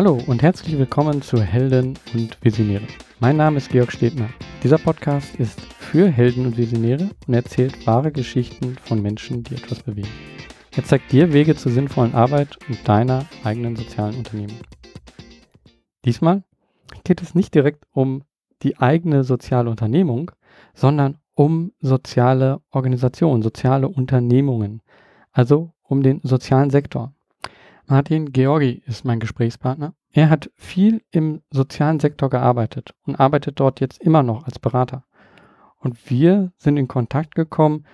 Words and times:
Hallo 0.00 0.18
und 0.28 0.42
herzlich 0.42 0.78
willkommen 0.78 1.20
zu 1.20 1.42
Helden 1.42 1.98
und 2.14 2.38
Visionäre. 2.42 2.86
Mein 3.18 3.36
Name 3.36 3.58
ist 3.58 3.68
Georg 3.68 3.92
Stedner. 3.92 4.30
Dieser 4.64 4.78
Podcast 4.78 5.36
ist 5.36 5.60
für 5.60 6.08
Helden 6.08 6.46
und 6.46 6.56
Visionäre 6.56 7.10
und 7.26 7.34
erzählt 7.34 7.86
wahre 7.86 8.10
Geschichten 8.10 8.78
von 8.82 9.02
Menschen, 9.02 9.42
die 9.42 9.56
etwas 9.56 9.82
bewegen. 9.82 10.08
Er 10.74 10.84
zeigt 10.84 11.12
dir 11.12 11.34
Wege 11.34 11.54
zur 11.54 11.72
sinnvollen 11.72 12.14
Arbeit 12.14 12.56
und 12.66 12.88
deiner 12.88 13.26
eigenen 13.44 13.76
sozialen 13.76 14.16
Unternehmung. 14.16 14.56
Diesmal 16.06 16.44
geht 17.04 17.20
es 17.20 17.34
nicht 17.34 17.54
direkt 17.54 17.84
um 17.92 18.22
die 18.62 18.78
eigene 18.78 19.22
soziale 19.22 19.68
Unternehmung, 19.68 20.30
sondern 20.72 21.18
um 21.34 21.72
soziale 21.78 22.62
Organisationen, 22.70 23.42
soziale 23.42 23.86
Unternehmungen, 23.86 24.80
also 25.30 25.74
um 25.82 26.02
den 26.02 26.22
sozialen 26.22 26.70
Sektor. 26.70 27.12
Martin 27.90 28.30
Georgi 28.30 28.84
ist 28.86 29.04
mein 29.04 29.18
Gesprächspartner. 29.18 29.94
Er 30.12 30.30
hat 30.30 30.48
viel 30.54 31.02
im 31.10 31.42
sozialen 31.50 31.98
Sektor 31.98 32.30
gearbeitet 32.30 32.94
und 33.04 33.16
arbeitet 33.16 33.58
dort 33.58 33.80
jetzt 33.80 34.00
immer 34.00 34.22
noch 34.22 34.44
als 34.44 34.60
Berater. 34.60 35.04
Und 35.76 36.08
wir 36.08 36.52
sind 36.56 36.76
in 36.76 36.86
Kontakt 36.86 37.34
gekommen 37.34 37.84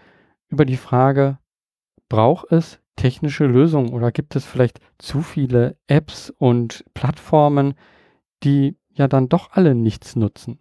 über 0.48 0.66
die 0.66 0.76
Frage, 0.76 1.38
braucht 2.10 2.52
es 2.52 2.78
technische 2.96 3.46
Lösungen 3.46 3.94
oder 3.94 4.12
gibt 4.12 4.36
es 4.36 4.44
vielleicht 4.44 4.80
zu 4.98 5.22
viele 5.22 5.78
Apps 5.86 6.28
und 6.28 6.84
Plattformen, 6.92 7.72
die 8.42 8.76
ja 8.92 9.08
dann 9.08 9.30
doch 9.30 9.52
alle 9.52 9.74
nichts 9.74 10.14
nutzen? 10.14 10.60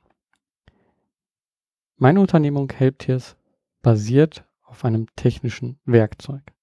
Meine 1.98 2.22
Unternehmung 2.22 2.72
Helptiers 2.72 3.36
basiert 3.82 4.46
auf 4.64 4.86
einem 4.86 5.08
technischen 5.18 5.78
Werkzeug. 5.84 6.55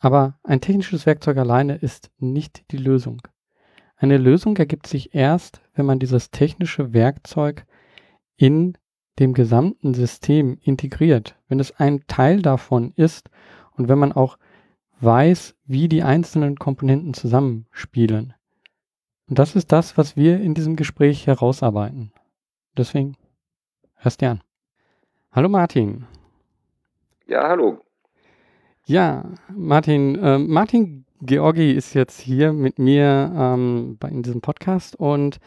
Aber 0.00 0.38
ein 0.42 0.62
technisches 0.62 1.04
Werkzeug 1.04 1.36
alleine 1.36 1.76
ist 1.76 2.10
nicht 2.18 2.72
die 2.72 2.78
Lösung. 2.78 3.20
Eine 3.96 4.16
Lösung 4.16 4.56
ergibt 4.56 4.86
sich 4.86 5.14
erst, 5.14 5.60
wenn 5.74 5.84
man 5.84 5.98
dieses 5.98 6.30
technische 6.30 6.94
Werkzeug 6.94 7.66
in 8.36 8.78
dem 9.18 9.34
gesamten 9.34 9.92
System 9.92 10.58
integriert, 10.62 11.36
wenn 11.48 11.60
es 11.60 11.78
ein 11.78 12.06
Teil 12.06 12.40
davon 12.40 12.94
ist 12.96 13.28
und 13.72 13.88
wenn 13.90 13.98
man 13.98 14.12
auch 14.12 14.38
weiß, 15.00 15.54
wie 15.66 15.88
die 15.88 16.02
einzelnen 16.02 16.56
Komponenten 16.56 17.12
zusammenspielen. 17.12 18.32
Und 19.28 19.38
das 19.38 19.54
ist 19.54 19.70
das, 19.70 19.98
was 19.98 20.16
wir 20.16 20.40
in 20.40 20.54
diesem 20.54 20.76
Gespräch 20.76 21.26
herausarbeiten. 21.26 22.12
Deswegen 22.76 23.16
hörst 23.96 24.22
dir 24.22 24.30
an. 24.30 24.42
Hallo 25.30 25.50
Martin. 25.50 26.06
Ja, 27.26 27.46
hallo. 27.48 27.84
Ja, 28.90 29.22
Martin, 29.54 30.16
äh, 30.16 30.36
Martin 30.36 31.04
Georgi 31.22 31.70
ist 31.70 31.94
jetzt 31.94 32.20
hier 32.20 32.52
mit 32.52 32.80
mir 32.80 33.32
ähm, 33.36 33.96
bei, 34.00 34.08
in 34.08 34.24
diesem 34.24 34.40
Podcast 34.40 34.96
und 34.96 35.38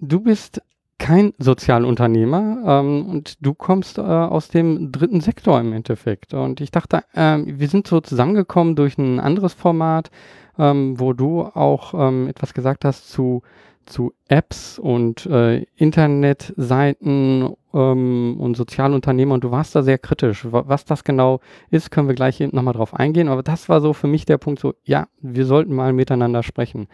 du 0.00 0.20
bist 0.20 0.60
kein 0.98 1.32
Sozialunternehmer 1.38 2.62
ähm, 2.66 3.06
und 3.06 3.38
du 3.40 3.54
kommst 3.54 3.96
äh, 3.96 4.02
aus 4.02 4.48
dem 4.48 4.92
dritten 4.92 5.22
Sektor 5.22 5.58
im 5.60 5.72
Endeffekt. 5.72 6.34
Und 6.34 6.60
ich 6.60 6.70
dachte, 6.70 7.04
äh, 7.14 7.38
wir 7.42 7.68
sind 7.68 7.86
so 7.86 8.02
zusammengekommen 8.02 8.76
durch 8.76 8.98
ein 8.98 9.18
anderes 9.18 9.54
Format, 9.54 10.10
ähm, 10.58 11.00
wo 11.00 11.14
du 11.14 11.44
auch 11.44 11.94
ähm, 11.94 12.28
etwas 12.28 12.52
gesagt 12.52 12.84
hast 12.84 13.08
zu 13.10 13.40
zu 13.86 14.12
Apps 14.28 14.78
und 14.78 15.26
äh, 15.26 15.64
Internetseiten 15.76 17.54
ähm, 17.74 18.36
und 18.38 18.56
Sozialunternehmen 18.56 19.32
und 19.32 19.44
du 19.44 19.50
warst 19.50 19.74
da 19.74 19.82
sehr 19.82 19.98
kritisch. 19.98 20.46
Was 20.50 20.84
das 20.84 21.04
genau 21.04 21.40
ist, 21.70 21.90
können 21.90 22.08
wir 22.08 22.14
gleich 22.14 22.40
nochmal 22.40 22.74
drauf 22.74 22.94
eingehen. 22.94 23.28
Aber 23.28 23.42
das 23.42 23.68
war 23.68 23.80
so 23.80 23.92
für 23.92 24.06
mich 24.06 24.24
der 24.24 24.38
Punkt, 24.38 24.60
so, 24.60 24.74
ja, 24.84 25.06
wir 25.20 25.46
sollten 25.46 25.74
mal 25.74 25.92
miteinander 25.92 26.42
sprechen. 26.42 26.88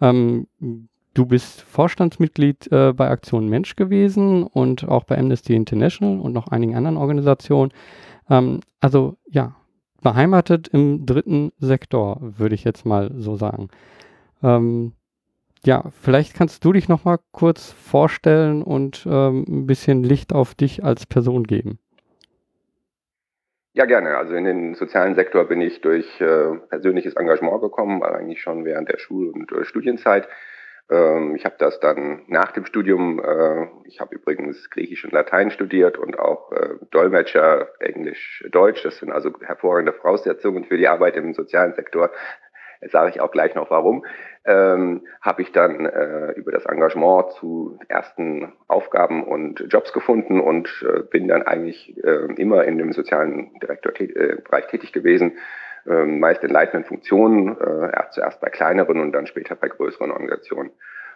Ähm, 0.00 0.46
du 1.14 1.26
bist 1.26 1.62
Vorstandsmitglied 1.62 2.70
äh, 2.72 2.92
bei 2.92 3.10
Aktion 3.10 3.48
Mensch 3.48 3.76
gewesen 3.76 4.44
und 4.44 4.88
auch 4.88 5.04
bei 5.04 5.18
Amnesty 5.18 5.54
International 5.54 6.20
und 6.20 6.32
noch 6.32 6.48
einigen 6.48 6.76
anderen 6.76 6.96
Organisationen. 6.96 7.72
Ähm, 8.28 8.60
also 8.80 9.16
ja, 9.28 9.56
beheimatet 10.02 10.68
im 10.68 11.06
dritten 11.06 11.52
Sektor, 11.58 12.18
würde 12.20 12.54
ich 12.54 12.64
jetzt 12.64 12.86
mal 12.86 13.12
so 13.16 13.36
sagen. 13.36 13.68
Ähm, 14.42 14.92
ja, 15.64 15.84
vielleicht 16.00 16.34
kannst 16.34 16.64
du 16.64 16.72
dich 16.72 16.88
noch 16.88 17.04
mal 17.04 17.18
kurz 17.32 17.72
vorstellen 17.72 18.62
und 18.62 19.06
ähm, 19.06 19.44
ein 19.48 19.66
bisschen 19.66 20.02
Licht 20.02 20.32
auf 20.32 20.54
dich 20.54 20.84
als 20.84 21.06
Person 21.06 21.44
geben. 21.44 21.78
Ja, 23.72 23.84
gerne. 23.84 24.16
Also 24.16 24.34
in 24.34 24.44
den 24.44 24.74
sozialen 24.74 25.14
Sektor 25.14 25.44
bin 25.44 25.60
ich 25.60 25.80
durch 25.80 26.20
äh, 26.20 26.56
persönliches 26.68 27.14
Engagement 27.14 27.60
gekommen, 27.60 28.02
eigentlich 28.02 28.42
schon 28.42 28.64
während 28.64 28.88
der 28.88 28.98
Schul- 28.98 29.30
und 29.30 29.52
äh, 29.52 29.64
Studienzeit. 29.64 30.28
Ähm, 30.90 31.36
ich 31.36 31.44
habe 31.44 31.54
das 31.58 31.78
dann 31.78 32.22
nach 32.26 32.50
dem 32.50 32.66
Studium, 32.66 33.20
äh, 33.20 33.68
ich 33.84 34.00
habe 34.00 34.16
übrigens 34.16 34.70
Griechisch 34.70 35.04
und 35.04 35.12
Latein 35.12 35.52
studiert 35.52 35.98
und 35.98 36.18
auch 36.18 36.50
äh, 36.50 36.74
Dolmetscher 36.90 37.68
Englisch, 37.78 38.44
Deutsch. 38.50 38.82
Das 38.82 38.98
sind 38.98 39.12
also 39.12 39.32
hervorragende 39.40 39.92
Voraussetzungen 39.92 40.64
für 40.64 40.76
die 40.76 40.88
Arbeit 40.88 41.16
im 41.16 41.32
sozialen 41.32 41.74
Sektor. 41.74 42.10
Sage 42.88 43.10
ich 43.10 43.20
auch 43.20 43.30
gleich 43.30 43.54
noch 43.54 43.70
warum 43.70 44.04
ähm, 44.44 45.02
habe 45.20 45.42
ich 45.42 45.52
dann 45.52 45.86
äh, 45.86 46.32
über 46.32 46.50
das 46.52 46.64
Engagement 46.64 47.32
zu 47.32 47.78
ersten 47.88 48.52
Aufgaben 48.68 49.24
und 49.24 49.64
Jobs 49.68 49.92
gefunden 49.92 50.40
und 50.40 50.84
äh, 50.88 51.00
bin 51.02 51.28
dann 51.28 51.42
eigentlich 51.42 51.96
äh, 52.02 52.32
immer 52.36 52.64
in 52.64 52.78
dem 52.78 52.92
sozialen 52.92 53.58
Direktorbereich 53.60 54.64
äh, 54.64 54.68
tätig 54.68 54.92
gewesen, 54.92 55.38
äh, 55.86 56.04
meist 56.04 56.42
in 56.42 56.50
leitenden 56.50 56.84
Funktionen, 56.84 57.56
äh, 57.60 57.92
zuerst 58.10 58.40
bei 58.40 58.48
kleineren 58.48 59.00
und 59.00 59.12
dann 59.12 59.26
später 59.26 59.56
bei 59.56 59.68
größeren 59.68 60.10
Organisationen. 60.10 60.70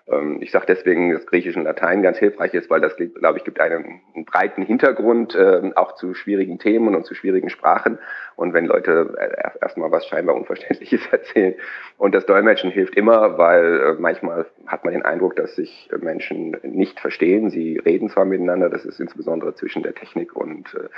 Ähm, 0.06 0.38
ich 0.42 0.50
sage 0.50 0.66
deswegen, 0.68 1.12
dass 1.12 1.26
Griechisch 1.26 1.56
und 1.56 1.64
Latein 1.64 2.02
ganz 2.02 2.18
hilfreich 2.18 2.52
ist, 2.52 2.68
weil 2.68 2.80
das, 2.80 2.94
glaube 2.96 3.38
ich, 3.38 3.44
gibt 3.44 3.60
einen, 3.60 4.02
einen 4.14 4.24
breiten 4.26 4.62
Hintergrund 4.62 5.34
äh, 5.34 5.70
auch 5.76 5.94
zu 5.94 6.14
schwierigen 6.14 6.58
Themen 6.58 6.94
und 6.94 7.06
zu 7.06 7.14
schwierigen 7.14 7.48
Sprachen. 7.48 7.98
Und 8.36 8.52
wenn 8.52 8.66
Leute 8.66 9.14
äh, 9.18 9.58
erstmal 9.60 9.90
was 9.90 10.06
scheinbar 10.06 10.34
Unverständliches 10.34 11.06
erzählen. 11.10 11.54
Und 11.98 12.14
das 12.14 12.26
Dolmetschen 12.26 12.70
hilft 12.70 12.96
immer, 12.96 13.38
weil 13.38 13.80
äh, 13.80 13.92
manchmal 13.98 14.46
hat 14.66 14.84
man 14.84 14.92
den 14.92 15.04
Eindruck, 15.04 15.36
dass 15.36 15.54
sich 15.56 15.90
Menschen 16.00 16.56
nicht 16.62 17.00
verstehen. 17.00 17.50
Sie 17.50 17.78
reden 17.78 18.08
zwar 18.08 18.24
miteinander, 18.24 18.68
das 18.68 18.84
ist 18.84 19.00
insbesondere 19.00 19.54
zwischen 19.54 19.82
der 19.82 19.94
Technik 19.94 20.34
und 20.34 20.74
äh, 20.74 20.88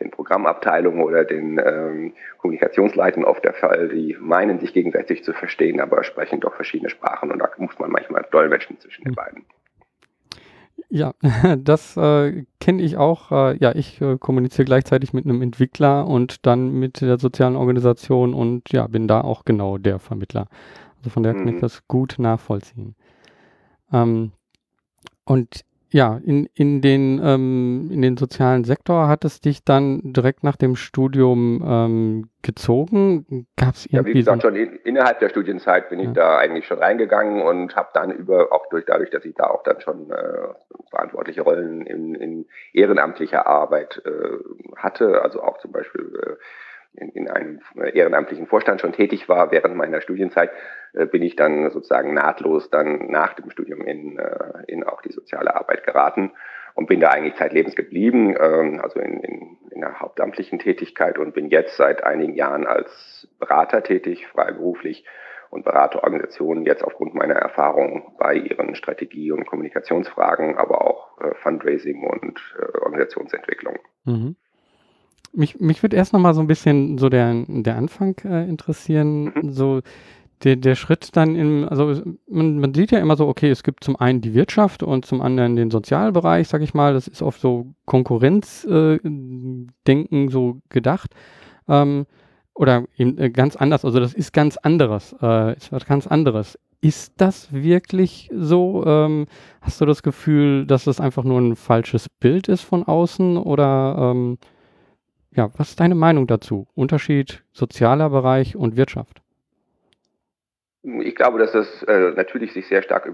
den 0.00 0.10
Programmabteilungen 0.10 1.02
oder 1.02 1.24
den 1.24 1.58
ähm, 1.58 2.12
Kommunikationsleitern 2.38 3.24
oft 3.24 3.44
der 3.44 3.54
Fall, 3.54 3.88
die 3.88 4.16
meinen, 4.20 4.58
sich 4.58 4.72
gegenseitig 4.72 5.24
zu 5.24 5.32
verstehen, 5.32 5.80
aber 5.80 6.04
sprechen 6.04 6.40
doch 6.40 6.54
verschiedene 6.54 6.90
Sprachen 6.90 7.30
und 7.30 7.38
da 7.38 7.50
muss 7.56 7.78
man 7.78 7.90
manchmal 7.90 8.26
dolmetschen 8.30 8.78
zwischen 8.78 9.04
den 9.04 9.10
hm. 9.12 9.14
beiden. 9.16 9.44
Ja, 10.88 11.14
das 11.58 11.96
äh, 11.96 12.44
kenne 12.60 12.82
ich 12.82 12.96
auch. 12.96 13.32
Äh, 13.32 13.58
ja, 13.58 13.74
ich 13.74 14.00
äh, 14.00 14.16
kommuniziere 14.18 14.64
gleichzeitig 14.64 15.12
mit 15.12 15.24
einem 15.24 15.42
Entwickler 15.42 16.06
und 16.06 16.46
dann 16.46 16.72
mit 16.72 17.00
der 17.00 17.18
sozialen 17.18 17.56
Organisation 17.56 18.34
und 18.34 18.72
ja, 18.72 18.86
bin 18.86 19.08
da 19.08 19.20
auch 19.20 19.44
genau 19.44 19.78
der 19.78 19.98
Vermittler. 19.98 20.46
Also 20.98 21.10
von 21.10 21.22
daher 21.22 21.34
mhm. 21.34 21.38
kann 21.40 21.48
ich 21.48 21.56
mhm. 21.56 21.60
das 21.60 21.86
gut 21.88 22.16
nachvollziehen. 22.18 22.94
Ähm, 23.92 24.32
und 25.24 25.64
ja, 25.90 26.20
in, 26.24 26.48
in, 26.54 26.80
den, 26.80 27.20
ähm, 27.22 27.88
in 27.92 28.02
den 28.02 28.16
sozialen 28.16 28.64
Sektor 28.64 29.08
hat 29.08 29.24
es 29.24 29.40
dich 29.40 29.64
dann 29.64 30.00
direkt 30.02 30.42
nach 30.42 30.56
dem 30.56 30.74
Studium 30.74 31.62
ähm, 31.64 32.30
gezogen? 32.42 33.46
Gab 33.56 33.74
es 33.74 33.86
irgendwie. 33.86 33.96
Ja, 33.96 34.04
wie 34.04 34.18
gesagt, 34.18 34.42
so 34.42 34.48
schon 34.48 34.56
in, 34.56 34.76
innerhalb 34.84 35.20
der 35.20 35.28
Studienzeit 35.28 35.88
bin 35.88 36.00
ja. 36.00 36.08
ich 36.08 36.12
da 36.14 36.38
eigentlich 36.38 36.66
schon 36.66 36.78
reingegangen 36.78 37.42
und 37.42 37.76
habe 37.76 37.90
dann 37.94 38.10
über, 38.10 38.52
auch 38.52 38.68
durch, 38.68 38.84
dadurch, 38.84 39.10
dass 39.10 39.24
ich 39.24 39.34
da 39.34 39.44
auch 39.44 39.62
dann 39.62 39.80
schon 39.80 40.10
äh, 40.10 40.48
verantwortliche 40.90 41.42
Rollen 41.42 41.86
in, 41.86 42.14
in 42.14 42.46
ehrenamtlicher 42.72 43.46
Arbeit 43.46 44.02
äh, 44.04 44.76
hatte, 44.76 45.22
also 45.22 45.42
auch 45.42 45.58
zum 45.58 45.72
Beispiel 45.72 46.20
äh, 46.20 46.36
in, 46.96 47.10
in 47.10 47.30
einem 47.30 47.60
ehrenamtlichen 47.92 48.46
Vorstand 48.46 48.80
schon 48.80 48.92
tätig 48.92 49.28
war 49.28 49.50
während 49.50 49.76
meiner 49.76 50.00
Studienzeit, 50.00 50.50
äh, 50.92 51.06
bin 51.06 51.22
ich 51.22 51.36
dann 51.36 51.70
sozusagen 51.70 52.14
nahtlos 52.14 52.70
dann 52.70 53.10
nach 53.10 53.34
dem 53.34 53.50
Studium 53.50 53.82
in, 53.82 54.18
äh, 54.18 54.64
in 54.66 54.84
auch 54.84 55.02
die 55.02 55.12
soziale 55.12 55.54
Arbeit 55.54 55.84
geraten 55.84 56.32
und 56.74 56.86
bin 56.86 57.00
da 57.00 57.08
eigentlich 57.08 57.36
zeitlebens 57.36 57.76
geblieben, 57.76 58.34
ähm, 58.38 58.80
also 58.82 59.00
in, 59.00 59.20
in, 59.20 59.56
in 59.70 59.80
der 59.80 60.00
hauptamtlichen 60.00 60.58
Tätigkeit 60.58 61.18
und 61.18 61.34
bin 61.34 61.48
jetzt 61.48 61.76
seit 61.76 62.04
einigen 62.04 62.34
Jahren 62.34 62.66
als 62.66 63.28
Berater 63.38 63.82
tätig, 63.82 64.26
freiberuflich 64.26 65.04
und 65.50 65.64
berate 65.64 66.02
Organisationen 66.02 66.66
jetzt 66.66 66.82
aufgrund 66.82 67.14
meiner 67.14 67.36
Erfahrung 67.36 68.14
bei 68.18 68.34
ihren 68.34 68.74
Strategie- 68.74 69.30
und 69.30 69.46
Kommunikationsfragen, 69.46 70.58
aber 70.58 70.82
auch 70.82 71.20
äh, 71.20 71.34
Fundraising 71.36 72.04
und 72.04 72.40
äh, 72.58 72.78
Organisationsentwicklung. 72.78 73.78
Mhm 74.04 74.36
mich, 75.32 75.60
mich 75.60 75.82
würde 75.82 75.96
erst 75.96 76.12
noch 76.12 76.20
mal 76.20 76.34
so 76.34 76.40
ein 76.40 76.46
bisschen 76.46 76.98
so 76.98 77.08
der, 77.08 77.44
der 77.48 77.76
Anfang 77.76 78.16
äh, 78.24 78.48
interessieren. 78.48 79.32
Mhm. 79.34 79.50
So 79.50 79.80
der, 80.44 80.56
der 80.56 80.74
Schritt 80.74 81.16
dann 81.16 81.34
im, 81.34 81.66
also 81.68 82.02
man, 82.28 82.58
man 82.58 82.74
sieht 82.74 82.90
ja 82.90 82.98
immer 82.98 83.16
so, 83.16 83.26
okay, 83.26 83.50
es 83.50 83.62
gibt 83.62 83.82
zum 83.82 83.96
einen 83.96 84.20
die 84.20 84.34
Wirtschaft 84.34 84.82
und 84.82 85.06
zum 85.06 85.22
anderen 85.22 85.56
den 85.56 85.70
Sozialbereich, 85.70 86.48
sag 86.48 86.62
ich 86.62 86.74
mal. 86.74 86.92
Das 86.92 87.08
ist 87.08 87.22
oft 87.22 87.40
so 87.40 87.74
Konkurrenzdenken 87.86 90.28
äh, 90.28 90.30
so 90.30 90.60
gedacht. 90.68 91.14
Ähm, 91.68 92.06
oder 92.54 92.84
eben 92.96 93.18
äh, 93.18 93.30
ganz 93.30 93.56
anders, 93.56 93.84
also 93.84 94.00
das 94.00 94.14
ist 94.14 94.32
ganz 94.32 94.56
anderes, 94.56 95.14
äh, 95.20 95.56
ist 95.56 95.72
was 95.72 95.86
ganz 95.86 96.06
anderes. 96.06 96.58
ist 96.80 97.14
das 97.16 97.52
wirklich 97.52 98.30
so? 98.34 98.84
Ähm, 98.86 99.26
hast 99.60 99.80
du 99.80 99.86
das 99.86 100.02
Gefühl, 100.02 100.66
dass 100.66 100.84
das 100.84 101.00
einfach 101.00 101.24
nur 101.24 101.40
ein 101.40 101.56
falsches 101.56 102.08
Bild 102.08 102.48
ist 102.48 102.62
von 102.62 102.84
außen? 102.84 103.36
Oder 103.38 103.96
ähm, 103.98 104.38
ja, 105.36 105.50
was 105.56 105.70
ist 105.70 105.80
deine 105.80 105.94
Meinung 105.94 106.26
dazu? 106.26 106.66
Unterschied 106.74 107.44
sozialer 107.52 108.10
Bereich 108.10 108.56
und 108.56 108.76
Wirtschaft? 108.76 109.20
Ich 110.82 111.16
glaube, 111.16 111.38
dass 111.38 111.52
das 111.52 111.82
äh, 111.84 112.12
natürlich 112.12 112.52
sich 112.52 112.68
sehr 112.68 112.80
stark 112.80 113.06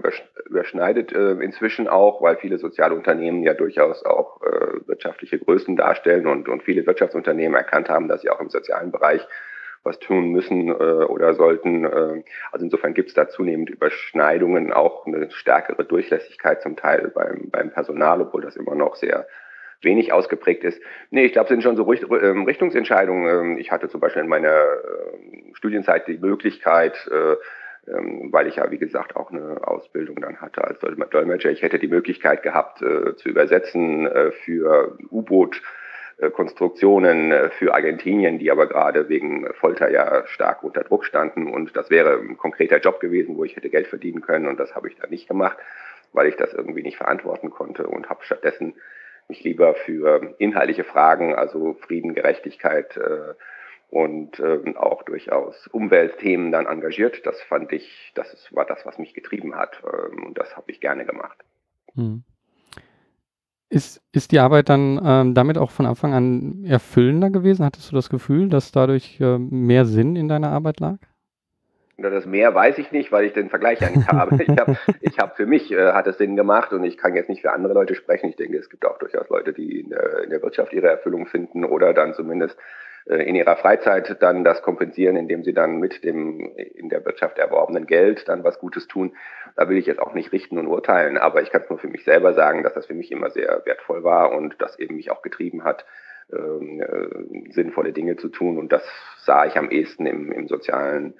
überschneidet 0.45 1.11
äh, 1.11 1.31
inzwischen 1.31 1.87
auch, 1.87 2.21
weil 2.21 2.37
viele 2.37 2.59
soziale 2.59 2.93
Unternehmen 2.93 3.41
ja 3.41 3.55
durchaus 3.55 4.05
auch 4.05 4.41
äh, 4.43 4.87
wirtschaftliche 4.87 5.39
Größen 5.39 5.75
darstellen 5.75 6.27
und, 6.27 6.47
und 6.47 6.61
viele 6.61 6.85
Wirtschaftsunternehmen 6.85 7.57
erkannt 7.57 7.89
haben, 7.89 8.07
dass 8.07 8.21
sie 8.21 8.29
auch 8.29 8.39
im 8.39 8.49
sozialen 8.49 8.91
Bereich 8.91 9.27
was 9.81 9.99
tun 9.99 10.31
müssen 10.31 10.69
äh, 10.69 10.71
oder 10.71 11.33
sollten. 11.33 11.85
Äh, 11.85 12.23
also 12.51 12.65
insofern 12.65 12.93
gibt 12.93 13.09
es 13.09 13.15
da 13.15 13.27
zunehmend 13.27 13.71
Überschneidungen, 13.71 14.71
auch 14.71 15.07
eine 15.07 15.29
stärkere 15.31 15.83
Durchlässigkeit 15.83 16.61
zum 16.61 16.75
Teil 16.75 17.11
beim, 17.13 17.49
beim 17.49 17.71
Personal, 17.71 18.21
obwohl 18.21 18.43
das 18.43 18.55
immer 18.55 18.75
noch 18.75 18.95
sehr 18.95 19.27
wenig 19.83 20.13
ausgeprägt 20.13 20.63
ist. 20.63 20.81
Nee, 21.11 21.25
ich 21.25 21.33
glaube, 21.33 21.45
es 21.45 21.49
sind 21.49 21.63
schon 21.63 21.75
so 21.75 21.91
ähm, 21.93 22.43
Richtungsentscheidungen. 22.45 23.27
Ähm, 23.27 23.57
ich 23.57 23.71
hatte 23.71 23.89
zum 23.89 23.99
Beispiel 23.99 24.23
in 24.23 24.29
meiner 24.29 24.49
ähm, 24.53 25.53
Studienzeit 25.53 26.07
die 26.07 26.17
Möglichkeit, 26.17 27.09
äh, 27.11 27.35
weil 27.85 28.47
ich 28.47 28.55
ja, 28.55 28.71
wie 28.71 28.77
gesagt, 28.77 29.15
auch 29.15 29.29
eine 29.29 29.67
Ausbildung 29.67 30.21
dann 30.21 30.39
hatte 30.39 30.63
als 30.63 30.79
Dolmetscher. 30.79 31.51
Ich 31.51 31.61
hätte 31.61 31.79
die 31.79 31.89
Möglichkeit 31.89 32.41
gehabt, 32.41 32.81
äh, 32.81 33.15
zu 33.17 33.29
übersetzen 33.29 34.07
äh, 34.07 34.31
für 34.31 34.97
U-Boot 35.11 35.61
Konstruktionen 36.35 37.33
für 37.57 37.73
Argentinien, 37.73 38.37
die 38.37 38.51
aber 38.51 38.67
gerade 38.67 39.09
wegen 39.09 39.51
Folter 39.55 39.89
ja 39.89 40.25
stark 40.27 40.63
unter 40.63 40.83
Druck 40.83 41.05
standen. 41.05 41.51
Und 41.51 41.75
das 41.75 41.89
wäre 41.89 42.19
ein 42.19 42.37
konkreter 42.37 42.79
Job 42.79 42.99
gewesen, 42.99 43.35
wo 43.35 43.43
ich 43.43 43.55
hätte 43.55 43.69
Geld 43.69 43.87
verdienen 43.87 44.21
können. 44.21 44.45
Und 44.45 44.59
das 44.59 44.75
habe 44.75 44.87
ich 44.87 44.95
dann 44.95 45.09
nicht 45.09 45.27
gemacht, 45.27 45.57
weil 46.13 46.27
ich 46.27 46.35
das 46.35 46.53
irgendwie 46.53 46.83
nicht 46.83 46.97
verantworten 46.97 47.49
konnte 47.49 47.87
und 47.87 48.09
habe 48.09 48.23
stattdessen 48.23 48.75
mich 49.29 49.43
lieber 49.43 49.75
für 49.75 50.35
inhaltliche 50.39 50.83
Fragen, 50.83 51.35
also 51.35 51.73
Frieden, 51.73 52.13
Gerechtigkeit 52.13 52.97
äh, 52.97 53.33
und 53.89 54.39
äh, 54.39 54.75
auch 54.75 55.03
durchaus 55.03 55.67
Umweltthemen 55.67 56.51
dann 56.51 56.65
engagiert. 56.65 57.25
Das 57.25 57.41
fand 57.43 57.71
ich, 57.71 58.11
das 58.15 58.47
war 58.51 58.65
das, 58.65 58.85
was 58.85 58.97
mich 58.97 59.13
getrieben 59.13 59.55
hat. 59.55 59.81
Äh, 59.83 60.25
und 60.25 60.37
das 60.37 60.55
habe 60.57 60.71
ich 60.71 60.81
gerne 60.81 61.05
gemacht. 61.05 61.37
Hm. 61.95 62.23
Ist, 63.69 64.01
ist 64.11 64.31
die 64.31 64.39
Arbeit 64.39 64.69
dann 64.69 65.01
ähm, 65.03 65.33
damit 65.33 65.57
auch 65.57 65.71
von 65.71 65.87
Anfang 65.87 66.13
an 66.13 66.63
erfüllender 66.63 67.31
gewesen? 67.31 67.65
Hattest 67.65 67.91
du 67.91 67.95
das 67.95 68.09
Gefühl, 68.09 68.49
dass 68.49 68.71
dadurch 68.71 69.19
äh, 69.19 69.39
mehr 69.39 69.85
Sinn 69.85 70.15
in 70.15 70.27
deiner 70.27 70.51
Arbeit 70.51 70.79
lag? 70.79 70.97
Das 71.97 72.25
mehr 72.25 72.55
weiß 72.55 72.79
ich 72.79 72.91
nicht, 72.91 73.11
weil 73.11 73.25
ich 73.25 73.33
den 73.33 73.49
Vergleich 73.49 73.79
ja 73.79 73.89
nicht 73.89 74.07
habe. 74.11 74.37
Ich 74.41 74.57
habe 74.57 74.77
ich 75.01 75.19
hab 75.19 75.35
für 75.37 75.45
mich 75.45 75.71
äh, 75.71 75.93
hat 75.93 76.07
es 76.07 76.17
Sinn 76.17 76.35
gemacht 76.35 76.73
und 76.73 76.83
ich 76.83 76.97
kann 76.97 77.15
jetzt 77.15 77.29
nicht 77.29 77.41
für 77.41 77.51
andere 77.51 77.73
Leute 77.73 77.95
sprechen. 77.95 78.29
Ich 78.29 78.35
denke, 78.35 78.57
es 78.57 78.69
gibt 78.69 78.85
auch 78.85 78.97
durchaus 78.97 79.29
Leute, 79.29 79.53
die 79.53 79.81
in 79.81 79.89
der, 79.89 80.23
in 80.23 80.29
der 80.31 80.41
Wirtschaft 80.41 80.73
ihre 80.73 80.87
Erfüllung 80.87 81.27
finden 81.27 81.63
oder 81.63 81.93
dann 81.93 82.13
zumindest 82.13 82.57
äh, 83.05 83.17
in 83.23 83.35
ihrer 83.35 83.57
Freizeit 83.57 84.21
dann 84.21 84.43
das 84.43 84.63
kompensieren, 84.63 85.15
indem 85.17 85.43
sie 85.43 85.53
dann 85.53 85.79
mit 85.79 86.03
dem 86.03 86.39
in 86.55 86.89
der 86.89 87.05
Wirtschaft 87.05 87.37
erworbenen 87.37 87.85
Geld 87.85 88.27
dann 88.27 88.43
was 88.43 88.59
Gutes 88.59 88.87
tun. 88.87 89.15
Da 89.55 89.69
will 89.69 89.77
ich 89.77 89.85
jetzt 89.85 90.01
auch 90.01 90.15
nicht 90.15 90.31
richten 90.31 90.57
und 90.57 90.67
urteilen, 90.67 91.17
aber 91.17 91.43
ich 91.43 91.51
kann 91.51 91.61
es 91.61 91.69
nur 91.69 91.79
für 91.79 91.87
mich 91.87 92.05
selber 92.05 92.33
sagen, 92.33 92.63
dass 92.63 92.73
das 92.73 92.87
für 92.87 92.95
mich 92.95 93.11
immer 93.11 93.29
sehr 93.29 93.61
wertvoll 93.65 94.03
war 94.03 94.31
und 94.31 94.55
das 94.59 94.79
eben 94.79 94.95
mich 94.95 95.11
auch 95.11 95.21
getrieben 95.21 95.63
hat, 95.63 95.85
ähm, 96.31 96.81
äh, 96.81 97.51
sinnvolle 97.51 97.93
Dinge 97.93 98.15
zu 98.15 98.29
tun. 98.29 98.57
Und 98.57 98.71
das 98.71 98.83
sah 99.19 99.45
ich 99.45 99.57
am 99.57 99.69
ehesten 99.69 100.05
im, 100.07 100.31
im 100.31 100.47
sozialen 100.47 101.13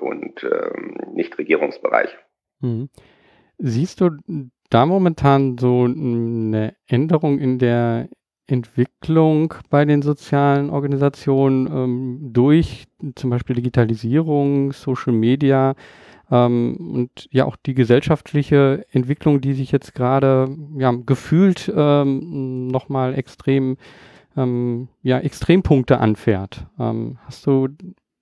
und 0.00 0.44
ähm, 0.44 0.96
Nichtregierungsbereich. 1.14 2.10
Mhm. 2.60 2.88
Siehst 3.58 4.00
du 4.00 4.10
da 4.70 4.86
momentan 4.86 5.58
so 5.58 5.84
eine 5.84 6.74
Änderung 6.86 7.38
in 7.38 7.58
der 7.58 8.08
Entwicklung 8.46 9.54
bei 9.70 9.84
den 9.84 10.02
sozialen 10.02 10.70
Organisationen 10.70 11.66
ähm, 11.66 12.32
durch 12.32 12.86
zum 13.14 13.30
Beispiel 13.30 13.56
Digitalisierung, 13.56 14.72
Social 14.72 15.14
Media 15.14 15.74
ähm, 16.30 16.76
und 16.94 17.28
ja 17.30 17.46
auch 17.46 17.56
die 17.56 17.74
gesellschaftliche 17.74 18.84
Entwicklung, 18.90 19.40
die 19.40 19.54
sich 19.54 19.72
jetzt 19.72 19.94
gerade 19.94 20.54
ja, 20.76 20.92
gefühlt 21.06 21.72
ähm, 21.74 22.66
nochmal 22.66 23.14
extrem 23.14 23.76
ähm, 24.36 24.88
ja, 25.02 25.18
Extrempunkte 25.20 25.98
anfährt. 25.98 26.66
Ähm, 26.78 27.18
hast 27.24 27.46
du 27.46 27.68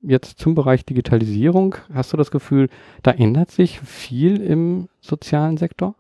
jetzt 0.03 0.39
zum 0.39 0.55
Bereich 0.55 0.85
Digitalisierung, 0.85 1.77
hast 1.95 2.13
du 2.13 2.17
das 2.17 2.31
Gefühl, 2.31 2.69
da 3.03 3.13
ändert 3.13 3.51
sich 3.51 3.81
viel 3.81 4.43
im 4.43 4.89
sozialen 5.01 5.57
Sektor? 5.57 5.95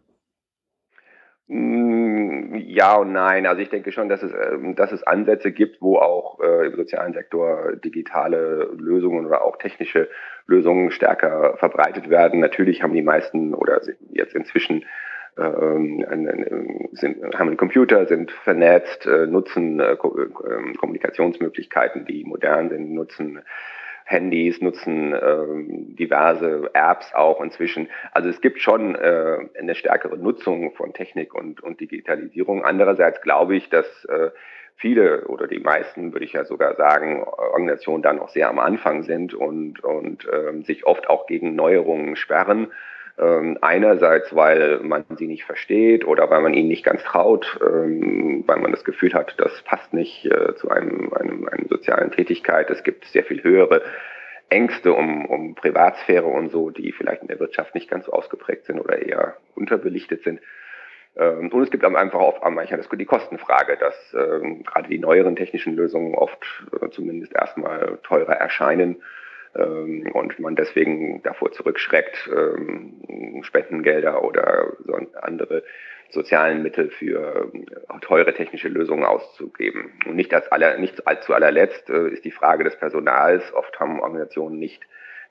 Mm, 1.46 2.54
ja 2.56 2.96
und 2.96 3.12
nein. 3.12 3.46
Also 3.46 3.62
ich 3.62 3.68
denke 3.68 3.92
schon, 3.92 4.08
dass 4.08 4.22
es, 4.22 4.32
ähm, 4.32 4.74
dass 4.74 4.92
es 4.92 5.02
Ansätze 5.02 5.52
gibt, 5.52 5.80
wo 5.80 5.98
auch 5.98 6.40
äh, 6.40 6.66
im 6.66 6.76
sozialen 6.76 7.12
Sektor 7.12 7.76
digitale 7.76 8.70
Lösungen 8.76 9.26
oder 9.26 9.44
auch 9.44 9.56
technische 9.56 10.08
Lösungen 10.46 10.90
stärker 10.90 11.56
verbreitet 11.58 12.10
werden. 12.10 12.40
Natürlich 12.40 12.82
haben 12.82 12.94
die 12.94 13.02
meisten 13.02 13.54
oder 13.54 13.80
jetzt 14.10 14.34
inzwischen 14.34 14.84
ähm, 15.38 16.04
sind, 16.92 17.22
haben 17.38 17.48
einen 17.48 17.56
Computer, 17.56 18.06
sind 18.06 18.30
vernetzt, 18.30 19.06
äh, 19.06 19.26
nutzen 19.26 19.80
äh, 19.80 19.92
ähm, 19.92 20.76
Kommunikationsmöglichkeiten, 20.78 22.04
die 22.04 22.24
modern 22.24 22.68
sind, 22.68 22.92
nutzen 22.92 23.40
Handys, 24.12 24.60
nutzen 24.60 25.14
ähm, 25.14 25.96
diverse 25.96 26.70
Apps 26.74 27.12
auch 27.14 27.40
inzwischen. 27.40 27.88
Also 28.12 28.28
es 28.28 28.40
gibt 28.40 28.60
schon 28.60 28.94
äh, 28.94 29.38
eine 29.58 29.74
stärkere 29.74 30.16
Nutzung 30.18 30.72
von 30.74 30.92
Technik 30.92 31.34
und, 31.34 31.62
und 31.62 31.80
Digitalisierung. 31.80 32.64
Andererseits 32.64 33.22
glaube 33.22 33.56
ich, 33.56 33.70
dass 33.70 34.04
äh, 34.04 34.30
viele 34.76 35.26
oder 35.26 35.46
die 35.46 35.60
meisten, 35.60 36.12
würde 36.12 36.24
ich 36.24 36.32
ja 36.32 36.44
sogar 36.44 36.76
sagen, 36.76 37.22
Organisationen 37.24 38.02
da 38.02 38.12
noch 38.12 38.28
sehr 38.28 38.48
am 38.48 38.58
Anfang 38.58 39.02
sind 39.02 39.34
und, 39.34 39.82
und 39.82 40.28
ähm, 40.32 40.62
sich 40.62 40.86
oft 40.86 41.08
auch 41.08 41.26
gegen 41.26 41.54
Neuerungen 41.54 42.16
sperren. 42.16 42.72
Ähm, 43.18 43.58
einerseits, 43.60 44.34
weil 44.34 44.80
man 44.80 45.04
sie 45.18 45.26
nicht 45.26 45.44
versteht 45.44 46.06
oder 46.06 46.30
weil 46.30 46.40
man 46.40 46.54
ihnen 46.54 46.68
nicht 46.68 46.84
ganz 46.84 47.02
traut, 47.04 47.60
ähm, 47.62 48.42
weil 48.46 48.58
man 48.58 48.72
das 48.72 48.84
Gefühl 48.84 49.12
hat, 49.12 49.34
das 49.36 49.62
passt 49.62 49.92
nicht 49.92 50.24
äh, 50.24 50.54
zu 50.54 50.70
einem, 50.70 51.12
einem, 51.12 51.46
einem 51.46 51.68
sozialen 51.68 52.10
Tätigkeit. 52.10 52.70
Es 52.70 52.82
gibt 52.82 53.04
sehr 53.04 53.24
viel 53.24 53.42
höhere 53.42 53.82
Ängste 54.48 54.94
um, 54.94 55.26
um 55.26 55.54
Privatsphäre 55.54 56.26
und 56.26 56.50
so, 56.50 56.70
die 56.70 56.92
vielleicht 56.92 57.22
in 57.22 57.28
der 57.28 57.38
Wirtschaft 57.38 57.74
nicht 57.74 57.90
ganz 57.90 58.06
so 58.06 58.12
ausgeprägt 58.12 58.64
sind 58.64 58.80
oder 58.80 59.00
eher 59.02 59.36
unterbelichtet 59.54 60.22
sind. 60.24 60.40
Ähm, 61.16 61.50
und 61.52 61.62
es 61.62 61.70
gibt 61.70 61.84
einfach 61.84 62.20
auch 62.20 62.48
manchmal 62.50 62.80
die 62.80 63.04
Kostenfrage, 63.04 63.76
dass 63.76 63.94
ähm, 64.14 64.62
gerade 64.62 64.88
die 64.88 64.98
neueren 64.98 65.36
technischen 65.36 65.76
Lösungen 65.76 66.14
oft 66.14 66.42
äh, 66.80 66.88
zumindest 66.88 67.34
erstmal 67.34 67.98
teurer 68.02 68.34
erscheinen 68.34 69.02
und 69.54 70.38
man 70.38 70.56
deswegen 70.56 71.22
davor 71.22 71.52
zurückschreckt, 71.52 72.30
ähm, 72.34 73.42
Spendengelder 73.42 74.24
oder 74.24 74.72
andere 75.20 75.62
sozialen 76.12 76.62
Mittel 76.62 76.90
für 76.90 77.50
äh, 77.54 78.00
teure 78.00 78.34
technische 78.34 78.68
Lösungen 78.68 79.04
auszugeben. 79.04 79.92
Und 80.06 80.16
nicht, 80.16 80.32
als 80.34 80.50
aller, 80.52 80.78
nicht 80.78 81.02
zu 81.22 81.34
allerletzt 81.34 81.88
äh, 81.90 82.08
ist 82.08 82.24
die 82.24 82.30
Frage 82.30 82.64
des 82.64 82.76
Personals. 82.76 83.52
Oft 83.54 83.78
haben 83.80 84.00
Organisationen 84.00 84.58
nicht 84.58 84.82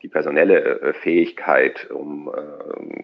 die 0.02 0.08
personelle 0.08 0.82
äh, 0.82 0.94
Fähigkeit, 0.94 1.90
um 1.92 2.32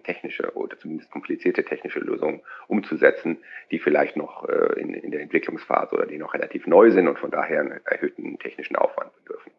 technische 0.04 0.56
oder 0.56 0.78
zumindest 0.80 1.12
komplizierte 1.12 1.64
technische 1.64 2.00
Lösungen 2.00 2.42
umzusetzen, 2.68 3.38
die 3.72 3.80
vielleicht 3.80 4.16
noch 4.16 4.48
in, 4.78 4.94
in, 4.94 5.12
der 5.12 5.22
Entwicklungsphase 5.22 5.96
oder 5.96 6.06
die 6.06 6.18
noch 6.18 6.34
relativ 6.34 6.66
neu 6.66 6.92
sind 6.92 7.08
und 7.08 7.20
von 7.20 7.30
daher 7.30 7.60
einen 7.60 7.82
erhöhten 7.86 8.40
technischen 8.40 8.78
Aufwand 8.78 9.12
bedürfen. 9.18 9.52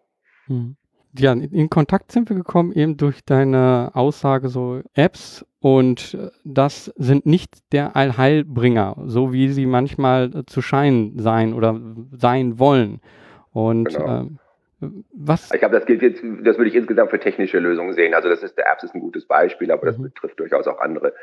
Hm 0.46 0.76
ja, 1.16 1.32
in 1.32 1.70
Kontakt 1.70 2.12
sind 2.12 2.28
wir 2.28 2.36
gekommen 2.36 2.72
eben 2.72 2.96
durch 2.96 3.24
deine 3.24 3.90
Aussage 3.94 4.48
so 4.48 4.82
Apps 4.94 5.44
und 5.60 6.14
äh, 6.14 6.30
das 6.44 6.86
sind 6.96 7.26
nicht 7.26 7.72
der 7.72 7.96
Allheilbringer, 7.96 8.96
so 9.06 9.32
wie 9.32 9.48
sie 9.48 9.66
manchmal 9.66 10.30
äh, 10.34 10.46
zu 10.46 10.62
scheinen 10.62 11.18
sein 11.18 11.54
oder 11.54 11.80
sein 12.12 12.58
wollen. 12.58 13.00
Und 13.52 13.88
genau. 13.88 14.20
ähm, 14.20 14.38
was? 15.12 15.50
Ich 15.52 15.58
glaube, 15.58 15.74
das 15.74 15.86
gilt 15.86 16.02
jetzt, 16.02 16.22
das 16.44 16.56
würde 16.56 16.68
ich 16.68 16.76
insgesamt 16.76 17.10
für 17.10 17.18
technische 17.18 17.58
Lösungen 17.58 17.92
sehen. 17.94 18.14
Also 18.14 18.28
das 18.28 18.42
ist, 18.42 18.56
der 18.56 18.70
Apps 18.70 18.84
ist 18.84 18.94
ein 18.94 19.00
gutes 19.00 19.26
Beispiel, 19.26 19.72
aber 19.72 19.86
das 19.86 19.98
mhm. 19.98 20.04
betrifft 20.04 20.38
durchaus 20.38 20.68
auch 20.68 20.78
andere 20.78 21.14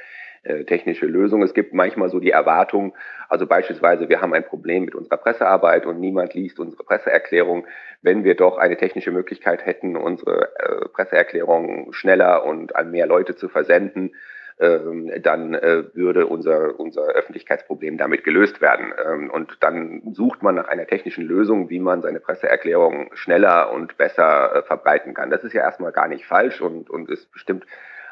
technische 0.66 1.06
Lösung. 1.06 1.42
Es 1.42 1.54
gibt 1.54 1.74
manchmal 1.74 2.10
so 2.10 2.20
die 2.20 2.32
Erwartung, 2.32 2.94
also 3.30 3.48
beispielsweise, 3.48 4.10
wir 4.10 4.22
haben 4.22 4.34
ein 4.34 4.46
Problem 4.46 4.86
mit 4.86 4.96
unserer 4.96 5.18
Pressearbeit 5.18 5.86
und 5.86 6.00
niemand 6.00 6.34
liest 6.34 6.60
unsere 6.60 6.84
Presseerklärung. 6.84 7.66
Wenn 8.02 8.24
wir 8.24 8.36
doch 8.36 8.58
eine 8.58 8.78
technische 8.78 9.12
Möglichkeit 9.12 9.66
hätten, 9.66 9.96
unsere 9.96 10.52
äh, 10.60 10.90
Presseerklärung 10.90 11.92
schneller 11.94 12.46
und 12.46 12.76
an 12.76 12.92
mehr 12.92 13.08
Leute 13.08 13.36
zu 13.36 13.50
versenden, 13.50 14.12
ähm, 14.58 15.12
dann 15.22 15.54
äh, 15.54 15.84
würde 15.96 16.28
unser, 16.28 16.80
unser 16.80 17.08
Öffentlichkeitsproblem 17.08 17.98
damit 17.98 18.24
gelöst 18.24 18.62
werden. 18.62 18.94
Ähm, 19.06 19.30
und 19.30 19.58
dann 19.62 20.02
sucht 20.14 20.44
man 20.44 20.56
nach 20.56 20.68
einer 20.68 20.88
technischen 20.88 21.26
Lösung, 21.26 21.70
wie 21.70 21.80
man 21.80 22.02
seine 22.02 22.20
Presseerklärung 22.22 23.10
schneller 23.16 23.74
und 23.74 23.98
besser 23.98 24.64
verbreiten 24.66 25.14
kann. 25.14 25.30
Das 25.30 25.44
ist 25.44 25.54
ja 25.54 25.62
erstmal 25.62 25.92
gar 25.92 26.08
nicht 26.08 26.26
falsch 26.26 26.62
und, 26.62 26.90
und 26.90 27.10
ist 27.10 27.32
bestimmt 27.34 27.66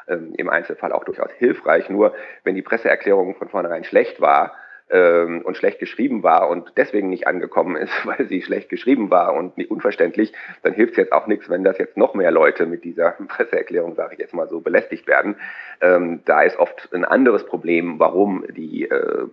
ähm, 0.08 0.34
im 0.36 0.48
Einzelfall 0.48 0.92
auch 0.92 1.04
durchaus 1.04 1.30
hilfreich. 1.38 1.88
Nur 1.88 2.14
wenn 2.44 2.54
die 2.54 2.62
Presseerklärung 2.62 3.34
von 3.34 3.48
vornherein 3.48 3.84
schlecht 3.84 4.20
war, 4.20 4.52
ähm, 4.90 5.40
und 5.42 5.56
schlecht 5.56 5.78
geschrieben 5.78 6.22
war 6.22 6.48
und 6.48 6.72
deswegen 6.76 7.08
nicht 7.08 7.26
angekommen 7.26 7.76
ist, 7.76 7.92
weil 8.04 8.26
sie 8.28 8.42
schlecht 8.42 8.68
geschrieben 8.68 9.10
war 9.10 9.34
und 9.34 9.56
nicht 9.56 9.70
unverständlich, 9.70 10.32
dann 10.62 10.74
hilft 10.74 10.92
es 10.92 10.98
jetzt 10.98 11.12
auch 11.12 11.26
nichts, 11.26 11.48
wenn 11.48 11.64
das 11.64 11.78
jetzt 11.78 11.96
noch 11.96 12.14
mehr 12.14 12.30
Leute 12.30 12.66
mit 12.66 12.84
dieser 12.84 13.10
Presseerklärung, 13.28 13.94
sage 13.94 14.14
ich 14.14 14.20
jetzt 14.20 14.34
mal 14.34 14.48
so, 14.48 14.60
belästigt 14.60 15.06
werden. 15.06 15.36
Ähm, 15.80 16.20
da 16.26 16.42
ist 16.42 16.58
oft 16.58 16.92
ein 16.92 17.04
anderes 17.04 17.46
Problem, 17.46 17.98
warum 17.98 18.44
die, 18.50 18.84
äh, 18.84 19.24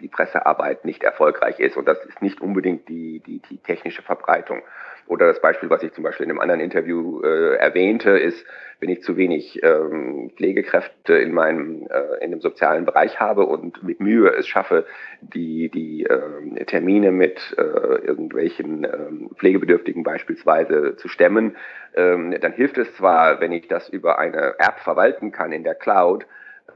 die 0.00 0.08
Pressearbeit 0.08 0.84
nicht 0.84 1.04
erfolgreich 1.04 1.60
ist 1.60 1.76
und 1.76 1.86
das 1.86 2.04
ist 2.04 2.20
nicht 2.20 2.40
unbedingt 2.40 2.88
die, 2.88 3.20
die, 3.20 3.40
die 3.48 3.58
technische 3.58 4.02
Verbreitung. 4.02 4.62
Oder 5.06 5.26
das 5.26 5.40
Beispiel, 5.40 5.70
was 5.70 5.82
ich 5.82 5.92
zum 5.92 6.04
Beispiel 6.04 6.24
in 6.24 6.30
einem 6.30 6.40
anderen 6.40 6.60
Interview 6.60 7.20
äh, 7.22 7.56
erwähnte, 7.56 8.10
ist, 8.10 8.44
wenn 8.80 8.90
ich 8.90 9.02
zu 9.02 9.16
wenig 9.16 9.62
ähm, 9.62 10.30
Pflegekräfte 10.36 11.14
in 11.16 11.32
meinem 11.32 11.86
äh, 11.88 12.22
in 12.24 12.30
dem 12.30 12.40
sozialen 12.40 12.84
Bereich 12.84 13.18
habe 13.20 13.46
und 13.46 13.82
mit 13.82 14.00
Mühe 14.00 14.28
es 14.30 14.46
schaffe, 14.46 14.84
die 15.20 15.70
die 15.70 16.04
äh, 16.04 16.64
Termine 16.66 17.10
mit 17.10 17.54
äh, 17.56 17.62
irgendwelchen 17.62 18.84
äh, 18.84 19.34
Pflegebedürftigen 19.36 20.02
beispielsweise 20.02 20.96
zu 20.96 21.08
stemmen, 21.08 21.56
ähm, 21.94 22.34
dann 22.40 22.52
hilft 22.52 22.76
es 22.76 22.94
zwar, 22.96 23.40
wenn 23.40 23.52
ich 23.52 23.68
das 23.68 23.88
über 23.88 24.18
eine 24.18 24.56
App 24.58 24.80
verwalten 24.80 25.32
kann 25.32 25.52
in 25.52 25.64
der 25.64 25.74
Cloud, 25.74 26.26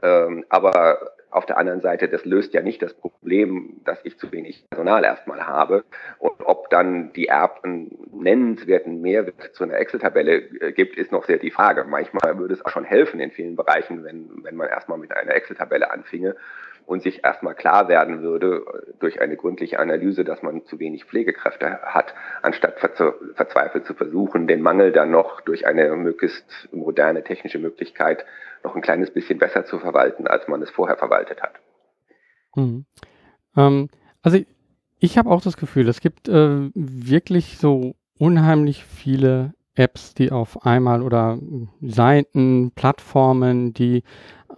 ähm, 0.01 0.45
aber 0.49 1.11
auf 1.31 1.45
der 1.45 1.57
anderen 1.57 1.81
Seite, 1.81 2.07
das 2.07 2.25
löst 2.25 2.53
ja 2.53 2.61
nicht 2.61 2.81
das 2.81 2.93
Problem, 2.93 3.81
dass 3.85 3.99
ich 4.03 4.17
zu 4.17 4.31
wenig 4.31 4.65
Personal 4.69 5.03
erstmal 5.03 5.47
habe. 5.47 5.83
Und 6.19 6.33
ob 6.43 6.69
dann 6.69 7.13
die 7.13 7.29
App 7.29 7.59
einen 7.63 7.97
nennenswerten 8.11 9.01
Mehrwert 9.01 9.53
zu 9.53 9.63
einer 9.63 9.75
Excel-Tabelle 9.75 10.33
äh, 10.59 10.71
gibt, 10.73 10.97
ist 10.97 11.11
noch 11.11 11.25
sehr 11.25 11.37
die 11.37 11.51
Frage. 11.51 11.85
Manchmal 11.85 12.37
würde 12.37 12.53
es 12.53 12.65
auch 12.65 12.69
schon 12.69 12.83
helfen 12.83 13.19
in 13.19 13.31
vielen 13.31 13.55
Bereichen, 13.55 14.03
wenn, 14.03 14.43
wenn 14.43 14.55
man 14.55 14.67
erstmal 14.67 14.97
mit 14.97 15.15
einer 15.15 15.33
Excel-Tabelle 15.33 15.89
anfinge 15.91 16.35
und 16.91 17.01
sich 17.01 17.23
erstmal 17.23 17.55
klar 17.55 17.87
werden 17.87 18.21
würde 18.21 18.65
äh, 18.67 18.93
durch 18.99 19.21
eine 19.21 19.37
gründliche 19.37 19.79
Analyse, 19.79 20.25
dass 20.25 20.43
man 20.43 20.65
zu 20.65 20.77
wenig 20.77 21.05
Pflegekräfte 21.05 21.79
hat, 21.83 22.13
anstatt 22.41 22.79
verzweifelt 22.79 23.85
zu 23.85 23.93
versuchen, 23.93 24.45
den 24.45 24.61
Mangel 24.61 24.91
dann 24.91 25.09
noch 25.09 25.39
durch 25.39 25.65
eine 25.65 25.95
möglichst 25.95 26.67
moderne 26.73 27.23
technische 27.23 27.59
Möglichkeit 27.59 28.25
noch 28.61 28.75
ein 28.75 28.81
kleines 28.81 29.09
bisschen 29.09 29.39
besser 29.39 29.65
zu 29.65 29.79
verwalten, 29.79 30.27
als 30.27 30.49
man 30.49 30.61
es 30.61 30.69
vorher 30.69 30.97
verwaltet 30.97 31.41
hat. 31.41 31.53
Mhm. 32.57 32.83
Ähm, 33.55 33.87
also 34.21 34.39
ich, 34.39 34.47
ich 34.99 35.17
habe 35.17 35.29
auch 35.29 35.41
das 35.41 35.55
Gefühl, 35.55 35.87
es 35.87 36.01
gibt 36.01 36.27
äh, 36.27 36.69
wirklich 36.75 37.57
so 37.57 37.95
unheimlich 38.17 38.83
viele 38.83 39.53
Apps, 39.75 40.13
die 40.13 40.33
auf 40.33 40.65
einmal 40.65 41.03
oder 41.03 41.39
Seiten, 41.79 42.71
Plattformen, 42.75 43.73
die 43.73 44.03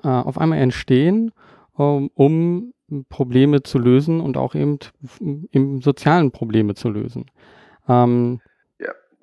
äh, 0.03 0.07
auf 0.07 0.39
einmal 0.39 0.57
entstehen, 0.57 1.31
um, 1.73 2.09
um 2.13 2.73
Probleme 3.09 3.63
zu 3.63 3.79
lösen 3.79 4.19
und 4.21 4.37
auch 4.37 4.55
eben 4.55 4.77
im 5.51 5.81
sozialen 5.81 6.31
Probleme 6.31 6.75
zu 6.75 6.89
lösen. 6.89 7.25
Ähm, 7.87 8.39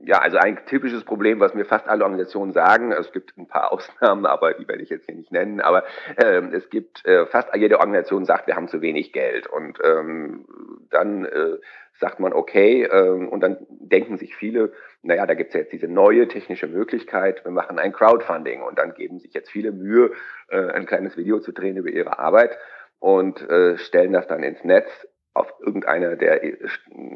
ja, 0.04 0.18
also 0.18 0.38
ein 0.38 0.58
typisches 0.66 1.04
Problem, 1.04 1.40
was 1.40 1.54
mir 1.54 1.64
fast 1.64 1.88
alle 1.88 2.04
Organisationen 2.04 2.52
sagen, 2.52 2.92
es 2.92 3.12
gibt 3.12 3.36
ein 3.36 3.46
paar 3.46 3.72
Ausnahmen, 3.72 4.26
aber 4.26 4.54
die 4.54 4.66
werde 4.66 4.82
ich 4.82 4.88
jetzt 4.88 5.06
hier 5.06 5.14
nicht 5.14 5.32
nennen, 5.32 5.60
aber 5.60 5.84
ähm, 6.16 6.52
es 6.54 6.70
gibt 6.70 7.04
äh, 7.06 7.26
fast 7.26 7.54
jede 7.54 7.78
Organisation 7.78 8.24
sagt, 8.24 8.46
wir 8.46 8.56
haben 8.56 8.68
zu 8.68 8.80
wenig 8.80 9.12
Geld 9.12 9.46
und 9.46 9.78
ähm, 9.84 10.46
dann 10.90 11.24
äh, 11.24 11.58
sagt 11.98 12.18
man 12.18 12.32
okay 12.32 12.84
ähm, 12.84 13.28
und 13.28 13.40
dann 13.40 13.58
denken 13.68 14.16
sich 14.16 14.34
viele, 14.34 14.72
naja, 15.02 15.26
da 15.26 15.34
gibt 15.34 15.48
es 15.48 15.54
ja 15.54 15.60
jetzt 15.60 15.72
diese 15.72 15.88
neue 15.88 16.28
technische 16.28 16.66
Möglichkeit, 16.66 17.44
wir 17.44 17.52
machen 17.52 17.78
ein 17.78 17.92
Crowdfunding 17.92 18.62
und 18.62 18.78
dann 18.78 18.94
geben 18.94 19.18
sich 19.18 19.34
jetzt 19.34 19.50
viele 19.50 19.70
Mühe, 19.72 20.12
äh, 20.48 20.70
ein 20.70 20.86
kleines 20.86 21.16
Video 21.16 21.40
zu 21.40 21.52
drehen 21.52 21.76
über 21.76 21.90
ihre 21.90 22.18
Arbeit 22.18 22.56
und 23.00 23.48
äh, 23.48 23.76
stellen 23.78 24.12
das 24.12 24.26
dann 24.28 24.42
ins 24.42 24.64
Netz 24.64 24.88
auf 25.32 25.52
irgendeiner 25.60 26.16
der 26.16 26.42
äh, 26.42 26.56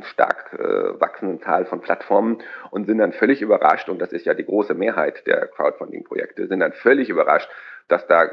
stark 0.03 0.53
äh, 0.53 1.01
wachsenden 1.01 1.41
Zahl 1.41 1.65
von 1.65 1.81
Plattformen 1.81 2.39
und 2.71 2.87
sind 2.87 2.99
dann 2.99 3.13
völlig 3.13 3.43
überrascht, 3.43 3.89
und 3.89 4.01
das 4.01 4.13
ist 4.13 4.27
ja 4.27 4.35
die 4.35 4.45
große 4.45 4.75
Mehrheit 4.75 5.27
der 5.27 5.49
Crowdfunding-Projekte, 5.49 6.47
sind 6.47 6.61
dann 6.61 6.73
völlig 6.73 7.09
überrascht, 7.09 7.51
dass 7.89 8.07
da 8.07 8.31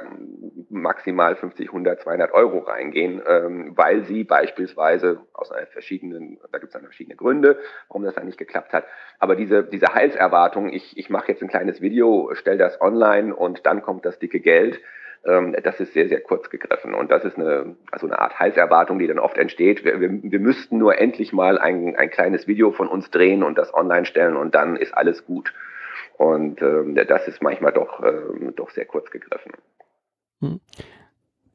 maximal 0.69 1.35
50, 1.35 1.67
100, 1.67 2.01
200 2.01 2.31
Euro 2.31 2.59
reingehen, 2.59 3.21
ähm, 3.27 3.73
weil 3.75 4.05
sie 4.05 4.23
beispielsweise 4.23 5.19
aus 5.33 5.51
einer 5.51 5.67
verschiedenen, 5.67 6.39
da 6.51 6.59
gibt 6.59 6.69
es 6.69 6.73
dann 6.73 6.83
verschiedene 6.83 7.17
Gründe, 7.17 7.59
warum 7.89 8.03
das 8.03 8.15
dann 8.15 8.27
nicht 8.27 8.37
geklappt 8.37 8.71
hat, 8.71 8.85
aber 9.19 9.35
diese, 9.35 9.63
diese 9.63 9.93
Heilserwartung, 9.93 10.71
ich, 10.71 10.97
ich 10.97 11.09
mache 11.09 11.29
jetzt 11.29 11.41
ein 11.41 11.49
kleines 11.49 11.81
Video, 11.81 12.29
stelle 12.33 12.59
das 12.59 12.79
online 12.79 13.35
und 13.35 13.65
dann 13.65 13.81
kommt 13.81 14.05
das 14.05 14.19
dicke 14.19 14.39
Geld, 14.39 14.79
ähm, 15.25 15.55
das 15.63 15.79
ist 15.79 15.93
sehr, 15.93 16.07
sehr 16.07 16.21
kurz 16.21 16.49
gegriffen. 16.49 16.93
Und 16.93 17.11
das 17.11 17.23
ist 17.23 17.37
eine, 17.37 17.75
also 17.91 18.07
eine 18.07 18.19
Art 18.19 18.39
Heißerwartung, 18.39 18.99
die 18.99 19.07
dann 19.07 19.19
oft 19.19 19.37
entsteht. 19.37 19.85
Wir, 19.85 19.99
wir, 19.99 20.09
wir 20.23 20.39
müssten 20.39 20.77
nur 20.77 20.97
endlich 20.97 21.33
mal 21.33 21.57
ein, 21.59 21.95
ein 21.95 22.09
kleines 22.09 22.47
Video 22.47 22.71
von 22.71 22.87
uns 22.87 23.11
drehen 23.11 23.43
und 23.43 23.57
das 23.57 23.73
online 23.73 24.05
stellen 24.05 24.35
und 24.35 24.55
dann 24.55 24.75
ist 24.75 24.93
alles 24.93 25.25
gut. 25.25 25.53
Und 26.17 26.61
ähm, 26.61 26.95
das 26.95 27.27
ist 27.27 27.41
manchmal 27.41 27.71
doch, 27.71 28.03
ähm, 28.03 28.53
doch 28.55 28.69
sehr 28.71 28.85
kurz 28.85 29.11
gegriffen. 29.11 29.53
Hm. 30.39 30.59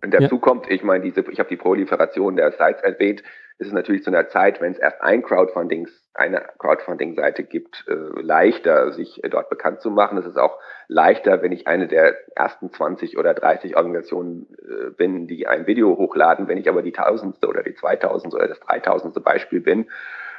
Und 0.03 0.15
dazu 0.15 0.37
ja. 0.37 0.41
kommt, 0.41 0.71
ich 0.71 0.83
meine, 0.83 1.05
diese, 1.05 1.25
ich 1.31 1.39
habe 1.39 1.49
die 1.49 1.57
Proliferation 1.57 2.37
der 2.37 2.53
Sites 2.53 2.83
erwähnt, 2.83 3.23
ist 3.59 3.69
es 3.69 3.73
natürlich 3.73 4.03
zu 4.03 4.11
einer 4.11 4.29
Zeit, 4.29 4.61
wenn 4.61 4.73
es 4.73 4.79
erst 4.79 5.01
ein 5.01 5.23
Crowdfunding, 5.23 5.89
eine 6.13 6.43
Crowdfunding-Seite 6.59 7.43
gibt, 7.43 7.85
äh, 7.89 7.95
leichter, 8.21 8.93
sich 8.93 9.25
äh, 9.25 9.31
dort 9.31 9.49
bekannt 9.49 9.81
zu 9.81 9.91
machen. 9.91 10.19
Es 10.19 10.27
ist 10.27 10.37
auch 10.37 10.59
leichter, 10.89 11.41
wenn 11.41 11.53
ich 11.53 11.67
eine 11.67 11.89
der 11.89 12.17
ersten 12.37 12.71
20 12.71 13.17
oder 13.17 13.33
30 13.33 13.77
Organisationen 13.77 14.47
äh, 14.61 14.91
bin, 14.91 15.27
die 15.27 15.47
ein 15.47 15.67
Video 15.67 15.97
hochladen. 15.97 16.49
Wenn 16.49 16.59
ich 16.59 16.69
aber 16.69 16.83
die 16.83 16.93
tausendste 16.93 17.49
oder 17.49 17.63
die 17.63 17.75
zweitausendste 17.75 18.37
oder 18.37 18.49
das 18.49 18.61
dreitausendste 18.61 19.21
Beispiel 19.21 19.61
bin 19.61 19.87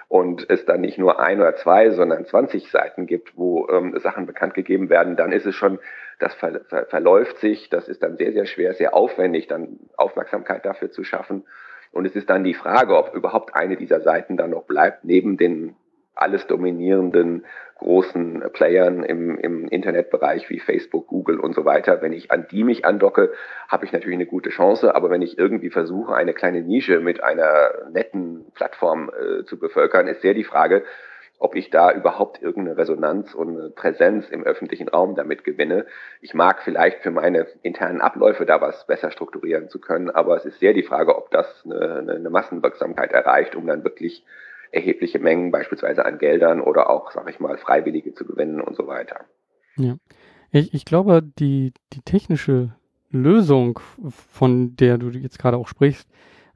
und 0.09 0.47
es 0.49 0.65
dann 0.65 0.81
nicht 0.81 0.99
nur 0.99 1.19
ein 1.19 1.39
oder 1.39 1.55
zwei, 1.55 1.89
sondern 1.89 2.23
20 2.23 2.69
Seiten 2.69 3.07
gibt, 3.07 3.35
wo 3.35 3.67
ähm, 3.69 3.97
Sachen 3.99 4.27
bekannt 4.27 4.53
gegeben 4.53 4.91
werden, 4.91 5.15
dann 5.15 5.31
ist 5.31 5.47
es 5.47 5.55
schon, 5.55 5.79
das 6.19 6.35
ver 6.35 6.61
ver 6.69 6.85
verläuft 6.85 7.39
sich, 7.39 7.69
das 7.71 7.87
ist 7.87 8.03
dann 8.03 8.17
sehr, 8.17 8.31
sehr 8.31 8.45
schwer, 8.45 8.75
sehr 8.75 8.93
aufwendig, 8.93 9.47
dann 9.47 9.79
Aufmerksamkeit 9.97 10.65
dafür 10.67 10.91
zu 10.91 11.03
schaffen. 11.03 11.45
Und 11.91 12.05
es 12.05 12.15
ist 12.15 12.29
dann 12.29 12.43
die 12.43 12.53
Frage, 12.53 12.97
ob 12.97 13.13
überhaupt 13.15 13.55
eine 13.55 13.77
dieser 13.77 14.01
Seiten 14.01 14.37
dann 14.37 14.51
noch 14.51 14.63
bleibt, 14.63 15.03
neben 15.03 15.37
den 15.37 15.75
alles 16.17 16.47
dominierenden 16.47 17.45
großen 17.77 18.43
Playern 18.53 19.03
im, 19.03 19.37
im 19.37 19.67
Internetbereich 19.67 20.49
wie 20.49 20.59
Facebook, 20.59 21.07
Google 21.07 21.39
und 21.39 21.53
so 21.53 21.63
weiter. 21.63 22.01
Wenn 22.01 22.11
ich 22.11 22.31
an 22.31 22.47
die 22.49 22.63
mich 22.63 22.85
andocke, 22.85 23.31
habe 23.67 23.85
ich 23.85 23.91
natürlich 23.91 24.15
eine 24.15 24.25
gute 24.25 24.49
Chance. 24.49 24.95
Aber 24.95 25.09
wenn 25.11 25.21
ich 25.21 25.37
irgendwie 25.37 25.69
versuche, 25.69 26.15
eine 26.15 26.33
kleine 26.33 26.61
Nische 26.61 26.99
mit 26.99 27.23
einer 27.23 27.71
netten 27.91 28.51
Plattform 28.55 29.11
äh, 29.11 29.43
zu 29.45 29.59
bevölkern, 29.59 30.07
ist 30.07 30.21
sehr 30.21 30.33
die 30.33 30.43
Frage, 30.43 30.83
ob 31.39 31.55
ich 31.55 31.69
da 31.69 31.91
überhaupt 31.91 32.41
irgendeine 32.41 32.77
Resonanz 32.77 33.33
und 33.33 33.75
Präsenz 33.75 34.29
im 34.29 34.43
öffentlichen 34.43 34.87
Raum 34.87 35.15
damit 35.15 35.43
gewinne. 35.43 35.85
Ich 36.21 36.33
mag 36.33 36.63
vielleicht 36.63 37.01
für 37.03 37.11
meine 37.11 37.47
internen 37.61 38.01
Abläufe 38.01 38.45
da 38.45 38.59
was 38.59 38.87
besser 38.87 39.11
strukturieren 39.11 39.69
zu 39.69 39.79
können, 39.79 40.09
aber 40.09 40.35
es 40.37 40.45
ist 40.45 40.59
sehr 40.59 40.73
die 40.73 40.83
Frage, 40.83 41.15
ob 41.15 41.29
das 41.31 41.63
eine, 41.65 42.15
eine 42.15 42.29
Massenwirksamkeit 42.29 43.11
erreicht, 43.11 43.55
um 43.55 43.67
dann 43.67 43.83
wirklich 43.83 44.25
erhebliche 44.71 45.19
Mengen 45.19 45.51
beispielsweise 45.51 46.05
an 46.05 46.17
Geldern 46.17 46.61
oder 46.61 46.89
auch, 46.89 47.11
sage 47.11 47.29
ich 47.29 47.39
mal, 47.39 47.57
Freiwillige 47.57 48.13
zu 48.13 48.25
gewinnen 48.25 48.59
und 48.59 48.75
so 48.75 48.87
weiter. 48.87 49.21
Ja, 49.77 49.95
ich, 50.51 50.73
ich 50.73 50.85
glaube, 50.85 51.21
die, 51.21 51.73
die 51.93 52.01
technische 52.01 52.75
Lösung, 53.09 53.79
von 54.09 54.75
der 54.75 54.97
du 54.97 55.09
jetzt 55.09 55.39
gerade 55.39 55.57
auch 55.57 55.67
sprichst, 55.67 56.09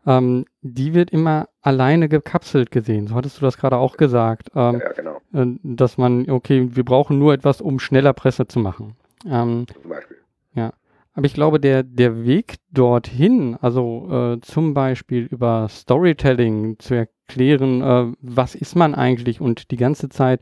ähm, 0.05 0.45
die 0.61 0.93
wird 0.93 1.11
immer 1.11 1.49
alleine 1.61 2.09
gekapselt 2.09 2.71
gesehen. 2.71 3.07
So 3.07 3.15
hattest 3.15 3.37
du 3.37 3.41
das 3.41 3.57
gerade 3.57 3.77
auch 3.77 3.97
gesagt. 3.97 4.49
Ähm, 4.55 4.79
ja, 4.79 4.79
ja, 4.79 4.93
genau. 4.93 5.21
Äh, 5.33 5.57
dass 5.63 5.97
man, 5.97 6.29
okay, 6.29 6.69
wir 6.71 6.85
brauchen 6.85 7.19
nur 7.19 7.33
etwas, 7.33 7.61
um 7.61 7.79
schneller 7.79 8.13
Presse 8.13 8.47
zu 8.47 8.59
machen. 8.59 8.95
Ähm, 9.25 9.65
zum 9.81 9.89
Beispiel. 9.89 10.17
Ja. 10.53 10.73
Aber 11.13 11.25
ich 11.25 11.33
glaube, 11.33 11.59
der, 11.59 11.83
der 11.83 12.23
Weg 12.25 12.55
dorthin, 12.71 13.57
also 13.61 14.07
äh, 14.11 14.41
zum 14.41 14.73
Beispiel 14.73 15.25
über 15.25 15.67
Storytelling 15.69 16.79
zu 16.79 16.95
erklären, 16.95 17.81
äh, 17.81 18.15
was 18.21 18.55
ist 18.55 18.75
man 18.75 18.95
eigentlich 18.95 19.41
und 19.41 19.71
die 19.71 19.77
ganze 19.77 20.09
Zeit 20.09 20.41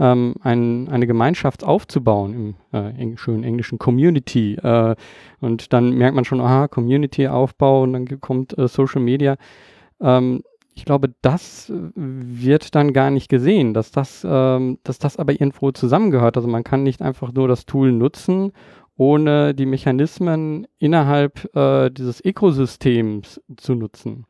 ähm, 0.00 0.34
ein, 0.40 0.88
eine 0.88 1.06
Gemeinschaft 1.06 1.62
aufzubauen 1.62 2.56
im 2.72 3.12
äh, 3.12 3.16
schönen 3.16 3.44
englischen 3.44 3.78
Community. 3.78 4.54
Äh, 4.54 4.96
und 5.40 5.72
dann 5.72 5.92
merkt 5.92 6.16
man 6.16 6.24
schon, 6.24 6.40
aha, 6.40 6.66
Community-Aufbau 6.66 7.82
und 7.82 7.92
dann 7.92 8.20
kommt 8.20 8.56
äh, 8.58 8.66
Social 8.66 9.02
Media. 9.02 9.36
Ähm, 10.00 10.42
ich 10.74 10.86
glaube, 10.86 11.12
das 11.20 11.70
wird 11.94 12.74
dann 12.74 12.94
gar 12.94 13.10
nicht 13.10 13.28
gesehen, 13.28 13.74
dass 13.74 13.90
das, 13.90 14.26
ähm, 14.28 14.78
dass 14.82 14.98
das 14.98 15.18
aber 15.18 15.32
irgendwo 15.32 15.72
zusammengehört. 15.72 16.36
Also 16.36 16.48
man 16.48 16.64
kann 16.64 16.82
nicht 16.82 17.02
einfach 17.02 17.32
nur 17.32 17.48
das 17.48 17.66
Tool 17.66 17.92
nutzen, 17.92 18.52
ohne 18.96 19.54
die 19.54 19.66
Mechanismen 19.66 20.66
innerhalb 20.78 21.54
äh, 21.54 21.90
dieses 21.90 22.24
Ökosystems 22.24 23.42
zu 23.58 23.74
nutzen. 23.74 24.24